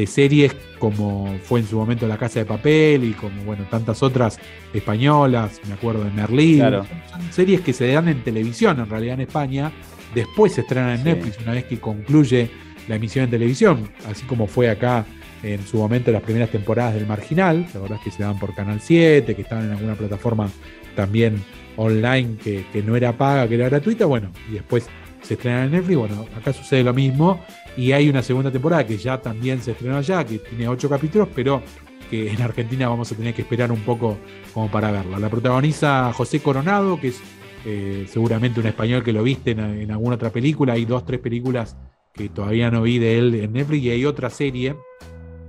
series 0.06 0.54
como 0.78 1.36
fue 1.42 1.60
en 1.60 1.66
su 1.66 1.76
momento 1.76 2.06
La 2.06 2.16
Casa 2.16 2.38
de 2.38 2.44
Papel 2.44 3.02
y 3.02 3.12
como 3.14 3.42
bueno 3.42 3.66
tantas 3.68 4.02
otras 4.02 4.38
españolas, 4.72 5.60
me 5.66 5.74
acuerdo 5.74 6.04
de 6.04 6.10
Merlí, 6.10 6.58
son, 6.58 6.86
series 7.32 7.62
que 7.62 7.72
se 7.72 7.88
dan 7.88 8.08
en 8.08 8.22
televisión 8.22 8.78
en 8.78 8.88
realidad 8.88 9.14
en 9.14 9.22
España 9.22 9.72
Después 10.14 10.52
se 10.52 10.60
estrena 10.60 10.94
en 10.94 11.04
Netflix 11.04 11.38
una 11.40 11.52
vez 11.52 11.64
que 11.64 11.78
concluye 11.78 12.50
la 12.88 12.96
emisión 12.96 13.24
en 13.24 13.30
televisión, 13.30 13.88
así 14.08 14.24
como 14.26 14.46
fue 14.46 14.68
acá 14.68 15.06
en 15.42 15.66
su 15.66 15.78
momento 15.78 16.12
las 16.12 16.22
primeras 16.22 16.50
temporadas 16.50 16.94
del 16.94 17.06
Marginal, 17.06 17.66
la 17.72 17.80
verdad 17.80 17.98
es 17.98 18.04
que 18.04 18.10
se 18.10 18.22
daban 18.22 18.38
por 18.38 18.54
Canal 18.54 18.80
7, 18.80 19.34
que 19.34 19.42
estaban 19.42 19.66
en 19.66 19.72
alguna 19.72 19.94
plataforma 19.94 20.50
también 20.94 21.42
online 21.76 22.36
que, 22.42 22.82
no 22.84 22.94
era 22.96 23.16
paga, 23.16 23.48
que 23.48 23.54
era 23.54 23.68
gratuita, 23.68 24.04
bueno, 24.04 24.30
y 24.50 24.54
después 24.54 24.88
se 25.22 25.34
estrena 25.34 25.64
en 25.64 25.70
Netflix, 25.70 25.98
bueno, 25.98 26.26
acá 26.36 26.52
sucede 26.52 26.82
lo 26.82 26.92
mismo, 26.92 27.40
Y 27.76 27.92
hay 27.92 28.10
una 28.10 28.22
segunda 28.22 28.50
temporada 28.50 28.86
que 28.86 28.98
ya 28.98 29.20
también 29.20 29.62
se 29.62 29.70
estrenó 29.70 29.96
allá, 29.96 30.24
que 30.24 30.38
tiene 30.38 30.68
ocho 30.68 30.90
capítulos, 30.90 31.28
pero 31.34 31.62
que 32.10 32.30
en 32.30 32.42
Argentina 32.42 32.88
vamos 32.88 33.10
a 33.10 33.14
tener 33.14 33.32
que 33.32 33.40
esperar 33.40 33.72
un 33.72 33.80
poco 33.80 34.18
como 34.52 34.70
para 34.70 34.90
verla. 34.90 35.18
La 35.18 35.30
protagoniza 35.30 36.12
José 36.12 36.40
Coronado, 36.40 37.00
que 37.00 37.08
es 37.08 37.22
eh, 37.64 38.06
seguramente 38.08 38.60
un 38.60 38.66
español 38.66 39.02
que 39.02 39.12
lo 39.12 39.22
viste 39.22 39.52
en, 39.52 39.90
alguna 39.90 40.16
otra 40.16 40.30
película. 40.30 40.74
Hay 40.74 40.84
dos, 40.84 41.06
tres 41.06 41.20
películas 41.20 41.76
que 42.12 42.28
todavía 42.28 42.70
no 42.70 42.82
vi 42.82 42.98
de 42.98 43.18
él 43.18 43.34
en 43.36 43.52
Netflix 43.54 43.82
y 43.84 43.90
hay 43.90 44.04
otra 44.04 44.28
serie 44.28 44.76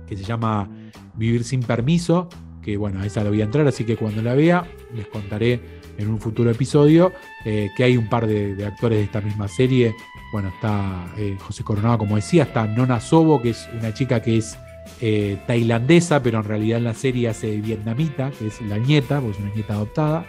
que 0.06 0.16
se 0.16 0.24
llama 0.24 0.70
Vivir 1.14 1.44
sin 1.44 1.60
permiso, 1.60 2.28
que 2.62 2.76
bueno, 2.76 3.00
a 3.00 3.06
esa 3.06 3.22
la 3.22 3.30
voy 3.30 3.42
a 3.42 3.44
entrar, 3.44 3.66
así 3.66 3.84
que 3.84 3.96
cuando 3.96 4.22
la 4.22 4.34
vea 4.34 4.66
les 4.94 5.06
contaré 5.06 5.60
en 5.98 6.10
un 6.10 6.18
futuro 6.18 6.50
episodio 6.50 7.12
eh, 7.44 7.70
que 7.76 7.84
hay 7.84 7.96
un 7.96 8.08
par 8.08 8.26
de, 8.26 8.64
actores 8.64 8.98
de 8.98 9.04
esta 9.04 9.20
misma 9.20 9.48
serie. 9.48 9.94
Bueno, 10.32 10.48
está 10.48 11.06
eh, 11.16 11.36
José 11.40 11.62
Coronado, 11.62 11.98
como 11.98 12.16
decía, 12.16 12.44
está 12.44 12.66
Nona 12.66 13.00
Sobo, 13.00 13.40
que 13.40 13.50
es 13.50 13.68
una 13.78 13.94
chica 13.94 14.20
que 14.20 14.38
es 14.38 14.58
eh, 15.00 15.38
tailandesa, 15.46 16.22
pero 16.22 16.38
en 16.38 16.44
realidad 16.44 16.78
en 16.78 16.84
la 16.84 16.94
serie 16.94 17.28
hace 17.28 17.56
vietnamita, 17.60 18.30
que 18.30 18.48
es 18.48 18.60
la 18.62 18.78
nieta, 18.78 19.20
porque 19.20 19.38
es 19.38 19.44
una 19.44 19.54
nieta 19.54 19.74
adoptada. 19.74 20.26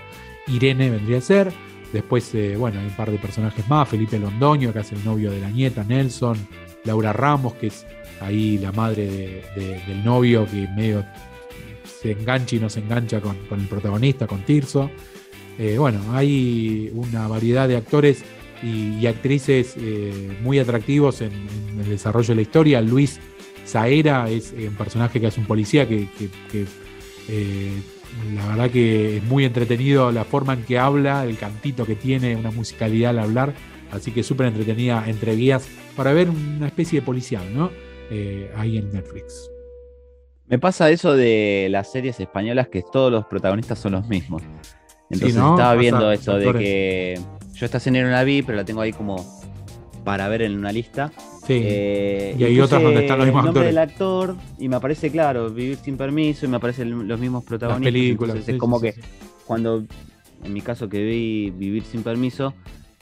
Irene 0.48 0.90
vendría 0.90 1.18
a 1.18 1.22
ser. 1.22 1.54
Después, 1.92 2.36
bueno, 2.58 2.80
hay 2.80 2.88
un 2.88 2.96
par 2.96 3.10
de 3.10 3.18
personajes 3.18 3.68
más. 3.70 3.88
Felipe 3.88 4.20
Londoño, 4.20 4.74
que 4.74 4.80
hace 4.80 4.96
el 4.96 5.06
novio 5.06 5.32
de 5.32 5.40
la 5.40 5.50
nieta, 5.50 5.84
Nelson. 5.84 6.38
Laura 6.84 7.14
Ramos, 7.14 7.54
que 7.54 7.68
es 7.68 7.86
ahí 8.20 8.58
la 8.58 8.72
madre 8.72 9.44
del 9.56 10.04
novio, 10.04 10.46
que 10.46 10.68
medio 10.76 11.06
se 12.06 12.12
engancha 12.12 12.56
y 12.56 12.60
no 12.60 12.70
se 12.70 12.82
engancha 12.82 13.20
con, 13.20 13.36
el 13.52 13.68
protagonista, 13.68 14.28
con 14.28 14.42
Tirso. 14.42 14.92
Eh, 15.58 15.78
bueno, 15.78 16.02
hay 16.14 16.92
una 16.94 17.28
variedad 17.28 17.68
de 17.68 17.78
actores 17.78 18.24
y, 18.64 19.06
actrices 19.06 19.76
muy 20.42 20.60
atractivos 20.60 21.22
en, 21.22 21.32
el 21.80 21.90
desarrollo 21.90 22.30
de 22.30 22.36
la 22.36 22.42
historia. 22.42 22.82
Luis 22.82 23.20
Saera 23.66 24.30
es 24.30 24.54
eh, 24.54 24.70
un 24.70 24.76
personaje 24.76 25.20
que 25.20 25.28
hace 25.28 25.40
un 25.40 25.48
policía 25.48 25.88
que, 25.88 26.08
eh, 27.28 27.82
la 28.34 28.48
verdad 28.48 28.70
que 28.70 29.18
es 29.18 29.24
muy 29.24 29.44
entretenido 29.44 30.12
la 30.12 30.24
forma 30.24 30.54
en 30.54 30.64
que 30.64 30.78
habla, 30.78 31.26
el 31.26 31.38
cantito 31.38 31.86
que 31.86 31.96
tiene, 31.96 32.36
una 32.36 32.52
musicalidad 32.52 33.10
al 33.10 33.20
hablar, 33.20 33.54
así 33.92 34.12
que 34.12 34.24
súper 34.24 34.48
entretenida 34.48 35.04
entre 35.08 35.36
guías 35.36 35.68
para 35.96 36.14
ver 36.14 36.30
una 36.30 36.68
especie 36.68 37.02
de 37.02 37.06
policial, 37.06 37.44
¿no? 37.54 37.72
Eh, 38.12 38.52
ahí 38.56 38.78
en 38.78 38.92
Netflix. 38.92 39.50
Me 40.48 40.60
pasa 40.60 40.92
eso 40.92 41.16
de 41.16 41.68
las 41.72 41.92
series 41.92 42.20
españolas 42.20 42.68
que 42.68 42.84
todos 42.84 43.12
los 43.12 43.26
protagonistas 43.26 43.80
son 43.80 43.94
los 43.94 44.08
mismos. 44.08 44.44
Entonces 45.10 45.38
estaba 45.38 45.76
viendo 45.76 46.12
eso 46.12 46.38
de 46.38 46.54
que 46.54 47.20
yo 47.54 47.66
esta 47.66 47.80
serie 47.80 48.04
no 48.04 48.10
la 48.10 48.24
vi, 48.24 48.42
pero 48.42 48.58
la 48.58 48.66
tengo 48.66 48.82
ahí 48.82 48.92
como 48.92 49.16
para 50.04 50.28
ver 50.28 50.44
en 50.44 50.58
una 50.58 50.72
lista. 50.72 51.12
Sí. 51.46 51.62
Eh, 51.64 52.36
y 52.38 52.44
hay 52.44 52.60
otras 52.60 52.82
donde 52.82 53.02
están 53.02 53.20
los 53.20 53.28
mismos 53.28 53.42
el 53.42 53.46
nombre 53.46 53.66
del 53.66 53.78
actor 53.78 54.36
y 54.58 54.68
me 54.68 54.78
aparece, 54.78 55.12
claro, 55.12 55.50
Vivir 55.50 55.78
sin 55.78 55.98
permiso 55.98 56.46
y 56.46 56.50
me 56.50 56.58
aparecen 56.58 57.08
los 57.08 57.20
mismos 57.20 57.44
protagonistas. 57.44 57.94
películas. 57.94 58.48
es 58.48 58.58
como 58.58 58.82
que 58.82 58.96
cuando, 59.46 59.84
en 60.44 60.54
mi 60.54 60.62
caso 60.62 60.90
que 60.90 61.04
vi 61.04 61.52
Vivir 61.52 61.84
sin 61.84 62.04
permiso, 62.04 62.54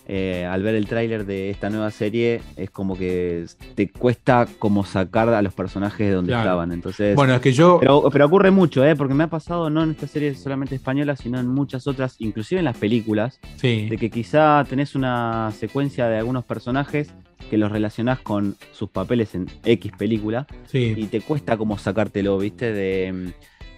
eh, 0.05 0.45
al 0.45 0.61
ver 0.63 0.75
el 0.75 0.85
tráiler 0.85 1.25
de 1.25 1.49
esta 1.49 1.69
nueva 1.69 1.89
serie, 1.89 2.41
es 2.57 2.69
como 2.69 2.97
que 2.97 3.45
te 3.75 3.89
cuesta 3.89 4.47
como 4.59 4.83
sacar 4.83 5.29
a 5.29 5.41
los 5.41 5.53
personajes 5.53 6.07
de 6.07 6.13
donde 6.13 6.33
estaban. 6.33 6.71
Entonces, 6.71 7.15
bueno, 7.15 7.35
es 7.35 7.41
que 7.41 7.53
yo. 7.53 7.77
Pero, 7.79 8.09
pero, 8.11 8.25
ocurre 8.25 8.51
mucho, 8.51 8.85
¿eh? 8.85 8.95
porque 8.95 9.13
me 9.13 9.23
ha 9.23 9.29
pasado 9.29 9.69
no 9.69 9.83
en 9.83 9.91
esta 9.91 10.07
serie 10.07 10.35
solamente 10.35 10.75
española, 10.75 11.15
sino 11.15 11.39
en 11.39 11.47
muchas 11.47 11.87
otras, 11.87 12.15
inclusive 12.19 12.59
en 12.59 12.65
las 12.65 12.77
películas, 12.77 13.39
de 13.61 13.97
que 13.99 14.09
quizá 14.09 14.65
tenés 14.67 14.95
una 14.95 15.51
secuencia 15.51 16.07
de 16.07 16.17
algunos 16.17 16.43
personajes 16.43 17.13
que 17.49 17.57
los 17.57 17.71
relacionás 17.71 18.19
con 18.19 18.55
sus 18.71 18.89
papeles 18.89 19.35
en 19.35 19.47
X 19.63 19.91
película 19.97 20.47
y 20.71 21.05
te 21.05 21.21
cuesta 21.21 21.57
como 21.57 21.77
sacártelo, 21.77 22.37
¿viste? 22.37 22.73
De 22.73 23.33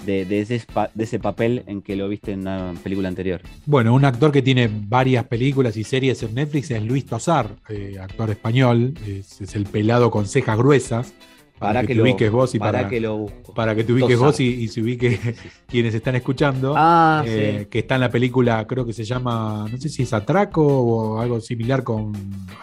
de, 0.06 0.42
ese, 0.42 1.20
papel 1.20 1.64
en 1.68 1.82
que 1.82 1.96
lo 1.96 2.08
viste 2.08 2.32
en 2.32 2.42
una 2.42 2.74
película 2.84 3.08
anterior. 3.08 3.42
Bueno, 3.66 3.94
un 3.94 4.06
actor 4.06 4.32
que 4.32 4.42
tiene 4.42 4.70
varias 4.72 5.26
películas 5.26 5.76
y 5.78 5.84
series 5.84 6.22
en 6.24 6.36
Netflix 6.36 6.72
es 6.72 6.84
Luis 6.84 7.06
Tosar, 7.06 7.56
eh, 7.70 7.98
actor 8.00 8.30
español, 8.30 8.94
es, 9.06 9.56
el 9.56 9.66
pelado 9.66 10.12
con 10.12 10.28
cejas 10.28 10.58
gruesas. 10.58 11.14
Para, 11.58 11.84
que, 11.84 11.96
te 11.96 12.02
ubiques 12.02 12.30
vos 12.30 12.54
y 12.54 12.60
para, 12.60 12.90
que 12.90 13.00
lo 13.00 13.28
Para 13.56 13.74
que 13.74 13.86
te 13.86 13.94
ubiques 13.94 14.20
vos 14.20 14.38
y, 14.42 14.68
se 14.68 14.82
ubique 14.82 15.36
quienes 15.68 15.96
están 15.96 16.16
escuchando. 16.16 16.74
Ah, 16.76 17.24
eh, 17.26 17.68
que 17.72 17.80
está 17.80 17.96
en 17.96 18.02
la 18.02 18.10
película, 18.10 18.68
creo 18.68 18.86
que 18.86 18.92
se 18.92 19.06
llama, 19.06 19.66
no 19.72 19.78
sé 19.78 19.88
si 19.88 20.04
es 20.04 20.12
Atraco 20.12 20.66
o 20.66 21.22
algo 21.22 21.40
similar 21.40 21.82
con, 21.84 22.12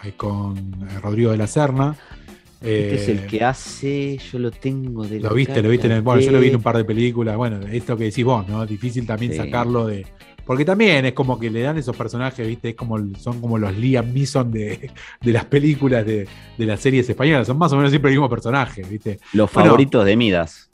eh, 0.03 0.13
con 0.15 0.73
Rodrigo 1.01 1.31
de 1.31 1.37
la 1.37 1.47
Serna. 1.47 1.97
Este 2.63 2.95
es 2.95 3.09
el 3.09 3.19
eh, 3.19 3.27
que 3.27 3.43
hace, 3.43 4.17
yo 4.31 4.39
lo 4.39 4.49
tengo 4.49 5.05
de 5.05 5.19
Lo 5.19 5.33
viste, 5.33 5.61
lo 5.61 5.67
viste 5.67 5.87
en 5.87 5.93
el, 5.93 6.01
bueno, 6.01 6.21
yo 6.21 6.31
lo 6.31 6.39
vi 6.39 6.47
en 6.47 6.55
un 6.55 6.61
par 6.61 6.77
de 6.77 6.85
películas, 6.85 7.35
bueno, 7.35 7.59
esto 7.69 7.97
que 7.97 8.05
decís 8.05 8.23
vos, 8.23 8.47
¿no? 8.47 8.65
Difícil 8.65 9.05
también 9.05 9.35
sacarlo 9.35 9.85
de. 9.85 10.05
Porque 10.45 10.63
también 10.63 11.05
es 11.05 11.13
como 11.13 11.37
que 11.37 11.49
le 11.49 11.61
dan 11.61 11.77
esos 11.77 11.95
personajes, 11.95 12.45
¿viste? 12.47 12.69
Es 12.69 12.75
como, 12.75 12.97
son 13.17 13.41
como 13.41 13.57
los 13.57 13.75
Liam 13.77 14.13
Neeson 14.13 14.51
de, 14.51 14.91
las 15.21 15.45
películas 15.45 16.05
de, 16.05 16.27
las 16.57 16.79
series 16.79 17.09
españolas. 17.09 17.47
Son 17.47 17.57
más 17.57 17.71
o 17.73 17.75
menos 17.75 17.91
siempre 17.91 18.11
el 18.11 18.17
mismo 18.17 18.29
personaje, 18.29 18.83
¿viste? 18.83 19.19
Los 19.33 19.51
favoritos 19.51 20.05
de 20.05 20.15
Midas. 20.15 20.69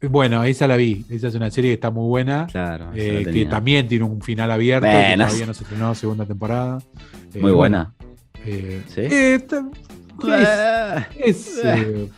Bueno, 0.00 0.44
esa 0.44 0.66
la 0.66 0.76
vi. 0.76 1.04
Esa 1.10 1.28
es 1.28 1.34
una 1.34 1.50
serie 1.50 1.70
que 1.70 1.74
está 1.74 1.90
muy 1.90 2.06
buena. 2.06 2.46
Claro. 2.46 2.90
Eh, 2.94 3.26
que 3.30 3.46
también 3.46 3.86
tiene 3.88 4.04
un 4.04 4.22
final 4.22 4.50
abierto. 4.50 4.86
Que 4.86 5.14
todavía 5.16 5.46
no 5.46 5.54
se 5.54 5.64
estrenó 5.64 5.94
segunda 5.94 6.24
temporada. 6.24 6.78
Muy 7.34 7.50
eh, 7.50 7.54
buena. 7.54 7.94
¿Sí? 8.44 9.02
Es, 11.18 11.60
eh, 11.64 12.08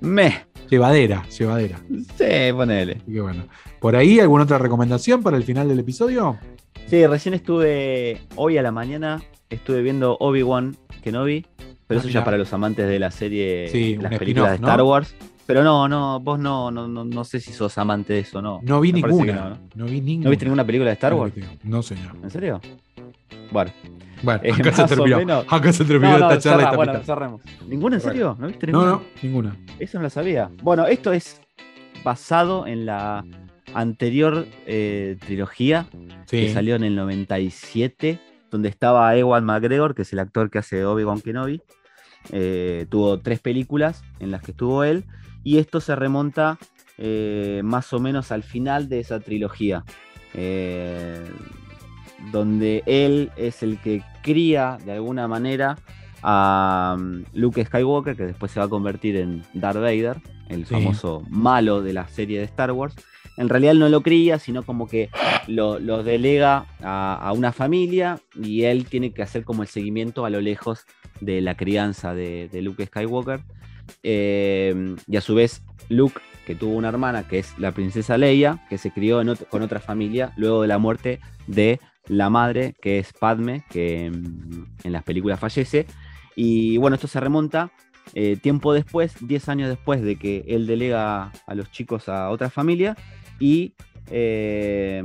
me. 0.00 0.46
Llevadera, 0.68 1.24
llevadera. 1.28 1.78
Sí, 2.16 2.52
ponele. 2.52 3.00
bueno. 3.06 3.44
¿Por 3.80 3.94
ahí 3.94 4.18
alguna 4.18 4.44
otra 4.44 4.58
recomendación 4.58 5.22
para 5.22 5.36
el 5.36 5.44
final 5.44 5.68
del 5.68 5.78
episodio? 5.78 6.38
Sí, 6.86 7.06
recién 7.06 7.34
estuve, 7.34 8.20
hoy 8.34 8.58
a 8.58 8.62
la 8.62 8.72
mañana, 8.72 9.22
estuve 9.48 9.82
viendo 9.82 10.16
Obi-Wan 10.18 10.76
Kenobi, 11.02 11.46
pero 11.86 12.00
ah, 12.00 12.02
eso 12.02 12.08
ya 12.08 12.24
para 12.24 12.36
los 12.36 12.52
amantes 12.52 12.88
de 12.88 12.98
la 12.98 13.10
serie, 13.10 13.68
sí, 13.70 13.96
las 13.96 14.18
películas 14.18 14.50
de 14.50 14.56
Star 14.56 14.82
Wars. 14.82 15.14
Pero 15.46 15.62
no, 15.62 15.88
no, 15.88 16.18
vos 16.18 16.40
no, 16.40 16.72
no, 16.72 16.88
no, 16.88 17.04
no 17.04 17.24
sé 17.24 17.38
si 17.38 17.52
sos 17.52 17.78
amante 17.78 18.14
de 18.14 18.20
eso, 18.20 18.42
no. 18.42 18.58
No 18.62 18.80
vi 18.80 18.92
ninguna. 18.92 19.60
No, 19.76 19.84
vi 19.84 20.00
ninguna. 20.00 20.24
¿No 20.24 20.30
viste 20.30 20.44
ninguna 20.44 20.66
película 20.66 20.90
de 20.90 20.94
Star 20.94 21.14
Wars? 21.14 21.32
No, 21.62 21.82
señor. 21.82 22.16
¿En 22.20 22.30
serio? 22.30 22.60
Bueno. 23.52 23.70
Bueno, 24.26 24.40
eh, 24.42 24.52
acá, 24.52 24.72
se 24.72 24.96
terminó, 24.96 25.44
acá 25.48 25.72
se 25.72 25.84
terminó 25.84 26.14
esta 26.16 26.38
charla. 26.38 26.72
bueno, 26.72 27.00
cerremos. 27.04 27.42
¿Ninguna 27.68 27.96
en 27.96 28.02
serio? 28.02 28.36
¿No 28.40 28.48
viste 28.48 28.66
ninguna? 28.66 28.86
No, 28.86 28.92
no, 28.96 29.02
ninguna. 29.22 29.56
Eso 29.78 29.98
no 29.98 30.02
la 30.02 30.10
sabía. 30.10 30.50
Bueno, 30.64 30.84
esto 30.86 31.12
es 31.12 31.40
basado 32.02 32.66
en 32.66 32.86
la 32.86 33.24
anterior 33.72 34.48
eh, 34.66 35.16
trilogía 35.24 35.86
que 36.28 36.52
salió 36.52 36.74
en 36.74 36.82
el 36.82 36.96
97, 36.96 38.18
donde 38.50 38.68
estaba 38.68 39.16
Ewan 39.16 39.44
McGregor, 39.44 39.94
que 39.94 40.02
es 40.02 40.12
el 40.12 40.18
actor 40.18 40.50
que 40.50 40.58
hace 40.58 40.84
Obi-Wan 40.84 41.20
Kenobi. 41.20 41.62
Eh, 42.32 42.86
tuvo 42.90 43.20
tres 43.20 43.38
películas 43.38 44.02
en 44.18 44.32
las 44.32 44.42
que 44.42 44.50
estuvo 44.50 44.82
él, 44.82 45.04
y 45.44 45.58
esto 45.58 45.80
se 45.80 45.94
remonta 45.94 46.58
más 47.62 47.92
o 47.92 48.00
menos 48.00 48.32
al 48.32 48.42
final 48.42 48.88
de 48.88 48.98
esa 48.98 49.20
trilogía. 49.20 49.84
Eh, 50.34 51.24
donde 52.30 52.82
él 52.86 53.30
es 53.36 53.62
el 53.62 53.78
que 53.78 54.02
cría 54.26 54.78
de 54.84 54.92
alguna 54.92 55.28
manera 55.28 55.78
a 56.20 56.96
um, 56.98 57.22
Luke 57.32 57.64
Skywalker, 57.64 58.16
que 58.16 58.26
después 58.26 58.50
se 58.50 58.58
va 58.58 58.66
a 58.66 58.68
convertir 58.68 59.16
en 59.16 59.44
Darth 59.54 59.76
Vader, 59.76 60.16
el 60.48 60.66
famoso 60.66 61.22
malo 61.30 61.80
de 61.80 61.92
la 61.92 62.08
serie 62.08 62.40
de 62.40 62.44
Star 62.44 62.72
Wars. 62.72 62.96
En 63.36 63.48
realidad 63.48 63.72
él 63.72 63.78
no 63.78 63.88
lo 63.88 64.00
cría, 64.00 64.40
sino 64.40 64.64
como 64.64 64.88
que 64.88 65.10
lo, 65.46 65.78
delega 66.02 66.66
a, 66.82 67.32
una 67.36 67.52
familia 67.52 68.18
y 68.34 68.62
él 68.64 68.86
tiene 68.86 69.12
que 69.12 69.22
hacer 69.22 69.44
como 69.44 69.62
el 69.62 69.68
seguimiento 69.68 70.24
a 70.24 70.30
lo 70.30 70.40
lejos 70.40 70.84
de 71.20 71.40
la 71.40 71.54
crianza 71.54 72.12
de, 72.12 72.50
Luke 72.60 72.86
Skywalker. 72.86 73.42
Eh, 74.02 74.96
y 75.06 75.16
a 75.16 75.20
su 75.20 75.36
vez 75.36 75.62
Luke, 75.88 76.20
que 76.44 76.56
tuvo 76.56 76.74
una 76.74 76.88
hermana 76.88 77.28
que 77.28 77.38
es 77.38 77.56
la 77.58 77.70
princesa 77.70 78.18
Leia, 78.18 78.64
que 78.68 78.78
se 78.78 78.90
crió 78.90 79.22
con 79.48 79.62
otra 79.62 79.78
familia 79.78 80.32
luego 80.36 80.62
de 80.62 80.68
la 80.68 80.78
muerte 80.78 81.20
de 81.46 81.78
la 82.08 82.30
madre, 82.30 82.74
que 82.80 82.98
es 82.98 83.12
Padme, 83.12 83.64
que 83.70 84.10
mm, 84.10 84.64
en 84.84 84.92
las 84.92 85.02
películas 85.02 85.40
fallece. 85.40 85.86
Y 86.34 86.76
bueno, 86.76 86.94
esto 86.96 87.08
se 87.08 87.20
remonta 87.20 87.70
eh, 88.14 88.36
tiempo 88.36 88.72
después, 88.72 89.14
10 89.26 89.48
años 89.48 89.68
después 89.68 90.02
de 90.02 90.16
que 90.16 90.44
él 90.46 90.66
delega 90.66 91.32
a 91.46 91.54
los 91.54 91.70
chicos 91.70 92.08
a 92.08 92.30
otra 92.30 92.50
familia 92.50 92.96
y 93.40 93.74
eh, 94.10 95.02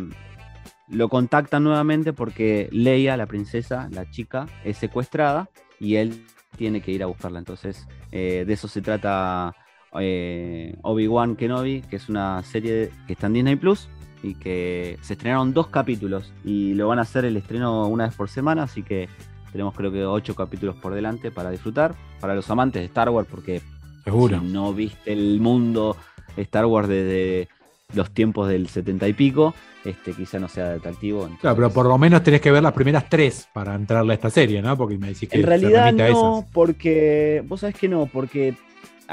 lo 0.87 1.09
contactan 1.09 1.63
nuevamente 1.63 2.13
porque 2.13 2.69
Leia, 2.71 3.17
la 3.17 3.25
princesa, 3.25 3.89
la 3.91 4.09
chica, 4.09 4.45
es 4.63 4.77
secuestrada 4.77 5.49
y 5.79 5.95
él 5.95 6.25
tiene 6.57 6.81
que 6.81 6.91
ir 6.91 7.01
a 7.01 7.07
buscarla. 7.07 7.39
Entonces, 7.39 7.87
eh, 8.11 8.43
de 8.45 8.53
eso 8.53 8.67
se 8.67 8.81
trata 8.81 9.55
Obi-Wan 9.93 11.35
Kenobi, 11.35 11.81
que 11.81 11.95
es 11.95 12.07
una 12.07 12.43
serie 12.43 12.91
que 13.07 13.13
está 13.13 13.27
en 13.27 13.33
Disney 13.33 13.55
Plus 13.55 13.89
y 14.23 14.35
que 14.35 14.97
se 15.01 15.13
estrenaron 15.13 15.53
dos 15.53 15.67
capítulos 15.67 16.31
y 16.43 16.73
lo 16.73 16.87
van 16.87 16.99
a 16.99 17.03
hacer 17.03 17.25
el 17.25 17.37
estreno 17.37 17.87
una 17.87 18.05
vez 18.05 18.15
por 18.15 18.29
semana, 18.29 18.63
así 18.63 18.83
que 18.83 19.09
Tenemos 19.51 19.75
creo 19.75 19.91
que 19.91 20.05
ocho 20.05 20.33
capítulos 20.33 20.75
por 20.75 20.93
delante 20.93 21.29
para 21.29 21.49
disfrutar. 21.51 21.93
Para 22.19 22.35
los 22.35 22.49
amantes 22.49 22.81
de 22.81 22.85
Star 22.85 23.09
Wars, 23.09 23.27
porque 23.29 23.61
Seguro. 24.03 24.39
si 24.39 24.45
no 24.45 24.73
viste 24.73 25.11
el 25.11 25.39
mundo 25.39 25.97
Star 26.37 26.65
Wars 26.65 26.87
desde 26.87 27.49
los 27.93 28.11
tiempos 28.11 28.47
del 28.47 28.69
setenta 28.69 29.07
y 29.07 29.13
pico, 29.13 29.53
este 29.83 30.13
quizá 30.13 30.39
no 30.39 30.47
sea 30.47 30.73
atractivo. 30.73 31.29
Claro, 31.41 31.55
pero 31.57 31.69
por 31.71 31.85
lo 31.85 31.97
menos 31.97 32.23
tenés 32.23 32.39
que 32.39 32.51
ver 32.51 32.63
las 32.63 32.71
primeras 32.73 33.09
tres 33.09 33.47
para 33.53 33.75
entrarle 33.75 34.13
a 34.13 34.15
esta 34.15 34.29
serie, 34.29 34.61
¿no? 34.61 34.77
Porque 34.77 34.97
me 34.97 35.07
decís 35.07 35.27
que 35.27 35.37
En 35.37 35.43
realidad 35.43 35.91
no, 35.91 36.45
porque 36.53 37.43
vos 37.45 37.59
sabés 37.59 37.75
que 37.75 37.89
no, 37.89 38.05
porque 38.05 38.55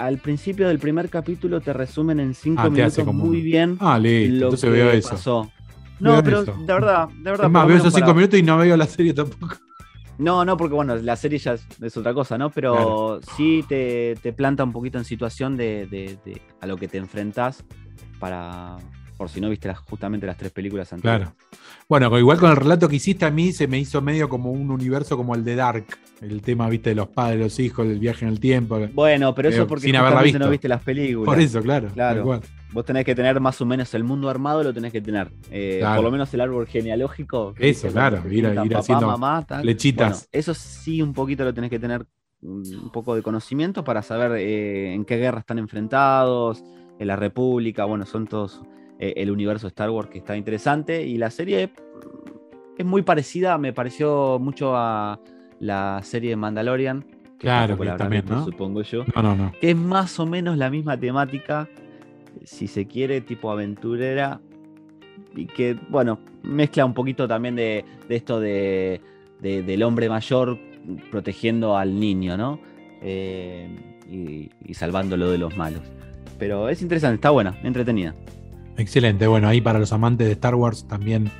al 0.06 0.18
principio 0.18 0.68
del 0.68 0.78
primer 0.78 1.08
capítulo 1.10 1.60
te 1.60 1.72
resumen 1.72 2.20
en 2.20 2.34
cinco 2.34 2.62
Ah, 2.64 2.70
minutos 2.70 3.04
como- 3.04 3.24
muy 3.24 3.40
bien 3.42 3.76
Ah, 3.80 3.98
listo, 3.98 4.30
lo 4.30 4.44
entonces 4.46 4.60
que 4.70 4.70
veo 4.70 4.90
eso. 4.90 5.10
pasó. 5.10 5.50
Veo 6.00 6.16
No, 6.16 6.22
pero 6.22 6.42
eso. 6.42 6.52
de 6.58 6.72
verdad, 6.74 7.08
de 7.08 7.30
verdad. 7.30 7.46
Es 7.46 7.52
más, 7.52 7.66
veo 7.66 7.76
esos 7.76 7.92
cinco 7.94 8.06
para- 8.06 8.14
minutos 8.16 8.38
y 8.38 8.42
no 8.42 8.56
veo 8.58 8.76
la 8.76 8.86
serie 8.86 9.12
tampoco. 9.14 9.56
No, 10.18 10.44
no, 10.44 10.56
porque 10.56 10.74
bueno, 10.74 10.96
la 10.96 11.14
serie 11.16 11.38
ya 11.38 11.52
es, 11.54 11.64
es 11.80 11.96
otra 11.96 12.12
cosa, 12.14 12.36
¿no? 12.38 12.50
Pero 12.50 13.20
sí 13.36 13.64
te, 13.68 14.16
te 14.20 14.32
planta 14.32 14.64
un 14.64 14.72
poquito 14.72 14.98
en 14.98 15.04
situación 15.04 15.56
de, 15.56 15.86
de- 15.86 16.18
de 16.24 16.42
a 16.60 16.66
lo 16.66 16.76
que 16.76 16.88
te 16.88 16.98
enfrentás 16.98 17.64
para. 18.18 18.76
Por 19.18 19.28
si 19.28 19.40
no 19.40 19.50
viste 19.50 19.68
las- 19.68 19.80
justamente 19.80 20.26
las 20.26 20.36
tres 20.38 20.52
películas 20.52 20.90
anteriores. 20.92 21.28
Claro. 21.28 21.58
Bueno, 21.88 22.18
igual 22.18 22.38
con 22.38 22.50
el 22.50 22.56
relato 22.56 22.88
que 22.88 22.96
hiciste 22.96 23.24
a 23.26 23.30
mí 23.30 23.52
se 23.52 23.66
me 23.66 23.78
hizo 23.78 24.00
medio 24.00 24.28
como 24.28 24.52
un 24.52 24.70
universo 24.70 25.16
como 25.16 25.34
el 25.34 25.44
de 25.44 25.56
Dark. 25.56 25.84
El 26.22 26.40
tema, 26.40 26.68
viste, 26.68 26.90
de 26.90 26.96
los 26.96 27.08
padres, 27.08 27.38
los 27.40 27.58
hijos, 27.60 27.86
del 27.86 27.98
viaje 27.98 28.24
en 28.24 28.30
el 28.30 28.40
tiempo. 28.40 28.78
Bueno, 28.94 29.34
pero 29.34 29.48
eso 29.50 29.62
Eh, 29.62 29.66
porque 29.66 29.88
justamente 29.90 30.22
visto. 30.24 30.38
no 30.38 30.50
viste 30.50 30.68
las 30.68 30.82
películas. 30.82 31.26
Por 31.26 31.40
eso, 31.40 31.60
claro. 31.60 31.88
Claro. 31.92 32.40
Vos 32.72 32.84
tenés 32.84 33.04
que 33.04 33.14
tener 33.14 33.40
más 33.40 33.60
o 33.60 33.66
menos 33.66 33.92
el 33.94 34.04
mundo 34.04 34.28
armado, 34.28 34.62
lo 34.62 34.72
tenés 34.74 34.92
que 34.92 35.00
tener. 35.00 35.30
Eh, 35.50 35.78
Claro. 35.80 35.96
Por 35.96 36.04
lo 36.04 36.10
menos 36.12 36.32
el 36.34 36.40
árbol 36.40 36.66
genealógico. 36.66 37.54
Eso, 37.58 37.88
claro, 37.88 38.22
ir- 38.28 38.44
ir 38.44 38.54
papá, 38.54 38.78
haciendo 38.78 39.06
mamá, 39.06 39.44
tal. 39.46 39.64
Bueno, 39.64 40.16
eso 40.32 40.54
sí, 40.54 41.02
un 41.02 41.12
poquito 41.12 41.44
lo 41.44 41.52
tenés 41.54 41.70
que 41.70 41.78
tener 41.78 42.04
mm, 42.40 42.84
un 42.84 42.90
poco 42.92 43.14
de 43.16 43.22
conocimiento 43.22 43.82
para 43.84 44.02
saber 44.02 44.32
eh, 44.38 44.92
en 44.94 45.04
qué 45.04 45.16
guerra 45.16 45.40
están 45.40 45.58
enfrentados, 45.58 46.62
en 46.98 47.06
la 47.06 47.16
República, 47.16 47.84
bueno, 47.84 48.04
son 48.06 48.26
todos 48.26 48.60
eh, 48.98 49.14
el 49.16 49.30
universo 49.30 49.66
Star 49.68 49.90
Wars 49.90 50.08
que 50.08 50.18
está 50.18 50.36
interesante. 50.36 51.04
Y 51.06 51.18
la 51.18 51.30
serie 51.30 51.70
es 52.76 52.84
muy 52.86 53.02
parecida, 53.02 53.58
me 53.58 53.72
pareció 53.72 54.38
mucho 54.40 54.76
a 54.76 55.18
la 55.60 56.00
serie 56.02 56.30
de 56.30 56.36
Mandalorian. 56.36 57.02
que 57.02 57.38
Claro, 57.38 57.76
que 57.78 57.86
también, 57.90 58.22
visto, 58.22 58.36
¿no? 58.36 58.44
Supongo 58.44 58.82
yo 58.82 59.04
No, 59.14 59.22
no, 59.22 59.36
no. 59.36 59.52
que 59.60 59.70
es 59.70 59.76
más 59.76 60.18
o 60.20 60.26
menos 60.26 60.56
la 60.58 60.70
misma 60.70 60.96
temática, 60.98 61.68
si 62.44 62.66
se 62.66 62.86
quiere, 62.86 63.20
tipo 63.20 63.50
aventurera, 63.50 64.40
y 65.34 65.46
que, 65.46 65.76
bueno, 65.88 66.18
mezcla 66.42 66.84
un 66.84 66.94
poquito 66.94 67.26
también 67.28 67.54
de, 67.56 67.84
de 68.08 68.16
esto 68.16 68.40
de, 68.40 69.00
de- 69.40 69.62
del 69.62 69.82
hombre 69.82 70.08
mayor 70.08 70.58
protegiendo 71.10 71.76
al 71.76 71.98
niño, 71.98 72.36
¿no? 72.36 72.60
Eh, 73.02 73.68
y, 74.10 74.50
y 74.64 74.74
salvándolo 74.74 75.30
de 75.30 75.38
los 75.38 75.56
malos. 75.56 75.82
Pero 76.38 76.68
es 76.68 76.80
interesante, 76.82 77.16
está 77.16 77.30
buena, 77.30 77.56
entretenida. 77.62 78.14
Excelente. 78.78 79.26
Bueno, 79.26 79.48
ahí 79.48 79.60
para 79.60 79.80
los 79.80 79.92
amantes 79.92 80.28
de 80.28 80.32
Star 80.34 80.54
Wars 80.54 80.86
también 80.86 81.30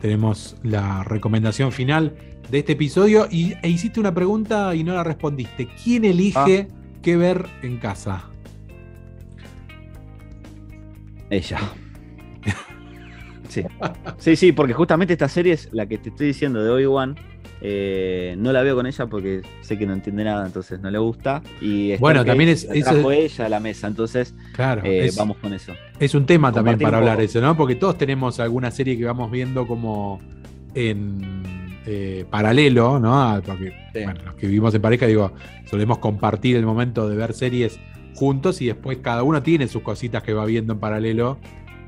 tenemos 0.00 0.56
la 0.62 1.04
recomendación 1.04 1.70
final 1.70 2.16
de 2.50 2.60
este 2.60 2.72
episodio. 2.72 3.28
Y 3.30 3.54
e 3.62 3.68
hiciste 3.68 4.00
una 4.00 4.14
pregunta 4.14 4.74
y 4.74 4.82
no 4.82 4.94
la 4.94 5.04
respondiste. 5.04 5.68
¿Quién 5.84 6.06
elige 6.06 6.68
qué 7.02 7.16
ver 7.16 7.46
en 7.62 7.76
casa? 7.76 8.24
Ella. 11.30 11.60
Sí. 13.48 13.62
sí, 14.18 14.36
sí, 14.36 14.52
porque 14.52 14.74
justamente 14.74 15.12
esta 15.12 15.28
serie 15.28 15.54
es 15.54 15.68
la 15.72 15.86
que 15.86 15.98
te 15.98 16.10
estoy 16.10 16.26
diciendo 16.26 16.62
de 16.62 16.70
Obi-Wan. 16.70 17.16
Eh, 17.60 18.34
no 18.38 18.52
la 18.52 18.62
veo 18.62 18.76
con 18.76 18.86
ella 18.86 19.06
porque 19.06 19.42
sé 19.62 19.78
que 19.78 19.86
no 19.86 19.92
entiende 19.94 20.24
nada, 20.24 20.46
entonces 20.46 20.80
no 20.80 20.90
le 20.90 20.98
gusta. 20.98 21.42
Y 21.60 21.92
Star 21.92 22.00
Bueno, 22.00 22.24
también 22.24 22.50
es- 22.50 22.68
ella 22.70 23.46
a 23.46 23.48
la 23.48 23.60
mesa, 23.60 23.86
entonces 23.86 24.34
Claro. 24.52 24.82
eh, 24.84 25.06
es, 25.06 25.16
vamos 25.16 25.36
con 25.38 25.52
eso. 25.54 25.72
es 25.98 26.14
un 26.14 26.26
tema 26.26 26.52
también 26.52 26.78
para 26.78 26.98
hablar 26.98 27.20
eso, 27.20 27.40
¿no? 27.40 27.56
Porque 27.56 27.74
todos 27.74 27.96
tenemos 27.98 28.38
alguna 28.40 28.70
serie 28.70 28.96
que 28.98 29.04
vamos 29.04 29.30
viendo 29.30 29.66
como 29.66 30.20
en 30.74 31.42
eh, 31.88 32.24
paralelo, 32.30 32.98
¿no? 32.98 33.40
Porque, 33.46 33.72
Sí. 33.94 34.02
bueno, 34.02 34.20
los 34.24 34.34
que 34.34 34.46
vivimos 34.48 34.74
en 34.74 34.82
pareja, 34.82 35.06
digo, 35.06 35.32
solemos 35.70 35.98
compartir 35.98 36.56
el 36.56 36.66
momento 36.66 37.08
de 37.08 37.16
ver 37.16 37.32
series 37.32 37.78
juntos 38.16 38.60
y 38.60 38.66
después 38.66 38.98
cada 39.02 39.22
uno 39.22 39.40
tiene 39.42 39.68
sus 39.68 39.82
cositas 39.82 40.22
que 40.24 40.32
va 40.32 40.44
viendo 40.46 40.72
en 40.72 40.80
paralelo 40.80 41.38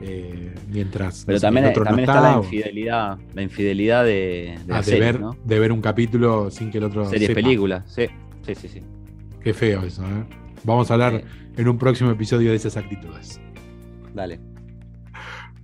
eh, 0.01 0.55
mientras 0.68 1.24
Pero 1.26 1.40
también, 1.40 1.64
el 1.64 1.70
otro 1.70 1.84
no 1.84 1.90
también 1.90 2.09
está, 2.09 2.18
está, 2.18 2.30
la 2.30 2.44
infidelidad, 2.44 3.18
la 3.34 3.42
infidelidad 3.42 4.05
de, 4.05 4.59
de 4.66 4.74
ah, 4.74 4.82
de, 4.82 5.01
ver, 5.01 5.20
¿no? 5.20 5.36
de 5.44 5.59
ver 5.59 5.72
un 5.72 5.80
capítulo 5.80 6.51
sin 6.51 6.70
que 6.70 6.78
el 6.78 6.84
otro 6.84 7.05
Series, 7.07 7.28
sepa. 7.28 7.40
películas, 7.40 7.84
sí, 7.92 8.07
sí, 8.46 8.55
sí, 8.55 8.68
sí. 8.68 8.82
Qué 9.42 9.53
feo 9.53 9.82
eso, 9.82 10.03
¿eh? 10.05 10.24
Vamos 10.64 10.90
a 10.90 10.94
hablar 10.94 11.22
en 11.57 11.68
un 11.68 11.78
próximo 11.78 12.11
episodio 12.11 12.51
de 12.51 12.57
esas 12.57 12.76
actitudes. 12.76 13.40
dale. 14.14 14.40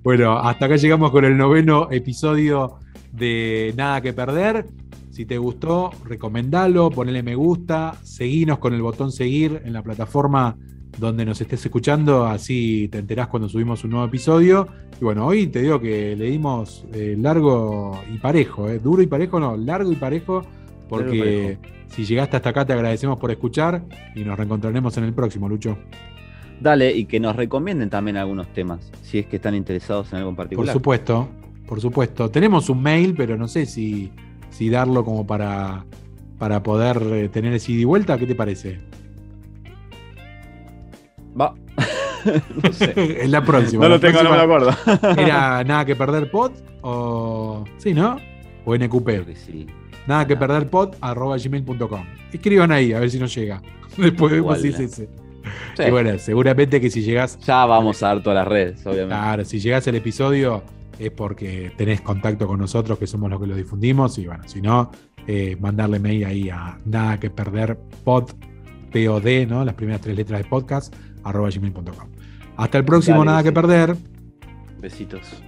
Bueno, 0.03 0.39
hasta 0.39 0.67
acá 0.67 0.77
llegamos 0.77 1.11
con 1.11 1.25
el 1.25 1.37
noveno 1.37 1.89
episodio 1.91 2.79
de 3.13 3.73
Nada 3.77 4.01
que 4.01 4.13
Perder. 4.13 4.67
Si 5.11 5.25
te 5.25 5.39
gustó, 5.39 5.91
recomendalo, 6.05 6.91
ponele 6.91 7.23
me 7.23 7.37
gusta, 7.37 7.95
seguinos 8.03 8.59
con 8.59 8.75
el 8.75 8.83
botón 8.83 9.13
seguir 9.13 9.63
en 9.65 9.73
la 9.73 9.83
plataforma 9.83 10.57
donde 10.99 11.25
nos 11.25 11.41
estés 11.41 11.65
escuchando, 11.65 12.27
así 12.27 12.89
te 12.91 12.99
enterás 12.99 13.29
cuando 13.29 13.49
subimos 13.49 13.85
un 13.85 13.91
nuevo 13.91 14.07
episodio. 14.07 14.69
Y 15.01 15.05
bueno, 15.05 15.27
hoy 15.27 15.49
te 15.49 15.63
digo 15.63 15.81
que 15.81 16.15
le 16.17 16.27
dimos 16.27 16.85
eh, 16.93 17.17
largo 17.19 18.01
y 18.13 18.19
parejo, 18.19 18.69
eh. 18.69 18.79
duro 18.79 19.03
y 19.03 19.07
parejo, 19.07 19.41
no, 19.41 19.57
largo 19.57 19.91
y 19.91 19.97
parejo, 19.97 20.43
porque 20.89 21.59
si 21.89 22.05
llegaste 22.05 22.37
hasta 22.37 22.51
acá 22.51 22.65
te 22.65 22.73
agradecemos 22.73 23.19
por 23.19 23.31
escuchar 23.31 23.83
y 24.15 24.25
nos 24.25 24.37
reencontraremos 24.37 24.97
en 24.97 25.05
el 25.05 25.13
próximo, 25.13 25.49
Lucho. 25.49 25.79
Dale, 26.61 26.93
y 26.93 27.07
que 27.07 27.19
nos 27.19 27.35
recomienden 27.35 27.91
también 27.91 28.17
algunos 28.17 28.47
temas, 28.53 28.91
si 29.03 29.19
es 29.19 29.27
que 29.27 29.37
están 29.37 29.55
interesados 29.55 30.13
en 30.13 30.19
algo 30.19 30.31
en 30.31 30.37
Por 30.37 30.45
particular. 30.45 30.73
supuesto, 30.73 31.29
por 31.67 31.81
supuesto. 31.81 32.31
Tenemos 32.31 32.71
un 32.71 32.81
mail, 32.81 33.15
pero 33.17 33.37
no 33.37 33.49
sé 33.49 33.67
si, 33.67 34.13
si 34.51 34.71
darlo 34.71 35.05
como 35.05 35.27
para, 35.27 35.85
para 36.39 36.63
poder 36.63 37.03
eh, 37.03 37.29
tener 37.29 37.53
ese 37.53 37.73
ida 37.73 37.83
y 37.83 37.85
vuelta. 37.85 38.17
¿Qué 38.19 38.27
te 38.27 38.37
parece? 38.37 38.79
Va. 41.39 41.55
no 42.63 42.73
sé. 42.73 43.25
en 43.25 43.31
la 43.31 43.45
próxima. 43.45 43.85
No 43.85 43.91
lo 43.91 44.01
tengo, 44.01 44.23
no 44.23 44.31
me 44.31 44.37
lo 44.37 44.43
acuerdo. 44.43 44.71
Era 45.21 45.65
nada 45.65 45.85
que 45.85 45.97
perder 45.97 46.31
pod 46.31 46.53
o. 46.83 47.65
Sí, 47.79 47.95
¿no? 47.95 48.17
O 48.65 48.77
NQP. 48.77 49.09
sí. 49.35 49.67
Nada 50.07 50.27
que 50.27 50.37
perder 50.37 50.69
pod 50.69 50.95
arroba 51.01 51.37
gmail.com. 51.39 52.05
Escriban 52.33 52.73
ahí 52.73 52.93
a 52.93 53.01
ver 53.01 53.11
si 53.11 53.19
nos 53.19 53.35
llega. 53.35 53.63
Después 53.97 54.33
vemos 54.33 54.61
si 54.61 54.69
es 54.69 54.81
ese. 54.81 55.09
Sí. 55.77 55.83
Y 55.87 55.91
bueno, 55.91 56.19
seguramente 56.19 56.81
que 56.81 56.91
si 56.91 57.03
llegás. 57.03 57.39
Ya 57.41 57.65
vamos 57.67 58.03
a 58.03 58.09
dar 58.09 58.23
todas 58.23 58.37
las 58.37 58.49
redes, 58.49 58.87
obviamente. 58.87 59.15
Claro, 59.15 59.45
si 59.45 59.61
llegás 59.61 59.87
al 59.89 59.95
episodio 59.95 60.63
es 60.99 61.11
porque 61.11 61.73
tenés 61.77 62.01
contacto 62.01 62.47
con 62.47 62.59
nosotros, 62.61 62.99
que 62.99 63.07
somos 63.07 63.31
los 63.31 63.41
que 63.41 63.47
lo 63.47 63.57
difundimos. 63.57 64.19
Y 64.19 64.27
bueno, 64.27 64.45
si 64.47 64.61
no, 64.61 64.91
eh, 65.27 65.57
mandarle 65.61 65.99
mail 65.99 66.25
ahí 66.25 66.51
a 66.51 66.79
nada 66.85 67.19
que 67.19 67.31
perder 67.31 67.79
pod, 68.05 68.31
POD, 68.93 69.47
¿no? 69.49 69.65
Las 69.65 69.75
primeras 69.75 70.01
tres 70.01 70.17
letras 70.17 70.43
de 70.43 70.49
podcast, 70.49 70.95
arroba 71.25 71.49
gmail.com. 71.51 72.09
Hasta 72.57 72.79
el 72.79 72.85
próximo, 72.85 73.19
Dale, 73.19 73.27
nada 73.27 73.39
sí. 73.41 73.45
que 73.45 73.53
perder. 73.53 73.97
Besitos. 74.81 75.43